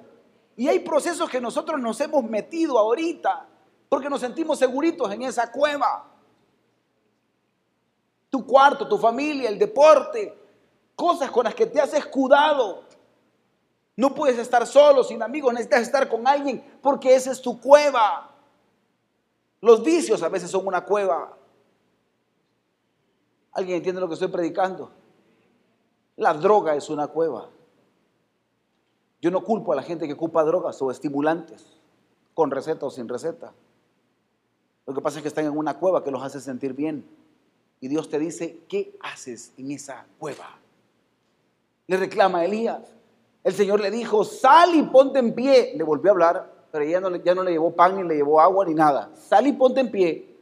Y 0.56 0.70
hay 0.70 0.80
procesos 0.80 1.30
que 1.30 1.42
nosotros 1.42 1.82
nos 1.82 2.00
hemos 2.00 2.24
metido 2.24 2.80
ahorita 2.80 3.46
porque 3.90 4.10
nos 4.10 4.22
sentimos 4.22 4.58
seguritos 4.58 5.12
en 5.12 5.24
esa 5.24 5.52
cueva. 5.52 6.06
Tu 8.30 8.48
cuarto, 8.48 8.88
tu 8.88 8.98
familia, 8.98 9.50
el 9.50 9.60
deporte, 9.60 10.34
cosas 10.96 11.30
con 11.30 11.44
las 11.44 11.56
que 11.56 11.66
te 11.66 11.82
has 11.82 11.94
escudado. 11.94 12.86
No 13.98 14.16
puedes 14.16 14.40
estar 14.40 14.66
solo, 14.66 15.04
sin 15.04 15.22
amigos, 15.22 15.52
necesitas 15.52 15.82
estar 15.82 16.08
con 16.08 16.26
alguien 16.26 16.64
porque 16.82 17.14
esa 17.14 17.34
es 17.34 17.42
tu 17.42 17.60
cueva. 17.60 18.32
Los 19.60 19.84
vicios 19.84 20.24
a 20.24 20.30
veces 20.30 20.50
son 20.50 20.66
una 20.66 20.86
cueva. 20.86 21.38
¿Alguien 23.54 23.78
entiende 23.78 24.02
lo 24.02 24.08
que 24.08 24.16
estoy 24.16 24.30
predicando? 24.30 24.92
La 26.16 26.34
droga 26.34 26.76
es 26.76 26.90
una 26.90 27.08
cueva. 27.08 27.50
Yo 29.22 29.32
no 29.32 29.44
culpo 29.44 29.74
a 29.74 29.76
la 29.76 29.84
gente 29.84 30.08
que 30.08 30.14
ocupa 30.14 30.44
drogas 30.44 30.82
o 30.82 30.92
estimulantes, 30.92 31.66
con 32.34 32.52
receta 32.52 32.86
o 32.86 32.90
sin 32.90 33.08
receta. 33.08 33.54
Lo 34.86 34.94
que 34.94 35.02
pasa 35.02 35.18
es 35.18 35.22
que 35.22 35.30
están 35.30 35.46
en 35.46 35.58
una 35.58 35.78
cueva 35.78 36.04
que 36.04 36.12
los 36.12 36.22
hace 36.22 36.42
sentir 36.42 36.74
bien. 36.74 37.08
Y 37.80 37.88
Dios 37.88 38.10
te 38.10 38.20
dice, 38.20 38.60
¿qué 38.68 38.98
haces 39.02 39.54
en 39.58 39.72
esa 39.72 40.06
cueva? 40.20 40.58
Le 41.88 41.98
reclama 41.98 42.44
Elías. 42.44 42.82
El 43.44 43.54
Señor 43.54 43.80
le 43.80 43.92
dijo, 43.92 44.24
sal 44.24 44.76
y 44.76 44.84
ponte 44.84 45.20
en 45.20 45.34
pie. 45.34 45.74
Le 45.76 45.84
volvió 45.84 46.12
a 46.12 46.14
hablar, 46.14 46.54
pero 46.72 46.84
ya 46.86 47.00
no, 47.00 47.16
ya 47.18 47.36
no 47.36 47.44
le 47.44 47.52
llevó 47.52 47.72
pan, 47.72 47.96
ni 47.96 48.04
le 48.04 48.16
llevó 48.16 48.42
agua, 48.42 48.66
ni 48.66 48.74
nada. 48.74 49.12
Sal 49.16 49.48
y 49.48 49.54
ponte 49.54 49.80
en 49.80 49.92
pie 49.92 50.34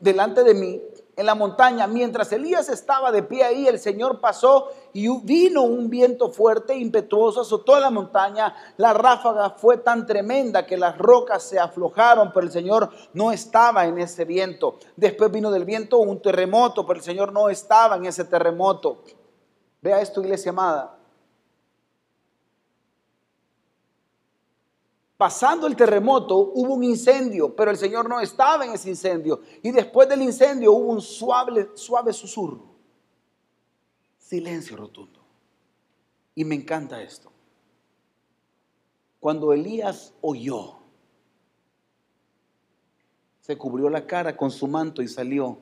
delante 0.00 0.44
de 0.44 0.54
mí 0.54 0.80
en 1.18 1.26
la 1.26 1.34
montaña. 1.34 1.88
Mientras 1.88 2.30
Elías 2.32 2.68
estaba 2.68 3.10
de 3.10 3.24
pie 3.24 3.42
ahí, 3.42 3.66
el 3.66 3.80
Señor 3.80 4.20
pasó 4.20 4.68
y 4.92 5.08
vino 5.24 5.62
un 5.62 5.90
viento 5.90 6.30
fuerte, 6.30 6.76
impetuoso, 6.76 7.40
azotó 7.40 7.78
la 7.80 7.90
montaña. 7.90 8.54
La 8.76 8.92
ráfaga 8.92 9.50
fue 9.50 9.78
tan 9.78 10.06
tremenda 10.06 10.64
que 10.64 10.76
las 10.76 10.96
rocas 10.96 11.42
se 11.42 11.58
aflojaron, 11.58 12.30
pero 12.32 12.46
el 12.46 12.52
Señor 12.52 12.90
no 13.14 13.32
estaba 13.32 13.86
en 13.86 13.98
ese 13.98 14.24
viento. 14.24 14.78
Después 14.94 15.32
vino 15.32 15.50
del 15.50 15.64
viento 15.64 15.98
un 15.98 16.22
terremoto, 16.22 16.86
pero 16.86 17.00
el 17.00 17.04
Señor 17.04 17.32
no 17.32 17.48
estaba 17.48 17.96
en 17.96 18.06
ese 18.06 18.24
terremoto. 18.24 19.02
Vea 19.82 20.00
esto, 20.00 20.20
iglesia 20.20 20.50
amada. 20.50 20.97
Pasando 25.18 25.66
el 25.66 25.74
terremoto 25.74 26.36
hubo 26.54 26.74
un 26.74 26.84
incendio, 26.84 27.54
pero 27.56 27.72
el 27.72 27.76
Señor 27.76 28.08
no 28.08 28.20
estaba 28.20 28.64
en 28.64 28.74
ese 28.74 28.90
incendio. 28.90 29.40
Y 29.64 29.72
después 29.72 30.08
del 30.08 30.22
incendio 30.22 30.72
hubo 30.72 30.92
un 30.92 31.02
suave, 31.02 31.70
suave 31.74 32.12
susurro. 32.12 32.76
Silencio 34.16 34.76
rotundo. 34.76 35.18
Y 36.36 36.44
me 36.44 36.54
encanta 36.54 37.02
esto. 37.02 37.32
Cuando 39.18 39.52
Elías 39.52 40.14
oyó, 40.20 40.76
se 43.40 43.58
cubrió 43.58 43.90
la 43.90 44.06
cara 44.06 44.36
con 44.36 44.52
su 44.52 44.68
manto 44.68 45.02
y 45.02 45.08
salió 45.08 45.58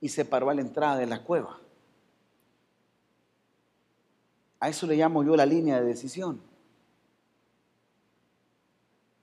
y 0.00 0.08
se 0.08 0.24
paró 0.24 0.50
a 0.50 0.54
la 0.54 0.60
entrada 0.60 0.96
de 0.96 1.06
la 1.06 1.22
cueva. 1.22 1.60
A 4.58 4.68
eso 4.68 4.88
le 4.88 4.96
llamo 4.96 5.22
yo 5.22 5.36
la 5.36 5.46
línea 5.46 5.80
de 5.80 5.86
decisión 5.86 6.51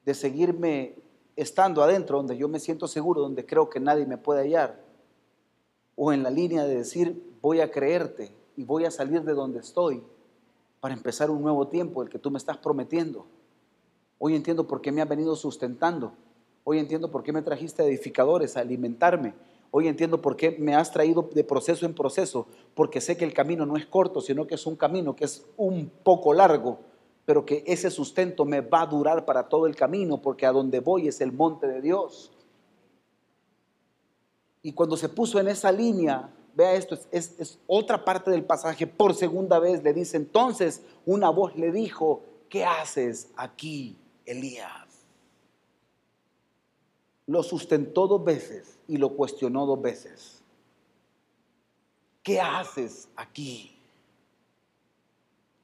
de 0.05 0.13
seguirme 0.13 0.95
estando 1.35 1.83
adentro, 1.83 2.17
donde 2.17 2.37
yo 2.37 2.47
me 2.47 2.59
siento 2.59 2.87
seguro, 2.87 3.21
donde 3.21 3.45
creo 3.45 3.69
que 3.69 3.79
nadie 3.79 4.05
me 4.05 4.17
puede 4.17 4.41
hallar, 4.41 4.83
o 5.95 6.13
en 6.13 6.23
la 6.23 6.29
línea 6.29 6.63
de 6.63 6.77
decir, 6.77 7.37
voy 7.41 7.61
a 7.61 7.71
creerte 7.71 8.33
y 8.55 8.63
voy 8.63 8.85
a 8.85 8.91
salir 8.91 9.23
de 9.23 9.33
donde 9.33 9.59
estoy 9.59 10.03
para 10.79 10.93
empezar 10.93 11.29
un 11.29 11.41
nuevo 11.41 11.67
tiempo, 11.67 12.01
el 12.01 12.09
que 12.09 12.19
tú 12.19 12.31
me 12.31 12.37
estás 12.37 12.57
prometiendo. 12.57 13.25
Hoy 14.17 14.35
entiendo 14.35 14.67
por 14.67 14.81
qué 14.81 14.91
me 14.91 15.01
has 15.01 15.09
venido 15.09 15.35
sustentando. 15.35 16.13
Hoy 16.63 16.79
entiendo 16.79 17.09
por 17.09 17.23
qué 17.23 17.33
me 17.33 17.41
trajiste 17.41 17.83
edificadores 17.83 18.55
a 18.55 18.61
alimentarme. 18.61 19.33
Hoy 19.71 19.87
entiendo 19.87 20.21
por 20.21 20.35
qué 20.35 20.55
me 20.59 20.75
has 20.75 20.91
traído 20.91 21.29
de 21.33 21.43
proceso 21.43 21.85
en 21.85 21.93
proceso, 21.93 22.47
porque 22.75 23.01
sé 23.01 23.17
que 23.17 23.25
el 23.25 23.33
camino 23.33 23.65
no 23.65 23.77
es 23.77 23.85
corto, 23.85 24.19
sino 24.19 24.47
que 24.47 24.55
es 24.55 24.65
un 24.65 24.75
camino 24.75 25.15
que 25.15 25.25
es 25.25 25.45
un 25.57 25.91
poco 26.03 26.33
largo, 26.33 26.79
pero 27.29 27.45
que 27.45 27.63
ese 27.67 27.91
sustento 27.91 28.43
me 28.43 28.59
va 28.59 28.81
a 28.81 28.85
durar 28.87 29.23
para 29.23 29.47
todo 29.47 29.67
el 29.67 29.75
camino, 29.75 30.19
porque 30.19 30.47
a 30.47 30.51
donde 30.51 30.79
voy 30.79 31.07
es 31.07 31.21
el 31.21 31.31
monte 31.31 31.67
de 31.67 31.79
Dios. 31.79 32.31
Y 34.63 34.73
cuando 34.73 34.97
se 34.97 35.09
puso 35.09 35.39
en 35.39 35.47
esa 35.47 35.71
línea, 35.71 36.27
vea 36.55 36.73
esto, 36.73 36.97
es, 37.11 37.35
es, 37.37 37.59
otra 37.67 38.03
parte 38.03 38.31
del 38.31 38.43
pasaje, 38.43 38.87
por 38.87 39.13
segunda 39.13 39.59
vez 39.59 39.83
le 39.83 39.93
dice, 39.93 40.17
entonces 40.17 40.81
una 41.05 41.29
voz 41.29 41.55
le 41.55 41.71
dijo, 41.71 42.23
¿qué 42.49 42.65
haces 42.65 43.29
aquí, 43.35 43.95
Elías? 44.25 45.05
Lo 47.27 47.43
sustentó 47.43 48.07
dos 48.07 48.23
veces 48.23 48.79
y 48.87 48.97
lo 48.97 49.09
cuestionó 49.15 49.67
dos 49.67 49.79
veces. 49.79 50.41
¿Qué 52.23 52.41
haces 52.41 53.07
aquí? 53.15 53.78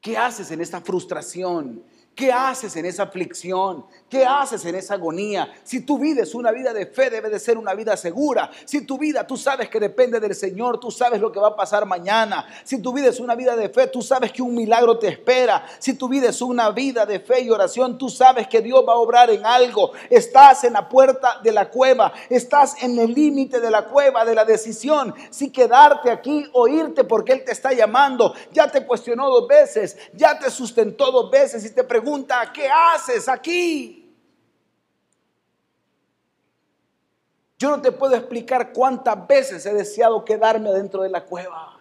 ¿Qué 0.05 0.15
haces 0.15 0.51
en 0.51 0.61
esta 0.61 0.81
frustración? 0.81 1.83
¿Qué 2.13 2.31
haces 2.31 2.75
en 2.75 2.85
esa 2.85 3.01
aflicción? 3.01 3.87
¿Qué 4.15 4.23
haces 4.25 4.63
en 4.63 4.75
esa 4.75 4.93
agonía? 4.93 5.53
Si 5.65 5.81
tu 5.81 5.99
vida 5.99 6.23
es 6.23 6.33
una 6.33 6.49
vida 6.53 6.71
de 6.71 6.85
fe, 6.85 7.09
debe 7.09 7.29
de 7.29 7.37
ser 7.37 7.57
una 7.57 7.73
vida 7.73 7.97
segura. 7.97 8.49
Si 8.63 8.85
tu 8.85 8.97
vida 8.97 9.27
tú 9.27 9.35
sabes 9.35 9.67
que 9.67 9.77
depende 9.77 10.21
del 10.21 10.33
Señor, 10.33 10.79
tú 10.79 10.89
sabes 10.89 11.19
lo 11.19 11.33
que 11.33 11.39
va 11.41 11.49
a 11.49 11.55
pasar 11.57 11.85
mañana. 11.85 12.47
Si 12.63 12.81
tu 12.81 12.93
vida 12.93 13.09
es 13.09 13.19
una 13.19 13.35
vida 13.35 13.57
de 13.57 13.67
fe, 13.67 13.87
tú 13.87 14.01
sabes 14.01 14.31
que 14.31 14.41
un 14.41 14.55
milagro 14.55 14.97
te 14.97 15.09
espera. 15.09 15.65
Si 15.79 15.95
tu 15.95 16.07
vida 16.07 16.29
es 16.29 16.41
una 16.41 16.69
vida 16.69 17.05
de 17.05 17.19
fe 17.19 17.41
y 17.41 17.49
oración, 17.49 17.97
tú 17.97 18.07
sabes 18.07 18.47
que 18.47 18.61
Dios 18.61 18.85
va 18.87 18.93
a 18.93 18.99
obrar 18.99 19.29
en 19.31 19.45
algo. 19.45 19.91
Estás 20.09 20.63
en 20.63 20.71
la 20.71 20.87
puerta 20.87 21.41
de 21.43 21.51
la 21.51 21.69
cueva, 21.69 22.13
estás 22.29 22.81
en 22.83 22.97
el 22.97 23.13
límite 23.13 23.59
de 23.59 23.69
la 23.69 23.83
cueva, 23.83 24.23
de 24.23 24.33
la 24.33 24.45
decisión. 24.45 25.13
Si 25.29 25.51
quedarte 25.51 26.09
aquí 26.09 26.49
o 26.53 26.69
irte 26.69 27.03
porque 27.03 27.33
Él 27.33 27.43
te 27.43 27.51
está 27.51 27.73
llamando, 27.73 28.33
ya 28.53 28.71
te 28.71 28.85
cuestionó 28.85 29.29
dos 29.29 29.45
veces, 29.45 29.97
ya 30.13 30.39
te 30.39 30.49
sustentó 30.49 31.11
dos 31.11 31.29
veces 31.29 31.65
y 31.65 31.71
te 31.71 31.83
pregunta, 31.83 32.49
¿qué 32.53 32.69
haces 32.69 33.27
aquí? 33.27 34.03
Yo 37.65 37.71
no 37.71 37.81
te 37.81 37.91
puedo 37.91 38.15
explicar 38.15 38.73
cuántas 38.73 39.25
veces 39.25 39.65
he 39.65 39.73
deseado 39.73 40.23
quedarme 40.23 40.71
dentro 40.71 41.01
de 41.01 41.09
la 41.09 41.25
cueva. 41.25 41.74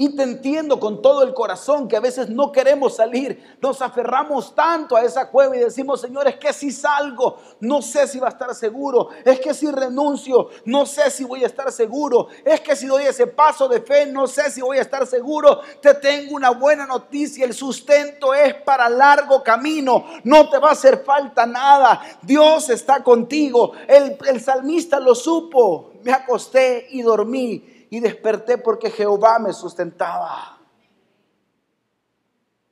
Y 0.00 0.14
te 0.14 0.22
entiendo 0.22 0.78
con 0.78 1.02
todo 1.02 1.24
el 1.24 1.34
corazón 1.34 1.88
que 1.88 1.96
a 1.96 2.00
veces 2.00 2.28
no 2.28 2.52
queremos 2.52 2.94
salir, 2.94 3.56
nos 3.60 3.82
aferramos 3.82 4.54
tanto 4.54 4.94
a 4.94 5.02
esa 5.02 5.28
cueva 5.28 5.56
y 5.56 5.58
decimos, 5.58 6.00
Señor, 6.00 6.28
es 6.28 6.36
que 6.36 6.52
si 6.52 6.70
salgo, 6.70 7.38
no 7.58 7.82
sé 7.82 8.06
si 8.06 8.20
va 8.20 8.28
a 8.28 8.30
estar 8.30 8.54
seguro, 8.54 9.08
es 9.24 9.40
que 9.40 9.52
si 9.52 9.68
renuncio, 9.68 10.50
no 10.66 10.86
sé 10.86 11.10
si 11.10 11.24
voy 11.24 11.42
a 11.42 11.48
estar 11.48 11.72
seguro, 11.72 12.28
es 12.44 12.60
que 12.60 12.76
si 12.76 12.86
doy 12.86 13.06
ese 13.06 13.26
paso 13.26 13.66
de 13.66 13.80
fe, 13.80 14.06
no 14.06 14.28
sé 14.28 14.52
si 14.52 14.60
voy 14.60 14.78
a 14.78 14.82
estar 14.82 15.04
seguro. 15.04 15.62
Te 15.82 15.94
tengo 15.94 16.36
una 16.36 16.50
buena 16.50 16.86
noticia, 16.86 17.44
el 17.44 17.52
sustento 17.52 18.32
es 18.34 18.54
para 18.54 18.88
largo 18.88 19.42
camino, 19.42 20.04
no 20.22 20.48
te 20.48 20.58
va 20.58 20.68
a 20.68 20.72
hacer 20.74 21.02
falta 21.04 21.44
nada, 21.44 22.00
Dios 22.22 22.70
está 22.70 23.02
contigo, 23.02 23.72
el, 23.88 24.16
el 24.28 24.40
salmista 24.40 25.00
lo 25.00 25.16
supo, 25.16 25.90
me 26.04 26.12
acosté 26.12 26.86
y 26.90 27.02
dormí 27.02 27.77
y 27.90 28.00
desperté 28.00 28.58
porque 28.58 28.90
Jehová 28.90 29.38
me 29.38 29.52
sustentaba. 29.52 30.58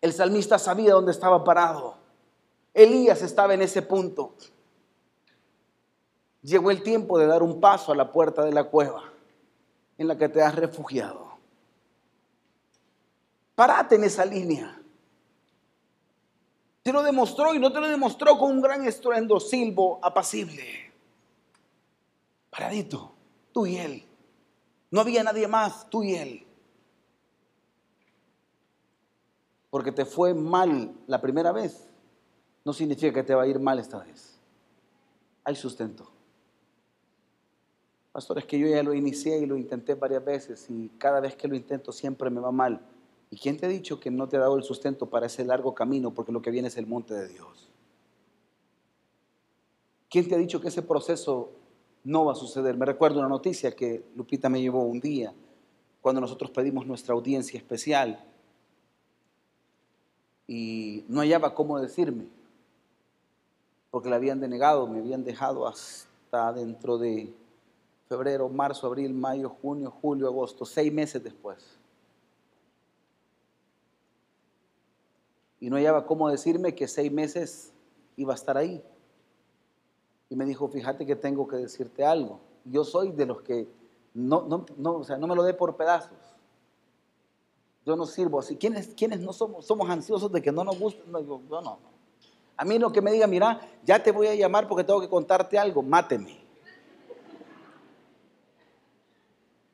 El 0.01 0.13
salmista 0.13 0.59
sabía 0.59 0.93
dónde 0.93 1.13
estaba 1.13 1.43
parado. 1.43 1.97
Elías 2.75 3.23
estaba 3.23 3.55
en 3.55 3.63
ese 3.63 3.83
punto. 3.83 4.35
Llegó 6.43 6.71
el 6.71 6.83
tiempo 6.83 7.19
de 7.19 7.27
dar 7.27 7.43
un 7.43 7.61
paso 7.61 7.93
a 7.93 7.97
la 7.97 8.13
puerta 8.13 8.45
de 8.45 8.53
la 8.53 8.65
cueva 8.65 9.03
en 9.99 10.09
la 10.09 10.17
que 10.17 10.29
te 10.29 10.43
has 10.43 10.55
refugiado. 10.55 11.39
Parate 13.55 13.95
en 13.95 14.05
esa 14.05 14.25
línea. 14.25 14.79
Te 16.83 16.93
lo 16.93 17.03
demostró 17.03 17.55
y 17.55 17.59
no 17.59 17.73
te 17.73 17.81
lo 17.81 17.89
demostró 17.89 18.39
con 18.39 18.53
un 18.53 18.61
gran 18.61 18.87
estruendo 18.87 19.41
silbo 19.41 19.99
apacible. 20.03 20.93
Paradito, 22.51 23.13
tú 23.53 23.67
y 23.67 23.79
él. 23.79 24.06
No 24.97 25.03
había 25.03 25.23
nadie 25.23 25.47
más, 25.47 25.91
tú 25.91 26.03
y 26.03 26.15
él. 26.15 26.47
Porque 29.69 29.93
te 29.93 30.07
fue 30.07 30.33
mal 30.33 30.95
la 31.07 31.21
primera 31.21 31.53
vez, 31.53 31.87
no 32.65 32.73
significa 32.73 33.13
que 33.13 33.23
te 33.23 33.35
va 33.35 33.43
a 33.43 33.47
ir 33.47 33.61
mal 33.61 33.79
esta 33.79 33.99
vez. 33.99 34.39
Hay 35.45 35.55
sustento. 35.55 36.11
Pastor, 38.11 38.39
es 38.39 38.47
que 38.47 38.59
yo 38.59 38.69
ya 38.69 38.83
lo 38.83 38.95
inicié 38.95 39.39
y 39.39 39.45
lo 39.45 39.59
intenté 39.59 39.95
varias 39.97 40.25
veces 40.25 40.65
y 40.71 40.89
cada 40.97 41.21
vez 41.21 41.37
que 41.37 41.47
lo 41.47 41.57
intento 41.57 41.93
siempre 41.93 42.31
me 42.31 42.41
va 42.41 42.51
mal. 42.51 42.81
¿Y 43.31 43.37
quién 43.37 43.59
te 43.59 43.67
ha 43.67 43.69
dicho 43.69 44.01
que 44.01 44.11
no 44.11 44.31
te 44.31 44.39
ha 44.39 44.41
dado 44.41 44.57
el 44.57 44.65
sustento 44.65 45.11
para 45.11 45.27
ese 45.27 45.45
largo 45.45 45.75
camino? 45.75 46.15
Porque 46.15 46.33
lo 46.33 46.41
que 46.41 46.51
viene 46.51 46.69
es 46.69 46.79
el 46.79 46.87
monte 46.87 47.13
de 47.13 47.29
Dios. 47.29 47.69
¿Quién 50.09 50.27
te 50.27 50.37
ha 50.37 50.39
dicho 50.39 50.59
que 50.59 50.69
ese 50.69 50.81
proceso 50.81 51.53
no 52.07 52.25
va 52.25 52.33
a 52.33 52.37
suceder. 52.37 52.77
Me 52.77 52.87
recuerdo 52.87 53.19
una 53.19 53.29
noticia 53.29 53.75
que 53.75 54.05
Lupita 54.15 54.49
me 54.49 54.61
llevó 54.61 54.85
un 54.85 55.01
día 55.01 55.35
cuando 56.01 56.21
nosotros 56.21 56.53
pedimos 56.53 56.87
nuestra 56.87 57.15
audiencia 57.15 57.59
especial 57.59 58.25
y 60.47 61.05
no 61.09 61.21
hallaba 61.21 61.53
cómo 61.53 61.81
decirme, 61.81 62.29
porque 63.91 64.09
la 64.09 64.17
habían 64.17 64.39
denegado, 64.39 64.87
me 64.87 65.01
habían 65.01 65.25
dejado 65.25 65.67
hasta 65.67 66.53
dentro 66.53 66.97
de 66.97 67.35
febrero, 68.09 68.49
marzo, 68.49 68.87
abril, 68.87 69.13
mayo, 69.13 69.49
junio, 69.61 69.91
julio, 70.01 70.29
agosto, 70.29 70.65
seis 70.65 70.93
meses 70.93 71.25
después. 71.25 71.59
Y 75.59 75.69
no 75.71 75.75
hallaba 75.75 76.07
cómo 76.07 76.31
decirme 76.31 76.77
que 76.77 76.87
seis 76.87 77.11
meses 77.11 77.73
iba 78.17 78.33
a 78.33 78.37
estar 78.37 78.57
ahí 78.57 78.81
y 80.29 80.37
me 80.37 80.45
dijo, 80.45 80.69
fíjate 80.69 81.07
que 81.07 81.17
tengo 81.17 81.47
que 81.47 81.57
decirte 81.57 82.05
algo. 82.05 82.41
Yo 82.65 82.85
soy 82.85 83.13
de 83.13 83.27
los 83.27 83.43
que 83.43 83.69
no, 84.15 84.43
no, 84.43 84.67
no, 84.77 84.97
o 84.97 85.05
sea, 85.05 85.17
no 85.19 85.27
me 85.27 85.37
lo 85.37 85.43
dé 85.43 85.55
por 85.55 85.77
pedazos. 85.77 86.17
Yo 87.85 87.95
no 87.95 88.07
sirvo 88.07 88.41
así. 88.41 88.57
¿Quiénes, 88.57 88.89
quiénes 88.97 89.21
no 89.21 89.33
somos? 89.33 89.65
Somos 89.65 89.89
ansiosos 89.89 90.33
de 90.33 90.43
que 90.43 90.51
no 90.51 90.65
nos 90.65 90.79
guste. 90.79 91.03
No, 91.07 91.21
yo, 91.21 91.41
no, 91.49 91.79
A 92.57 92.65
mí 92.65 92.79
lo 92.79 92.91
que 92.91 93.01
me 93.01 93.13
diga, 93.13 93.29
mira, 93.29 93.61
ya 93.85 94.03
te 94.03 94.11
voy 94.11 94.27
a 94.27 94.35
llamar 94.35 94.67
porque 94.67 94.83
tengo 94.83 95.01
que 95.01 95.09
contarte 95.09 95.57
algo, 95.57 95.83
máteme. 95.83 96.45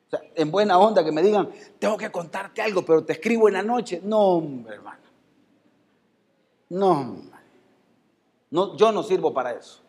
O 0.07 0.09
sea, 0.11 0.21
en 0.35 0.51
buena 0.51 0.77
onda 0.77 1.03
que 1.03 1.11
me 1.11 1.23
digan, 1.23 1.49
tengo 1.79 1.97
que 1.97 2.11
contarte 2.11 2.61
algo, 2.61 2.85
pero 2.85 3.03
te 3.03 3.13
escribo 3.13 3.47
en 3.47 3.55
la 3.55 3.63
noche. 3.63 3.99
No, 4.03 4.43
hermano. 4.67 5.01
No, 6.69 7.17
no, 8.51 8.75
yo 8.77 8.91
no 8.91 9.01
sirvo 9.03 9.33
para 9.33 9.53
eso. 9.53 9.82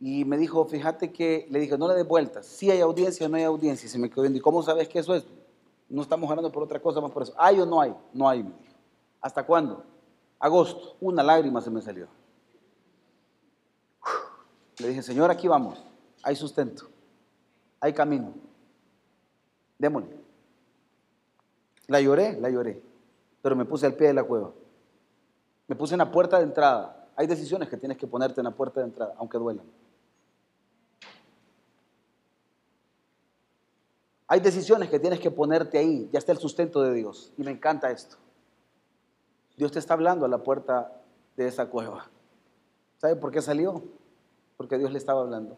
Y 0.00 0.24
me 0.24 0.38
dijo, 0.38 0.64
fíjate 0.64 1.12
que, 1.12 1.46
le 1.50 1.60
dije, 1.60 1.76
no 1.76 1.86
le 1.86 1.94
des 1.94 2.08
vueltas, 2.08 2.46
si 2.46 2.70
hay 2.70 2.80
audiencia 2.80 3.26
o 3.26 3.28
no 3.28 3.36
hay 3.36 3.42
audiencia. 3.44 3.86
Y 3.86 3.90
se 3.90 3.98
me 3.98 4.08
quedó 4.08 4.22
viendo, 4.22 4.38
¿y 4.38 4.40
cómo 4.40 4.62
sabes 4.62 4.88
que 4.88 4.98
eso 4.98 5.14
es? 5.14 5.26
No 5.90 6.00
estamos 6.00 6.30
hablando 6.30 6.50
por 6.50 6.62
otra 6.62 6.80
cosa 6.80 7.00
más 7.00 7.10
por 7.10 7.24
eso. 7.24 7.34
¿Hay 7.36 7.60
o 7.60 7.66
no 7.66 7.80
hay? 7.80 7.94
No 8.14 8.28
hay, 8.28 8.42
me 8.42 8.50
dijo. 8.50 8.74
¿Hasta 9.20 9.44
cuándo? 9.44 9.84
Agosto. 10.38 10.96
Una 11.00 11.22
lágrima 11.22 11.60
se 11.60 11.70
me 11.70 11.82
salió. 11.82 12.08
Le 14.78 14.88
dije, 14.88 15.02
Señor, 15.02 15.30
aquí 15.30 15.48
vamos. 15.48 15.84
Hay 16.22 16.36
sustento. 16.36 16.88
Hay 17.80 17.92
camino. 17.92 18.32
Démosle. 19.78 20.16
La 21.88 22.00
lloré, 22.00 22.40
la 22.40 22.48
lloré. 22.48 22.80
Pero 23.42 23.56
me 23.56 23.64
puse 23.64 23.84
al 23.84 23.94
pie 23.94 24.06
de 24.08 24.14
la 24.14 24.24
cueva. 24.24 24.52
Me 25.66 25.76
puse 25.76 25.94
en 25.94 25.98
la 25.98 26.10
puerta 26.10 26.38
de 26.38 26.44
entrada. 26.44 27.08
Hay 27.16 27.26
decisiones 27.26 27.68
que 27.68 27.76
tienes 27.76 27.98
que 27.98 28.06
ponerte 28.06 28.40
en 28.40 28.44
la 28.44 28.52
puerta 28.52 28.80
de 28.80 28.86
entrada, 28.86 29.14
aunque 29.18 29.38
duelan. 29.38 29.66
Hay 34.32 34.38
decisiones 34.38 34.88
que 34.88 35.00
tienes 35.00 35.18
que 35.18 35.32
ponerte 35.32 35.76
ahí. 35.76 36.08
Ya 36.12 36.20
está 36.20 36.30
el 36.30 36.38
sustento 36.38 36.80
de 36.82 36.94
Dios. 36.94 37.32
Y 37.36 37.42
me 37.42 37.50
encanta 37.50 37.90
esto. 37.90 38.16
Dios 39.56 39.72
te 39.72 39.80
está 39.80 39.94
hablando 39.94 40.24
a 40.24 40.28
la 40.28 40.38
puerta 40.38 41.02
de 41.36 41.48
esa 41.48 41.66
cueva. 41.66 42.08
¿Sabe 42.98 43.16
por 43.16 43.32
qué 43.32 43.42
salió? 43.42 43.82
Porque 44.56 44.78
Dios 44.78 44.92
le 44.92 44.98
estaba 44.98 45.22
hablando. 45.22 45.56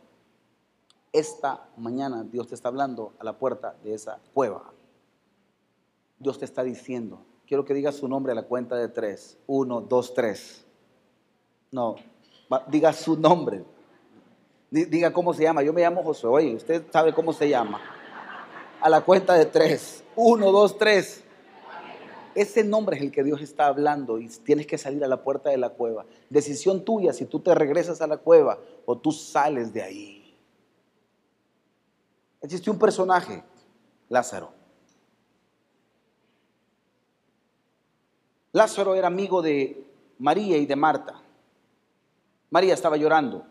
Esta 1.12 1.68
mañana 1.76 2.24
Dios 2.24 2.48
te 2.48 2.54
está 2.54 2.68
hablando 2.68 3.12
a 3.18 3.24
la 3.24 3.34
puerta 3.34 3.76
de 3.84 3.92
esa 3.92 4.18
cueva. 4.32 4.72
Dios 6.18 6.38
te 6.38 6.46
está 6.46 6.64
diciendo, 6.64 7.20
quiero 7.46 7.66
que 7.66 7.74
digas 7.74 7.96
su 7.96 8.08
nombre 8.08 8.32
a 8.32 8.36
la 8.36 8.44
cuenta 8.44 8.76
de 8.76 8.88
tres. 8.88 9.36
Uno, 9.46 9.82
dos, 9.82 10.14
tres. 10.14 10.64
No, 11.70 11.96
diga 12.68 12.94
su 12.94 13.18
nombre. 13.18 13.66
Diga 14.70 15.12
cómo 15.12 15.34
se 15.34 15.42
llama. 15.42 15.62
Yo 15.62 15.74
me 15.74 15.82
llamo 15.82 16.02
José. 16.02 16.26
Oye, 16.26 16.54
usted 16.54 16.86
sabe 16.90 17.12
cómo 17.12 17.34
se 17.34 17.50
llama 17.50 17.78
a 18.82 18.88
la 18.88 19.00
cuenta 19.02 19.34
de 19.34 19.46
tres. 19.46 20.02
Uno, 20.16 20.50
dos, 20.50 20.76
tres. 20.76 21.22
Ese 22.34 22.64
nombre 22.64 22.96
es 22.96 23.02
el 23.02 23.12
que 23.12 23.22
Dios 23.22 23.40
está 23.40 23.66
hablando 23.66 24.18
y 24.18 24.28
tienes 24.28 24.66
que 24.66 24.78
salir 24.78 25.04
a 25.04 25.08
la 25.08 25.22
puerta 25.22 25.50
de 25.50 25.58
la 25.58 25.70
cueva. 25.70 26.04
Decisión 26.30 26.84
tuya 26.84 27.12
si 27.12 27.26
tú 27.26 27.40
te 27.40 27.54
regresas 27.54 28.00
a 28.00 28.06
la 28.06 28.16
cueva 28.16 28.58
o 28.86 28.98
tú 28.98 29.12
sales 29.12 29.72
de 29.72 29.82
ahí. 29.82 30.36
Existe 32.40 32.70
un 32.70 32.78
personaje, 32.78 33.44
Lázaro. 34.08 34.52
Lázaro 38.52 38.94
era 38.94 39.06
amigo 39.06 39.40
de 39.40 39.86
María 40.18 40.56
y 40.56 40.66
de 40.66 40.76
Marta. 40.76 41.22
María 42.50 42.74
estaba 42.74 42.96
llorando. 42.96 43.46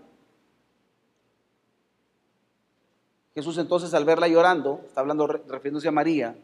Jesús 3.34 3.58
entonces 3.58 3.94
al 3.94 4.06
verla 4.06 4.28
llorando, 4.28 4.82
está 4.86 5.02
hablando 5.02 5.28
refiriéndose 5.28 5.88
a 5.88 5.92
María, 5.92 6.38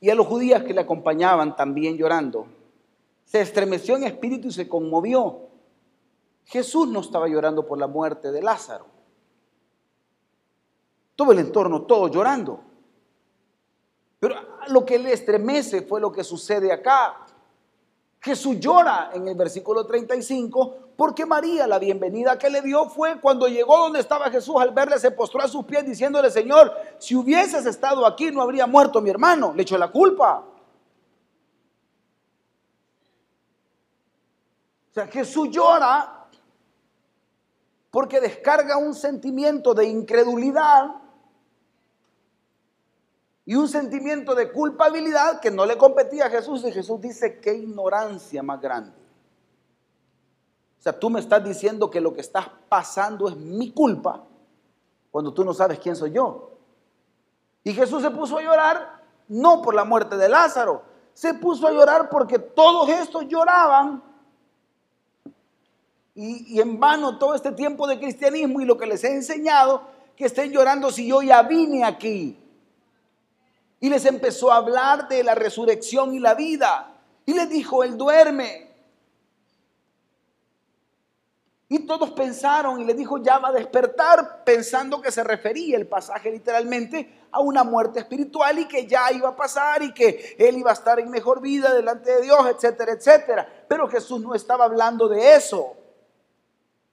y 0.00 0.10
a 0.10 0.14
los 0.14 0.26
judíos 0.26 0.62
que 0.64 0.74
le 0.74 0.80
acompañaban 0.80 1.54
también 1.54 1.96
llorando, 1.96 2.46
se 3.24 3.40
estremeció 3.40 3.96
en 3.96 4.04
espíritu 4.04 4.48
y 4.48 4.52
se 4.52 4.68
conmovió. 4.68 5.48
Jesús 6.44 6.88
no 6.88 7.00
estaba 7.00 7.28
llorando 7.28 7.66
por 7.66 7.78
la 7.78 7.86
muerte 7.86 8.32
de 8.32 8.42
Lázaro. 8.42 8.86
Todo 11.14 11.32
el 11.32 11.38
entorno, 11.38 11.82
todo 11.82 12.08
llorando. 12.08 12.60
Pero 14.18 14.34
lo 14.68 14.84
que 14.84 14.98
le 14.98 15.12
estremece 15.12 15.82
fue 15.82 16.00
lo 16.00 16.12
que 16.12 16.24
sucede 16.24 16.72
acá. 16.72 17.26
Jesús 18.22 18.60
llora 18.60 19.10
en 19.12 19.26
el 19.26 19.34
versículo 19.34 19.84
35 19.84 20.92
porque 20.96 21.26
María 21.26 21.66
la 21.66 21.80
bienvenida 21.80 22.38
que 22.38 22.48
le 22.50 22.62
dio 22.62 22.88
fue 22.88 23.20
cuando 23.20 23.48
llegó 23.48 23.76
donde 23.78 23.98
estaba 23.98 24.30
Jesús 24.30 24.54
al 24.60 24.70
verle 24.70 25.00
se 25.00 25.10
postró 25.10 25.42
a 25.42 25.48
sus 25.48 25.64
pies 25.64 25.84
diciéndole, 25.84 26.30
Señor, 26.30 26.72
si 26.98 27.16
hubieses 27.16 27.66
estado 27.66 28.06
aquí 28.06 28.30
no 28.30 28.40
habría 28.40 28.68
muerto 28.68 29.00
mi 29.00 29.10
hermano, 29.10 29.52
le 29.52 29.62
echó 29.62 29.76
la 29.76 29.90
culpa. 29.90 30.44
O 34.88 34.94
sea, 34.94 35.08
Jesús 35.08 35.48
llora 35.50 36.28
porque 37.90 38.20
descarga 38.20 38.76
un 38.76 38.94
sentimiento 38.94 39.74
de 39.74 39.86
incredulidad 39.86 41.01
y 43.44 43.54
un 43.56 43.68
sentimiento 43.68 44.34
de 44.34 44.52
culpabilidad 44.52 45.40
que 45.40 45.50
no 45.50 45.66
le 45.66 45.76
competía 45.76 46.26
a 46.26 46.30
Jesús. 46.30 46.64
Y 46.64 46.72
Jesús 46.72 47.00
dice, 47.00 47.40
qué 47.40 47.54
ignorancia 47.54 48.42
más 48.42 48.60
grande. 48.60 48.92
O 50.78 50.82
sea, 50.82 50.98
tú 50.98 51.10
me 51.10 51.20
estás 51.20 51.42
diciendo 51.44 51.90
que 51.90 52.00
lo 52.00 52.12
que 52.12 52.20
estás 52.20 52.46
pasando 52.68 53.28
es 53.28 53.36
mi 53.36 53.72
culpa 53.72 54.24
cuando 55.10 55.32
tú 55.32 55.44
no 55.44 55.54
sabes 55.54 55.78
quién 55.78 55.96
soy 55.96 56.12
yo. 56.12 56.50
Y 57.64 57.72
Jesús 57.72 58.02
se 58.02 58.10
puso 58.10 58.38
a 58.38 58.42
llorar 58.42 59.02
no 59.28 59.62
por 59.62 59.74
la 59.74 59.84
muerte 59.84 60.16
de 60.16 60.28
Lázaro, 60.28 60.82
se 61.14 61.34
puso 61.34 61.66
a 61.66 61.72
llorar 61.72 62.08
porque 62.08 62.38
todos 62.38 62.88
estos 62.88 63.28
lloraban 63.28 64.02
y, 66.14 66.56
y, 66.56 66.60
en 66.60 66.78
vano 66.78 67.18
todo 67.18 67.34
este 67.34 67.52
tiempo 67.52 67.86
de 67.86 67.98
cristianismo 67.98 68.60
y 68.60 68.64
lo 68.64 68.76
que 68.76 68.86
les 68.86 69.02
he 69.04 69.14
enseñado, 69.14 69.82
que 70.16 70.26
estén 70.26 70.50
llorando 70.50 70.90
si 70.90 71.06
yo 71.06 71.22
ya 71.22 71.42
vine 71.42 71.84
aquí 71.84 72.41
y 73.82 73.90
les 73.90 74.04
empezó 74.04 74.52
a 74.52 74.58
hablar 74.58 75.08
de 75.08 75.24
la 75.24 75.34
resurrección 75.34 76.14
y 76.14 76.20
la 76.20 76.34
vida. 76.34 77.00
Y 77.26 77.34
les 77.34 77.50
dijo, 77.50 77.82
Él 77.82 77.96
duerme. 77.96 78.70
Y 81.68 81.80
todos 81.80 82.12
pensaron 82.12 82.80
y 82.80 82.84
le 82.84 82.94
dijo, 82.94 83.18
ya 83.18 83.38
va 83.38 83.48
a 83.48 83.52
despertar, 83.52 84.44
pensando 84.44 85.00
que 85.00 85.10
se 85.10 85.24
refería 85.24 85.76
el 85.76 85.88
pasaje 85.88 86.30
literalmente 86.30 87.26
a 87.32 87.40
una 87.40 87.64
muerte 87.64 87.98
espiritual 87.98 88.60
y 88.60 88.68
que 88.68 88.86
ya 88.86 89.10
iba 89.10 89.30
a 89.30 89.36
pasar 89.36 89.82
y 89.82 89.92
que 89.92 90.36
él 90.38 90.58
iba 90.58 90.70
a 90.70 90.74
estar 90.74 91.00
en 91.00 91.10
mejor 91.10 91.40
vida 91.40 91.74
delante 91.74 92.12
de 92.12 92.22
Dios, 92.22 92.46
etcétera, 92.54 92.92
etcétera. 92.92 93.64
Pero 93.66 93.88
Jesús 93.88 94.20
no 94.20 94.34
estaba 94.34 94.66
hablando 94.66 95.08
de 95.08 95.34
eso. 95.34 95.74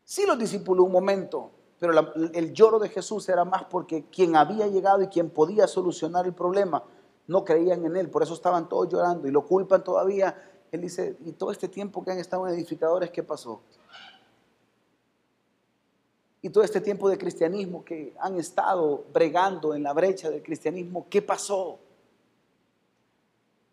Sí 0.05 0.25
lo 0.25 0.35
discipuló 0.35 0.85
un 0.85 0.93
momento, 0.93 1.51
pero 1.79 2.13
el 2.33 2.53
lloro 2.53 2.77
de 2.77 2.89
Jesús 2.89 3.29
era 3.29 3.45
más 3.45 3.63
porque 3.63 4.03
quien 4.11 4.35
había 4.35 4.67
llegado 4.67 5.01
y 5.01 5.07
quien 5.07 5.29
podía 5.29 5.65
solucionar 5.65 6.25
el 6.25 6.33
problema 6.33 6.83
no 7.27 7.45
creían 7.45 7.85
en 7.85 7.95
él, 7.95 8.09
por 8.09 8.23
eso 8.23 8.33
estaban 8.33 8.67
todos 8.67 8.89
llorando 8.89 9.27
y 9.27 9.31
lo 9.31 9.45
culpan 9.45 9.83
todavía. 9.83 10.35
Él 10.71 10.81
dice, 10.81 11.15
¿y 11.23 11.31
todo 11.31 11.51
este 11.51 11.67
tiempo 11.67 12.03
que 12.03 12.11
han 12.11 12.17
estado 12.17 12.47
en 12.47 12.55
edificadores, 12.55 13.11
qué 13.11 13.23
pasó? 13.23 13.61
Y 16.41 16.49
todo 16.49 16.63
este 16.63 16.81
tiempo 16.81 17.07
de 17.07 17.17
cristianismo 17.17 17.85
que 17.85 18.15
han 18.19 18.37
estado 18.37 19.03
bregando 19.13 19.75
en 19.75 19.83
la 19.83 19.93
brecha 19.93 20.29
del 20.29 20.41
cristianismo, 20.41 21.05
¿qué 21.09 21.21
pasó? 21.21 21.77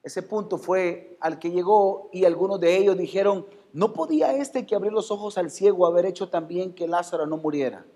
Ese 0.03 0.23
punto 0.23 0.59
fue 0.59 1.17
al 1.19 1.39
que 1.39 1.51
llegó 1.51 2.11
y 2.13 2.27
algunos 2.27 2.61
de 2.61 2.77
ellos 2.77 2.97
dijeron, 2.97 3.47
¿no 3.73 3.93
podía 3.93 4.33
este 4.37 4.67
que 4.67 4.77
abrió 4.77 4.93
los 4.93 5.11
ojos 5.11 5.39
al 5.39 5.51
ciego 5.51 5.87
haber 5.87 6.07
hecho 6.07 6.29
también 6.29 6.75
que 6.75 6.87
Lázaro 6.87 7.27
no 7.27 7.39
muriera? 7.39 7.87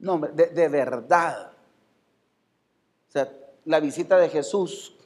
No, 0.00 0.18
de, 0.18 0.46
de 0.48 0.68
verdad. 0.68 1.52
O 3.08 3.12
sea, 3.12 3.32
la 3.64 3.80
visita 3.80 4.16
de 4.16 4.28
Jesús 4.28 4.96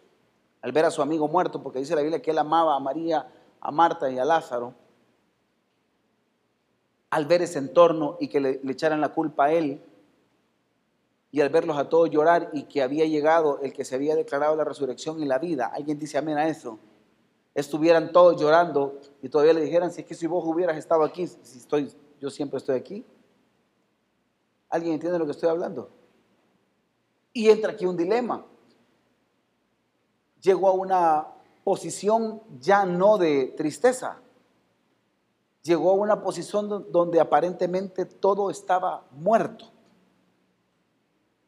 al 0.64 0.72
ver 0.72 0.86
a 0.86 0.90
su 0.90 1.02
amigo 1.02 1.28
muerto, 1.28 1.62
porque 1.62 1.78
dice 1.78 1.94
la 1.94 2.00
Biblia 2.00 2.22
que 2.22 2.30
él 2.30 2.38
amaba 2.38 2.74
a 2.74 2.80
María, 2.80 3.30
a 3.60 3.70
Marta 3.70 4.10
y 4.10 4.18
a 4.18 4.24
Lázaro, 4.24 4.72
al 7.10 7.26
ver 7.26 7.42
ese 7.42 7.58
entorno 7.58 8.16
y 8.18 8.28
que 8.28 8.40
le, 8.40 8.60
echaran 8.70 9.02
la 9.02 9.10
culpa 9.10 9.44
a 9.44 9.52
él, 9.52 9.82
y 11.30 11.42
al 11.42 11.50
verlos 11.50 11.76
a 11.76 11.90
todos 11.90 12.08
llorar 12.08 12.48
y 12.54 12.62
que 12.62 12.80
había 12.80 13.04
llegado 13.04 13.60
el 13.60 13.74
que 13.74 13.84
se 13.84 13.94
había 13.94 14.16
declarado 14.16 14.56
la 14.56 14.64
resurrección 14.64 15.20
y 15.20 15.26
la 15.26 15.38
vida, 15.38 15.66
alguien 15.66 15.98
dice 15.98 16.16
amén 16.16 16.38
a 16.38 16.48
eso, 16.48 16.78
estuvieran 17.54 18.10
todos 18.10 18.40
llorando 18.40 19.00
y 19.20 19.28
todavía 19.28 19.52
le 19.52 19.60
dijeran, 19.60 19.92
si 19.92 20.00
es 20.00 20.06
que 20.06 20.14
si 20.14 20.26
vos 20.26 20.42
hubieras 20.46 20.78
estado 20.78 21.04
aquí, 21.04 21.26
si 21.26 21.58
estoy, 21.58 21.92
yo 22.20 22.30
siempre 22.30 22.56
estoy 22.56 22.76
aquí, 22.76 23.04
¿Alguien 24.74 24.94
entiende 24.94 25.20
lo 25.20 25.24
que 25.24 25.30
estoy 25.30 25.48
hablando? 25.48 25.88
Y 27.32 27.48
entra 27.48 27.70
aquí 27.70 27.86
un 27.86 27.96
dilema. 27.96 28.44
Llegó 30.40 30.68
a 30.68 30.72
una 30.72 31.28
posición 31.62 32.42
ya 32.58 32.84
no 32.84 33.16
de 33.16 33.54
tristeza. 33.56 34.18
Llegó 35.62 35.90
a 35.90 35.94
una 35.94 36.20
posición 36.20 36.90
donde 36.90 37.20
aparentemente 37.20 38.04
todo 38.04 38.50
estaba 38.50 39.06
muerto. 39.12 39.66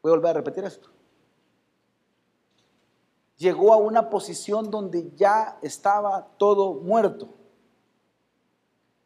Voy 0.01 0.13
a 0.13 0.15
volver 0.15 0.29
a 0.29 0.33
repetir 0.35 0.63
esto. 0.63 0.87
Llegó 3.35 3.73
a 3.73 3.75
una 3.75 4.09
posición 4.09 4.71
donde 4.71 5.11
ya 5.17 5.59
estaba 5.61 6.29
todo 6.37 6.75
muerto. 6.75 7.27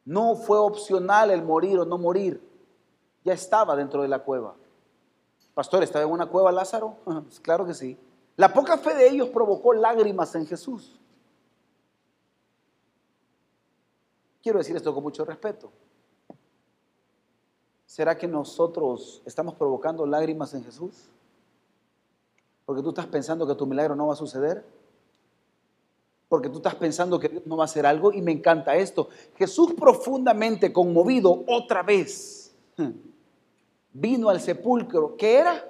No 0.05 0.35
fue 0.35 0.59
opcional 0.59 1.31
el 1.31 1.41
morir 1.41 1.79
o 1.79 1.85
no 1.85 1.97
morir 1.97 2.50
ya 3.23 3.33
estaba 3.33 3.75
dentro 3.75 4.01
de 4.01 4.07
la 4.07 4.19
cueva. 4.19 4.55
Pastor, 5.53 5.83
¿estaba 5.83 6.05
en 6.05 6.11
una 6.11 6.25
cueva 6.27 6.51
Lázaro? 6.51 6.97
claro 7.41 7.65
que 7.65 7.73
sí. 7.73 7.97
La 8.37 8.53
poca 8.53 8.77
fe 8.77 8.95
de 8.95 9.09
ellos 9.09 9.29
provocó 9.29 9.73
lágrimas 9.73 10.33
en 10.35 10.47
Jesús. 10.47 10.99
Quiero 14.41 14.57
decir 14.57 14.75
esto 14.75 14.93
con 14.93 15.03
mucho 15.03 15.23
respeto. 15.23 15.71
¿Será 17.85 18.17
que 18.17 18.27
nosotros 18.27 19.21
estamos 19.25 19.53
provocando 19.55 20.05
lágrimas 20.05 20.53
en 20.53 20.63
Jesús? 20.63 21.09
Porque 22.65 22.81
tú 22.81 22.89
estás 22.89 23.07
pensando 23.07 23.45
que 23.45 23.53
tu 23.53 23.67
milagro 23.67 23.95
no 23.95 24.07
va 24.07 24.13
a 24.13 24.15
suceder. 24.17 24.65
Porque 26.29 26.49
tú 26.49 26.57
estás 26.57 26.75
pensando 26.75 27.19
que 27.19 27.27
Dios 27.27 27.45
no 27.45 27.57
va 27.57 27.65
a 27.65 27.65
hacer 27.65 27.85
algo. 27.85 28.13
Y 28.13 28.21
me 28.21 28.31
encanta 28.31 28.75
esto. 28.77 29.09
Jesús 29.35 29.73
profundamente 29.73 30.71
conmovido 30.71 31.43
otra 31.47 31.83
vez 31.83 32.55
vino 33.93 34.29
al 34.29 34.39
sepulcro. 34.39 35.15
¿Qué 35.17 35.37
era? 35.37 35.65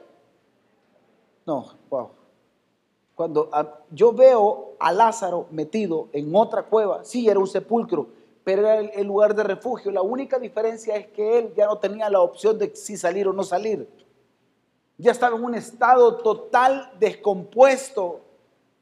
No, 1.45 1.65
wow. 1.89 2.09
Cuando 3.15 3.49
ah, 3.51 3.80
yo 3.91 4.13
veo 4.13 4.76
a 4.80 4.91
Lázaro 4.91 5.47
metido 5.51 6.07
en 6.13 6.34
otra 6.36 6.63
cueva, 6.63 7.03
sí, 7.03 7.30
era 7.30 7.39
un 7.39 7.47
sepulcro, 7.47 8.07
pero 8.43 8.61
era 8.61 8.80
el, 8.80 9.05
lugar 9.05 9.36
de 9.36 9.43
refugio. 9.43 9.91
La 9.91 10.01
única 10.01 10.39
diferencia 10.39 10.95
es 10.95 11.07
que 11.07 11.38
él 11.38 11.53
ya 11.55 11.67
no 11.67 11.78
tenía 11.78 12.09
la 12.09 12.22
opción 12.22 12.57
de 12.57 12.76
si 12.76 12.97
salir 12.97 13.28
o 13.28 13.34
no 13.34 13.43
salir. 13.43 13.88
Ya 14.97 15.11
estaba 15.11 15.36
en 15.36 15.43
un 15.43 15.55
estado 15.55 16.17
total 16.17 16.91
descompuesto. 16.99 18.22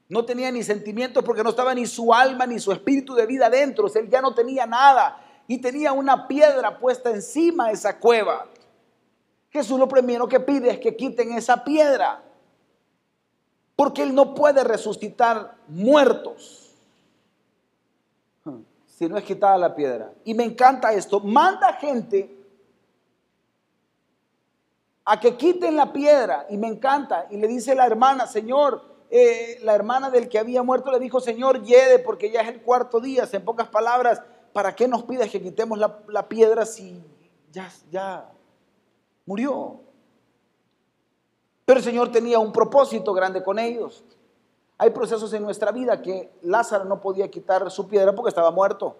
No 0.07 0.25
tenía 0.25 0.51
ni 0.51 0.63
sentimientos 0.63 1.23
porque 1.23 1.43
no 1.43 1.49
estaba 1.49 1.73
ni 1.73 1.85
su 1.85 2.13
alma 2.13 2.45
ni 2.45 2.59
su 2.59 2.71
espíritu 2.71 3.15
de 3.15 3.25
vida 3.25 3.49
dentro. 3.49 3.87
él 3.93 4.09
ya 4.09 4.21
no 4.21 4.33
tenía 4.33 4.65
nada 4.65 5.21
y 5.47 5.59
tenía 5.59 5.91
una 5.91 6.27
piedra 6.27 6.77
puesta 6.79 7.09
encima 7.09 7.67
de 7.67 7.73
esa 7.73 7.99
cueva. 7.99 8.47
Jesús 9.49 9.79
lo 9.79 9.87
primero 9.87 10.27
que 10.27 10.39
pide 10.39 10.69
es 10.69 10.79
que 10.79 10.95
quiten 10.95 11.33
esa 11.33 11.63
piedra. 11.63 12.23
Porque 13.75 14.03
Él 14.03 14.13
no 14.13 14.33
puede 14.35 14.63
resucitar 14.63 15.55
muertos 15.67 16.65
si 18.85 19.07
no 19.07 19.17
es 19.17 19.23
quitada 19.23 19.57
la 19.57 19.73
piedra. 19.73 20.11
Y 20.25 20.33
me 20.33 20.43
encanta 20.43 20.91
esto. 20.91 21.21
Manda 21.21 21.71
gente 21.73 22.35
a 25.05 25.17
que 25.17 25.37
quiten 25.37 25.77
la 25.77 25.93
piedra. 25.93 26.45
Y 26.49 26.57
me 26.57 26.67
encanta. 26.67 27.25
Y 27.29 27.37
le 27.37 27.47
dice 27.47 27.73
la 27.73 27.85
hermana, 27.85 28.27
Señor, 28.27 28.83
eh, 29.09 29.57
la 29.63 29.73
hermana 29.73 30.09
del 30.09 30.27
que 30.27 30.37
había 30.37 30.61
muerto 30.63 30.91
le 30.91 30.99
dijo, 30.99 31.21
Señor, 31.21 31.63
yede 31.63 31.99
porque 31.99 32.29
ya 32.29 32.41
es 32.41 32.49
el 32.49 32.61
cuarto 32.61 32.99
día. 32.99 33.23
En 33.31 33.45
pocas 33.45 33.69
palabras, 33.69 34.21
¿para 34.51 34.75
qué 34.75 34.89
nos 34.89 35.03
pides 35.03 35.31
que 35.31 35.41
quitemos 35.41 35.79
la, 35.79 35.99
la 36.09 36.27
piedra 36.27 36.65
si 36.65 37.01
ya, 37.53 37.71
ya 37.89 38.29
murió? 39.29 39.79
Pero 41.63 41.77
el 41.77 41.85
Señor 41.85 42.11
tenía 42.11 42.39
un 42.39 42.51
propósito 42.51 43.13
grande 43.13 43.43
con 43.43 43.59
ellos. 43.59 44.03
Hay 44.75 44.89
procesos 44.89 45.31
en 45.33 45.43
nuestra 45.43 45.71
vida 45.71 46.01
que 46.01 46.31
Lázaro 46.41 46.83
no 46.85 46.99
podía 46.99 47.29
quitar 47.29 47.69
su 47.69 47.87
piedra 47.87 48.15
porque 48.15 48.29
estaba 48.29 48.49
muerto. 48.49 48.95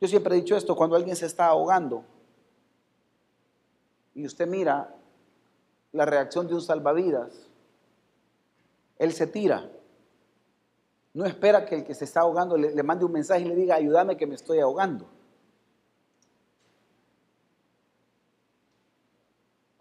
Yo 0.00 0.08
siempre 0.08 0.34
he 0.34 0.40
dicho 0.40 0.56
esto, 0.56 0.74
cuando 0.74 0.96
alguien 0.96 1.14
se 1.14 1.26
está 1.26 1.46
ahogando 1.46 2.02
y 4.16 4.26
usted 4.26 4.48
mira 4.48 4.92
la 5.92 6.04
reacción 6.04 6.48
de 6.48 6.54
un 6.54 6.60
salvavidas, 6.60 7.48
él 8.98 9.12
se 9.12 9.28
tira. 9.28 9.70
No 11.12 11.24
espera 11.24 11.64
que 11.66 11.76
el 11.76 11.84
que 11.84 11.94
se 11.94 12.04
está 12.04 12.22
ahogando 12.22 12.56
le, 12.56 12.82
mande 12.82 13.04
un 13.04 13.12
mensaje 13.12 13.42
y 13.42 13.44
le 13.44 13.54
diga, 13.54 13.76
ayúdame 13.76 14.16
que 14.16 14.26
me 14.26 14.34
estoy 14.34 14.58
ahogando. 14.58 15.06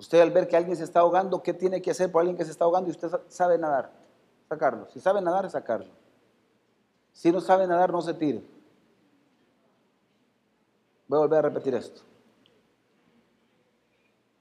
Usted 0.03 0.19
al 0.19 0.31
ver 0.31 0.49
que 0.49 0.57
alguien 0.57 0.75
se 0.75 0.83
está 0.83 0.99
ahogando, 0.99 1.41
¿qué 1.41 1.53
tiene 1.53 1.81
que 1.81 1.91
hacer 1.91 2.11
por 2.11 2.19
alguien 2.19 2.35
que 2.35 2.43
se 2.43 2.51
está 2.51 2.65
ahogando 2.65 2.89
y 2.89 2.91
usted 2.91 3.09
sabe 3.29 3.57
nadar? 3.57 3.89
Sacarlo. 4.49 4.85
Si 4.91 4.99
sabe 4.99 5.21
nadar, 5.21 5.49
sacarlo. 5.49 5.93
Si 7.13 7.31
no 7.31 7.39
sabe 7.39 7.65
nadar, 7.67 7.89
no 7.89 8.01
se 8.01 8.13
tire. 8.13 8.43
Voy 11.07 11.15
a 11.15 11.19
volver 11.21 11.39
a 11.39 11.41
repetir 11.43 11.73
esto. 11.73 12.01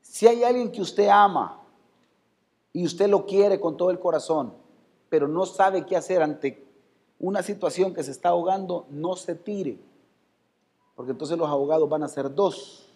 Si 0.01 0.27
hay 0.27 0.43
alguien 0.43 0.73
que 0.73 0.83
usted 0.83 1.07
ama 1.07 1.61
y 2.73 2.85
usted 2.85 3.09
lo 3.09 3.25
quiere 3.25 3.61
con 3.61 3.77
todo 3.77 3.93
el 3.93 4.01
corazón, 4.01 4.55
pero 5.09 5.29
no 5.29 5.47
sabe 5.47 5.87
qué 5.87 5.97
hacer 5.97 6.23
ante 6.23 6.67
una 7.21 7.41
situación 7.41 7.95
que 7.95 8.03
se 8.03 8.11
está 8.11 8.31
ahogando, 8.31 8.87
no 8.91 9.15
se 9.15 9.37
tire. 9.37 9.79
Porque 10.97 11.13
entonces 11.13 11.39
los 11.39 11.49
abogados 11.49 11.89
van 11.89 12.03
a 12.03 12.09
ser 12.09 12.35
dos. 12.35 12.92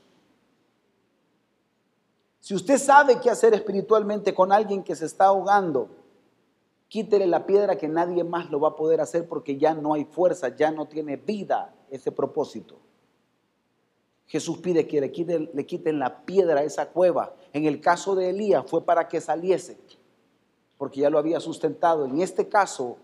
Si 2.47 2.55
usted 2.55 2.78
sabe 2.78 3.18
qué 3.18 3.28
hacer 3.28 3.55
espiritualmente 3.55 4.32
con 4.32 4.53
alguien 4.53 4.84
que 4.84 4.94
se 4.94 5.07
está 5.07 5.24
ahogando, 5.24 5.88
quítele 6.86 7.26
la 7.26 7.44
piedra 7.44 7.76
que 7.76 7.88
nadie 7.88 8.22
más 8.22 8.53
lo 8.53 8.61
va 8.61 8.68
a 8.68 8.76
poder 8.76 9.01
hacer 9.01 9.26
porque 9.26 9.57
ya 9.57 9.74
no 9.74 9.94
hay 9.94 10.05
fuerza, 10.05 10.55
ya 10.55 10.70
no 10.70 10.86
tiene 10.86 11.16
vida 11.16 11.74
ese 11.90 12.12
propósito. 12.12 12.76
Jesús 14.26 14.59
pide 14.59 14.86
que 14.86 15.01
le 15.01 15.11
quiten, 15.11 15.99
la 15.99 16.24
piedra 16.24 16.61
a 16.61 16.62
esa 16.62 16.90
cueva. 16.90 17.34
En 17.53 17.64
el 17.64 17.80
caso 17.80 18.14
de 18.14 18.30
Elías 18.30 18.62
fue 18.64 18.84
para 18.84 19.09
que 19.09 19.20
saliese, 19.20 19.76
porque 20.78 21.01
ya 21.01 21.11
lo 21.11 21.18
había 21.18 21.40
sustentado. 21.40 22.05
En 22.05 22.20
este 22.20 22.49
caso 22.49 22.97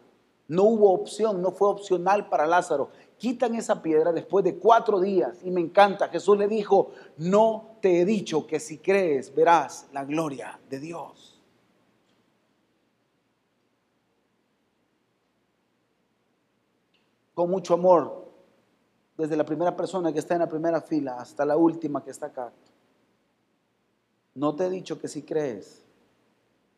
no 0.47 0.63
hubo 0.63 0.93
opción, 0.93 1.43
no 1.43 1.51
fue 1.51 1.69
opcional 1.69 2.29
para 2.29 2.47
Lázaro 2.47 2.91
quitan 3.19 3.55
esa 3.55 3.83
piedra 3.83 4.13
después 4.13 4.45
de 4.45 4.57
cuatro 4.57 4.99
días. 4.99 5.39
Y 5.45 5.53
me 5.53 5.61
encanta, 5.61 6.09
Jesús 6.09 6.37
le 6.37 6.49
dijo, 6.49 6.91
no 7.17 7.72
te 7.83 8.01
he 8.01 8.05
dicho 8.05 8.47
que 8.47 8.61
si 8.61 8.79
crees 8.79 9.35
verás 9.35 9.89
la 9.93 10.05
gloria 10.05 10.59
de 10.71 10.79
Dios. 10.79 11.41
Con 17.35 17.51
mucho 17.51 17.75
amor, 17.75 18.31
desde 19.19 19.37
la 19.37 19.45
primera 19.45 19.77
persona 19.77 20.13
que 20.13 20.21
está 20.21 20.35
en 20.35 20.41
la 20.41 20.49
primera 20.49 20.81
fila 20.81 21.17
hasta 21.17 21.45
la 21.45 21.57
última 21.57 22.05
que 22.05 22.13
está 22.13 22.27
acá. 22.27 22.53
No 24.35 24.55
te 24.55 24.67
he 24.67 24.71
dicho 24.71 25.01
que 25.01 25.09
si 25.09 25.23
crees 25.23 25.83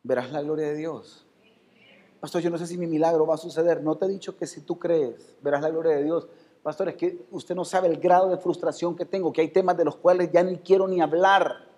verás 0.03 0.33
la 0.33 0.41
gloria 0.41 0.69
de 0.69 0.77
Dios. 0.77 1.27
Pastor, 2.19 2.41
yo 2.41 2.49
no 2.49 2.57
sé 2.57 2.67
si 2.67 2.79
mi 2.79 2.87
milagro 2.87 3.27
va 3.27 3.35
a 3.35 3.39
suceder. 3.39 3.83
No 3.83 3.97
te 3.97 4.07
he 4.07 4.09
dicho 4.09 4.39
que 4.39 4.47
si 4.47 4.63
tú 4.63 4.79
crees, 4.79 5.37
verás 5.43 5.61
la 5.61 5.69
gloria 5.69 5.97
de 5.97 6.05
Dios. 6.05 6.27
Pastor, 6.65 6.89
es 6.89 6.95
que 6.95 7.27
usted 7.31 7.55
no 7.55 7.67
sabe 7.67 7.89
el 7.89 7.99
grado 7.99 8.31
de 8.31 8.39
frustración 8.39 8.97
que 8.97 9.05
tengo, 9.05 9.35
que 9.35 9.43
hay 9.43 9.49
temas 9.49 9.77
de 9.77 9.85
los 9.85 9.97
cuales 9.97 10.31
ya 10.33 10.43
ni 10.43 10.57
quiero 10.57 10.89
ni 10.89 11.03
hablar. 11.03 11.74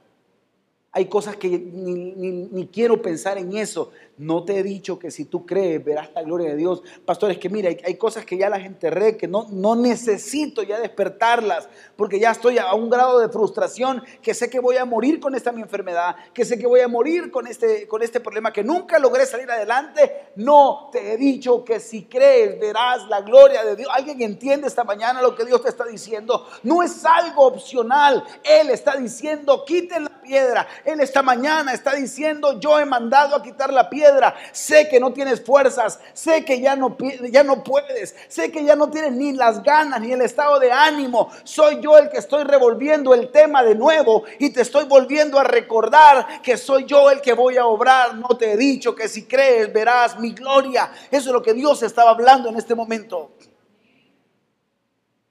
Hay 0.96 1.04
cosas 1.10 1.36
que 1.36 1.50
ni, 1.50 2.68
quiero 2.72 3.02
pensar 3.02 3.36
en 3.36 3.54
eso. 3.54 3.90
No 4.16 4.44
te 4.44 4.58
he 4.58 4.62
dicho 4.62 4.98
que 4.98 5.10
si 5.10 5.26
tú 5.26 5.44
crees 5.44 5.84
verás 5.84 6.08
la 6.14 6.22
gloria 6.22 6.48
de 6.48 6.56
Dios. 6.56 6.82
Pastor, 7.04 7.30
es 7.30 7.36
que 7.36 7.50
mira, 7.50 7.68
hay, 7.68 7.96
cosas 7.96 8.24
que 8.24 8.38
ya 8.38 8.48
las 8.48 8.64
enterré, 8.64 9.18
que 9.18 9.28
no, 9.28 9.46
no 9.50 9.76
necesito 9.76 10.62
ya 10.62 10.80
despertarlas, 10.80 11.68
porque 11.96 12.18
ya 12.18 12.30
estoy 12.30 12.56
a 12.56 12.72
un 12.72 12.88
grado 12.88 13.18
de 13.18 13.28
frustración, 13.28 14.02
que 14.22 14.32
sé 14.32 14.48
que 14.48 14.58
voy 14.58 14.78
a 14.78 14.86
morir 14.86 15.20
con 15.20 15.34
esta 15.34 15.52
mi 15.52 15.60
enfermedad, 15.60 16.16
que 16.32 16.46
sé 16.46 16.58
que 16.58 16.66
voy 16.66 16.80
a 16.80 16.88
morir 16.88 17.30
con 17.30 17.46
este, 17.46 17.86
con 17.86 18.02
este 18.02 18.20
problema, 18.20 18.50
que 18.50 18.64
nunca 18.64 18.98
logré 18.98 19.26
salir 19.26 19.50
adelante. 19.50 20.30
No 20.36 20.88
te 20.90 21.12
he 21.12 21.18
dicho 21.18 21.62
que 21.62 21.78
si 21.78 22.04
crees 22.04 22.58
verás 22.58 23.06
la 23.08 23.20
gloria 23.20 23.62
de 23.66 23.76
Dios. 23.76 23.90
¿Alguien 23.92 24.22
entiende 24.22 24.66
esta 24.66 24.84
mañana 24.84 25.20
lo 25.20 25.34
que 25.36 25.44
Dios 25.44 25.60
te 25.60 25.68
está 25.68 25.84
diciendo? 25.84 26.46
No 26.62 26.82
es 26.82 27.04
algo 27.04 27.48
opcional. 27.48 28.24
Él 28.42 28.70
está 28.70 28.96
diciendo, 28.96 29.62
quiten 29.66 30.04
la 30.04 30.22
piedra 30.22 30.66
él 30.86 31.00
esta 31.00 31.20
mañana 31.20 31.72
está 31.72 31.94
diciendo, 31.94 32.60
yo 32.60 32.78
he 32.78 32.86
mandado 32.86 33.34
a 33.34 33.42
quitar 33.42 33.72
la 33.72 33.90
piedra. 33.90 34.34
Sé 34.52 34.88
que 34.88 35.00
no 35.00 35.12
tienes 35.12 35.44
fuerzas, 35.44 35.98
sé 36.12 36.44
que 36.44 36.60
ya 36.60 36.76
no, 36.76 36.96
ya 37.30 37.42
no 37.42 37.64
puedes, 37.64 38.14
sé 38.28 38.52
que 38.52 38.64
ya 38.64 38.76
no 38.76 38.88
tienes 38.88 39.12
ni 39.12 39.32
las 39.32 39.62
ganas 39.62 40.00
ni 40.00 40.12
el 40.12 40.22
estado 40.22 40.60
de 40.60 40.70
ánimo. 40.70 41.30
Soy 41.42 41.80
yo 41.80 41.98
el 41.98 42.08
que 42.08 42.18
estoy 42.18 42.44
revolviendo 42.44 43.14
el 43.14 43.32
tema 43.32 43.64
de 43.64 43.74
nuevo 43.74 44.22
y 44.38 44.50
te 44.50 44.62
estoy 44.62 44.84
volviendo 44.84 45.38
a 45.38 45.44
recordar 45.44 46.40
que 46.40 46.56
soy 46.56 46.84
yo 46.84 47.10
el 47.10 47.20
que 47.20 47.32
voy 47.32 47.56
a 47.56 47.66
obrar. 47.66 48.14
No 48.14 48.28
te 48.36 48.52
he 48.52 48.56
dicho 48.56 48.94
que 48.94 49.08
si 49.08 49.24
crees 49.24 49.72
verás 49.72 50.18
mi 50.20 50.32
gloria. 50.32 50.92
Eso 51.10 51.30
es 51.30 51.32
lo 51.32 51.42
que 51.42 51.52
Dios 51.52 51.82
estaba 51.82 52.10
hablando 52.10 52.48
en 52.48 52.56
este 52.56 52.76
momento. 52.76 53.32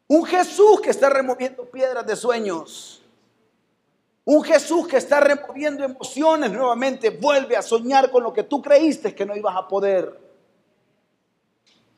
Un 0.08 0.26
Jesús 0.26 0.82
que 0.82 0.89
está 0.89 1.10
removiendo 1.10 1.66
piedras 1.66 2.06
de 2.06 2.16
sueños. 2.16 3.05
Un 4.26 4.44
Jesús 4.44 4.88
que 4.88 4.98
está 4.98 5.20
removiendo 5.20 5.84
emociones 5.84 6.52
nuevamente, 6.52 7.12
vuelve 7.12 7.56
a 7.56 7.62
soñar 7.62 8.10
con 8.10 8.24
lo 8.24 8.34
que 8.34 8.42
tú 8.42 8.60
creíste 8.60 9.14
que 9.14 9.24
no 9.24 9.36
ibas 9.36 9.56
a 9.56 9.68
poder. 9.68 10.20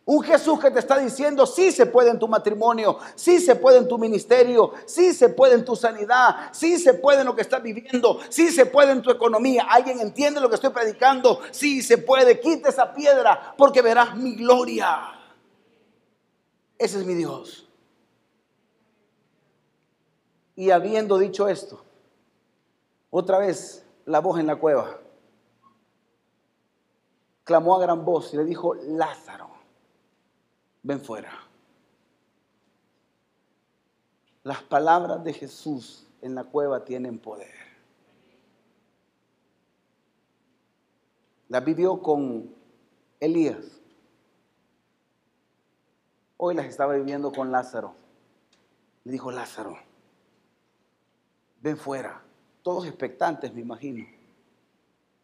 Un 0.03 0.21
Jesús 0.23 0.59
que 0.59 0.71
te 0.71 0.79
está 0.79 0.97
diciendo, 0.99 1.45
sí 1.45 1.71
se 1.71 1.85
puede 1.85 2.09
en 2.11 2.19
tu 2.19 2.27
matrimonio, 2.27 2.97
sí 3.15 3.39
se 3.39 3.55
puede 3.55 3.79
en 3.79 3.87
tu 3.87 3.97
ministerio, 3.97 4.73
sí 4.85 5.13
se 5.13 5.29
puede 5.29 5.55
en 5.55 5.65
tu 5.65 5.75
sanidad, 5.75 6.49
sí 6.51 6.77
se 6.79 6.93
puede 6.93 7.21
en 7.21 7.27
lo 7.27 7.35
que 7.35 7.41
estás 7.41 7.61
viviendo, 7.61 8.19
sí 8.29 8.49
se 8.49 8.65
puede 8.65 8.91
en 8.91 9.01
tu 9.01 9.09
economía. 9.09 9.65
¿Alguien 9.69 9.99
entiende 9.99 10.39
lo 10.41 10.49
que 10.49 10.55
estoy 10.55 10.69
predicando? 10.69 11.41
Sí 11.51 11.81
se 11.81 11.97
puede, 11.97 12.39
quita 12.39 12.69
esa 12.69 12.93
piedra 12.93 13.53
porque 13.57 13.81
verás 13.81 14.15
mi 14.15 14.35
gloria. 14.35 15.13
Ese 16.77 16.99
es 16.99 17.05
mi 17.05 17.13
Dios. 17.13 17.67
Y 20.55 20.71
habiendo 20.71 21.17
dicho 21.17 21.49
esto, 21.49 21.83
otra 23.17 23.39
vez 23.39 23.85
la 24.05 24.19
voz 24.19 24.39
en 24.39 24.47
la 24.47 24.57
cueva. 24.57 24.99
Clamó 27.43 27.75
a 27.75 27.79
gran 27.79 28.05
voz 28.05 28.33
y 28.33 28.37
le 28.37 28.43
dijo, 28.43 28.75
Lázaro, 28.75 29.49
ven 30.83 31.01
fuera. 31.01 31.31
Las 34.43 34.61
palabras 34.63 35.23
de 35.23 35.33
Jesús 35.33 36.07
en 36.21 36.35
la 36.35 36.43
cueva 36.43 36.83
tienen 36.85 37.19
poder. 37.19 37.53
La 41.49 41.61
vivió 41.61 42.01
con 42.01 42.53
Elías. 43.19 43.81
Hoy 46.37 46.55
las 46.55 46.67
estaba 46.67 46.93
viviendo 46.93 47.31
con 47.31 47.51
Lázaro. 47.51 47.95
Le 49.05 49.11
dijo 49.13 49.31
Lázaro, 49.31 49.77
ven 51.61 51.77
fuera. 51.77 52.26
Todos 52.67 52.85
expectantes, 52.85 53.53
me 53.53 53.61
imagino. 53.61 54.05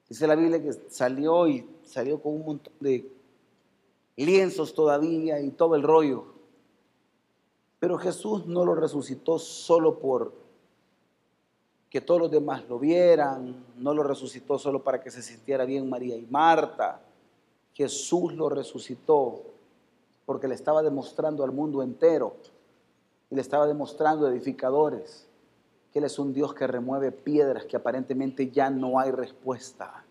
Dice 0.07 0.25
la 0.27 0.35
Biblia 0.35 0.63
que 0.63 0.71
salió 0.87 1.45
y 1.45 1.69
salió 1.83 2.21
con 2.21 2.35
un 2.35 2.45
montón 2.45 2.71
de 2.79 3.11
lienzos 4.15 4.73
todavía 4.73 5.41
y 5.41 5.51
todo 5.51 5.75
el 5.75 5.83
rollo. 5.83 6.23
Pero 7.81 7.97
Jesús 7.97 8.45
no 8.45 8.63
lo 8.63 8.75
resucitó 8.75 9.39
solo 9.39 9.99
por 9.99 10.31
que 11.89 11.99
todos 11.99 12.21
los 12.21 12.31
demás 12.31 12.63
lo 12.69 12.79
vieran, 12.79 13.65
no 13.75 13.93
lo 13.93 14.03
resucitó 14.03 14.57
solo 14.57 14.81
para 14.81 15.01
que 15.01 15.11
se 15.11 15.21
sintiera 15.21 15.65
bien 15.65 15.89
María 15.89 16.15
y 16.15 16.25
Marta. 16.25 17.01
Jesús 17.73 18.33
lo 18.35 18.47
resucitó 18.47 19.41
porque 20.25 20.47
le 20.47 20.55
estaba 20.55 20.81
demostrando 20.81 21.43
al 21.43 21.51
mundo 21.51 21.83
entero 21.83 22.37
y 23.29 23.35
le 23.35 23.41
estaba 23.41 23.67
demostrando 23.67 24.29
edificadores 24.29 25.27
que 25.93 25.99
Él 25.99 26.05
es 26.05 26.17
un 26.17 26.33
Dios 26.33 26.55
que 26.55 26.65
remueve 26.65 27.11
piedras 27.11 27.65
que 27.65 27.77
aparentemente 27.77 28.49
ya 28.49 28.71
no 28.71 28.99
hay 28.99 29.11
respuesta, 29.11 30.03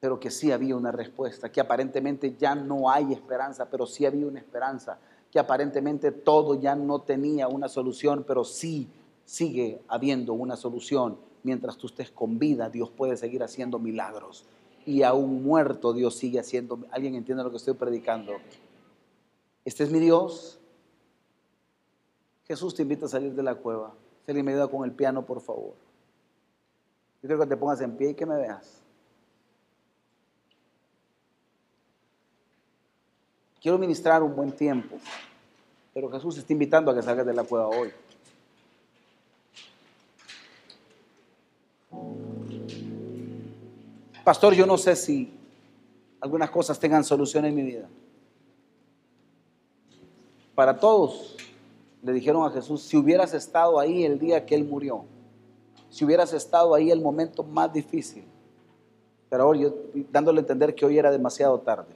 pero 0.00 0.18
que 0.18 0.30
sí 0.30 0.50
había 0.50 0.74
una 0.74 0.90
respuesta, 0.90 1.52
que 1.52 1.60
aparentemente 1.60 2.34
ya 2.38 2.54
no 2.54 2.90
hay 2.90 3.12
esperanza, 3.12 3.68
pero 3.70 3.86
sí 3.86 4.06
había 4.06 4.26
una 4.26 4.40
esperanza, 4.40 4.98
que 5.30 5.38
aparentemente 5.38 6.12
todo 6.12 6.54
ya 6.54 6.74
no 6.74 7.00
tenía 7.00 7.46
una 7.46 7.68
solución, 7.68 8.24
pero 8.26 8.42
sí 8.42 8.88
sigue 9.26 9.82
habiendo 9.86 10.32
una 10.32 10.56
solución. 10.56 11.18
Mientras 11.42 11.76
tú 11.76 11.86
estés 11.88 12.10
con 12.10 12.38
vida, 12.38 12.70
Dios 12.70 12.90
puede 12.90 13.16
seguir 13.16 13.42
haciendo 13.42 13.78
milagros. 13.78 14.46
Y 14.86 15.02
aún 15.02 15.42
muerto, 15.42 15.92
Dios 15.92 16.16
sigue 16.16 16.40
haciendo. 16.40 16.78
¿Alguien 16.90 17.14
entiende 17.14 17.44
lo 17.44 17.50
que 17.50 17.56
estoy 17.58 17.74
predicando? 17.74 18.32
Este 19.64 19.84
es 19.84 19.90
mi 19.90 20.00
Dios. 20.00 20.58
Jesús 22.44 22.74
te 22.74 22.82
invita 22.82 23.06
a 23.06 23.08
salir 23.08 23.34
de 23.34 23.42
la 23.42 23.54
cueva. 23.54 23.94
Se 24.26 24.34
me 24.34 24.52
ayuda 24.52 24.68
con 24.68 24.84
el 24.84 24.92
piano, 24.92 25.24
por 25.24 25.40
favor. 25.40 25.74
Yo 27.22 27.28
quiero 27.28 27.40
que 27.40 27.48
te 27.48 27.56
pongas 27.56 27.80
en 27.80 27.96
pie 27.96 28.10
y 28.10 28.14
que 28.14 28.26
me 28.26 28.36
veas. 28.36 28.82
Quiero 33.60 33.78
ministrar 33.78 34.22
un 34.22 34.34
buen 34.34 34.50
tiempo, 34.50 34.96
pero 35.94 36.10
Jesús 36.10 36.36
está 36.36 36.52
invitando 36.52 36.90
a 36.90 36.94
que 36.94 37.02
salgas 37.02 37.24
de 37.24 37.32
la 37.32 37.44
cueva 37.44 37.68
hoy. 37.68 37.92
Pastor, 44.24 44.54
yo 44.54 44.66
no 44.66 44.78
sé 44.78 44.96
si 44.96 45.32
algunas 46.20 46.50
cosas 46.50 46.78
tengan 46.78 47.04
solución 47.04 47.44
en 47.44 47.54
mi 47.54 47.62
vida. 47.62 47.88
Para 50.54 50.78
todos, 50.78 51.36
le 52.02 52.12
dijeron 52.12 52.44
a 52.44 52.50
Jesús, 52.50 52.82
si 52.82 52.96
hubieras 52.96 53.32
estado 53.32 53.78
ahí 53.78 54.04
el 54.04 54.18
día 54.18 54.44
que 54.44 54.54
Él 54.54 54.64
murió, 54.64 55.04
si 55.88 56.04
hubieras 56.04 56.32
estado 56.32 56.74
ahí 56.74 56.90
el 56.90 57.00
momento 57.00 57.44
más 57.44 57.72
difícil, 57.72 58.24
pero 59.28 59.44
ahora 59.44 59.60
yo 59.60 59.74
dándole 60.10 60.38
a 60.38 60.42
entender 60.42 60.74
que 60.74 60.84
hoy 60.84 60.98
era 60.98 61.10
demasiado 61.10 61.60
tarde. 61.60 61.94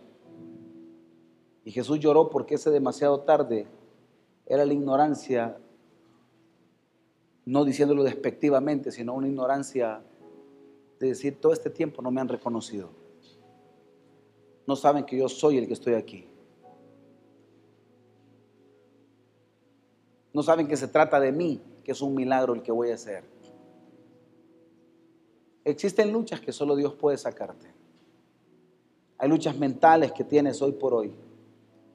Y 1.65 1.73
Jesús 1.73 1.99
lloró 1.99 2.31
porque 2.31 2.55
ese 2.55 2.71
demasiado 2.71 3.21
tarde 3.21 3.67
era 4.47 4.65
la 4.65 4.73
ignorancia, 4.73 5.59
no 7.45 7.65
diciéndolo 7.65 8.05
despectivamente, 8.05 8.93
sino 8.93 9.15
una 9.15 9.27
ignorancia 9.27 10.03
de 11.01 11.09
decir, 11.09 11.41
todo 11.41 11.53
este 11.53 11.69
tiempo 11.69 12.01
no 12.01 12.11
me 12.11 12.21
han 12.21 12.29
reconocido. 12.29 12.91
No 14.67 14.77
saben 14.77 15.05
que 15.05 15.17
yo 15.19 15.29
soy 15.29 15.59
el 15.59 15.67
que 15.67 15.75
estoy 15.75 15.95
aquí. 15.95 16.27
No 20.37 20.43
saben 20.43 20.69
que 20.69 20.77
se 20.77 20.87
trata 20.87 21.19
de 21.19 21.33
mí, 21.33 21.63
que 21.83 21.93
es 21.93 22.03
un 22.03 22.15
milagro 22.15 22.53
el 22.53 22.63
que 22.63 22.71
voy 22.71 22.91
a 22.91 22.95
hacer. 22.97 23.25
Existen 25.65 26.13
luchas 26.13 26.43
que 26.43 26.53
solo 26.53 26.77
Dios 26.77 26.93
puede 26.93 27.17
sacarte. 27.17 27.73
Hay 29.17 29.31
luchas 29.31 29.57
mentales 29.57 30.13
que 30.13 30.25
tienes 30.25 30.61
hoy 30.61 30.73
por 30.73 30.93
hoy. 30.93 31.15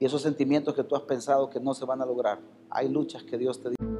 Y 0.00 0.04
esos 0.04 0.22
sentimientos 0.22 0.74
que 0.74 0.82
tú 0.82 0.96
has 0.96 1.02
pensado 1.02 1.48
que 1.50 1.60
no 1.60 1.72
se 1.72 1.84
van 1.84 2.02
a 2.02 2.04
lograr. 2.04 2.40
Hay 2.68 2.88
luchas 2.88 3.22
que 3.22 3.38
Dios 3.38 3.60
te 3.60 3.68
dice. 3.68 3.91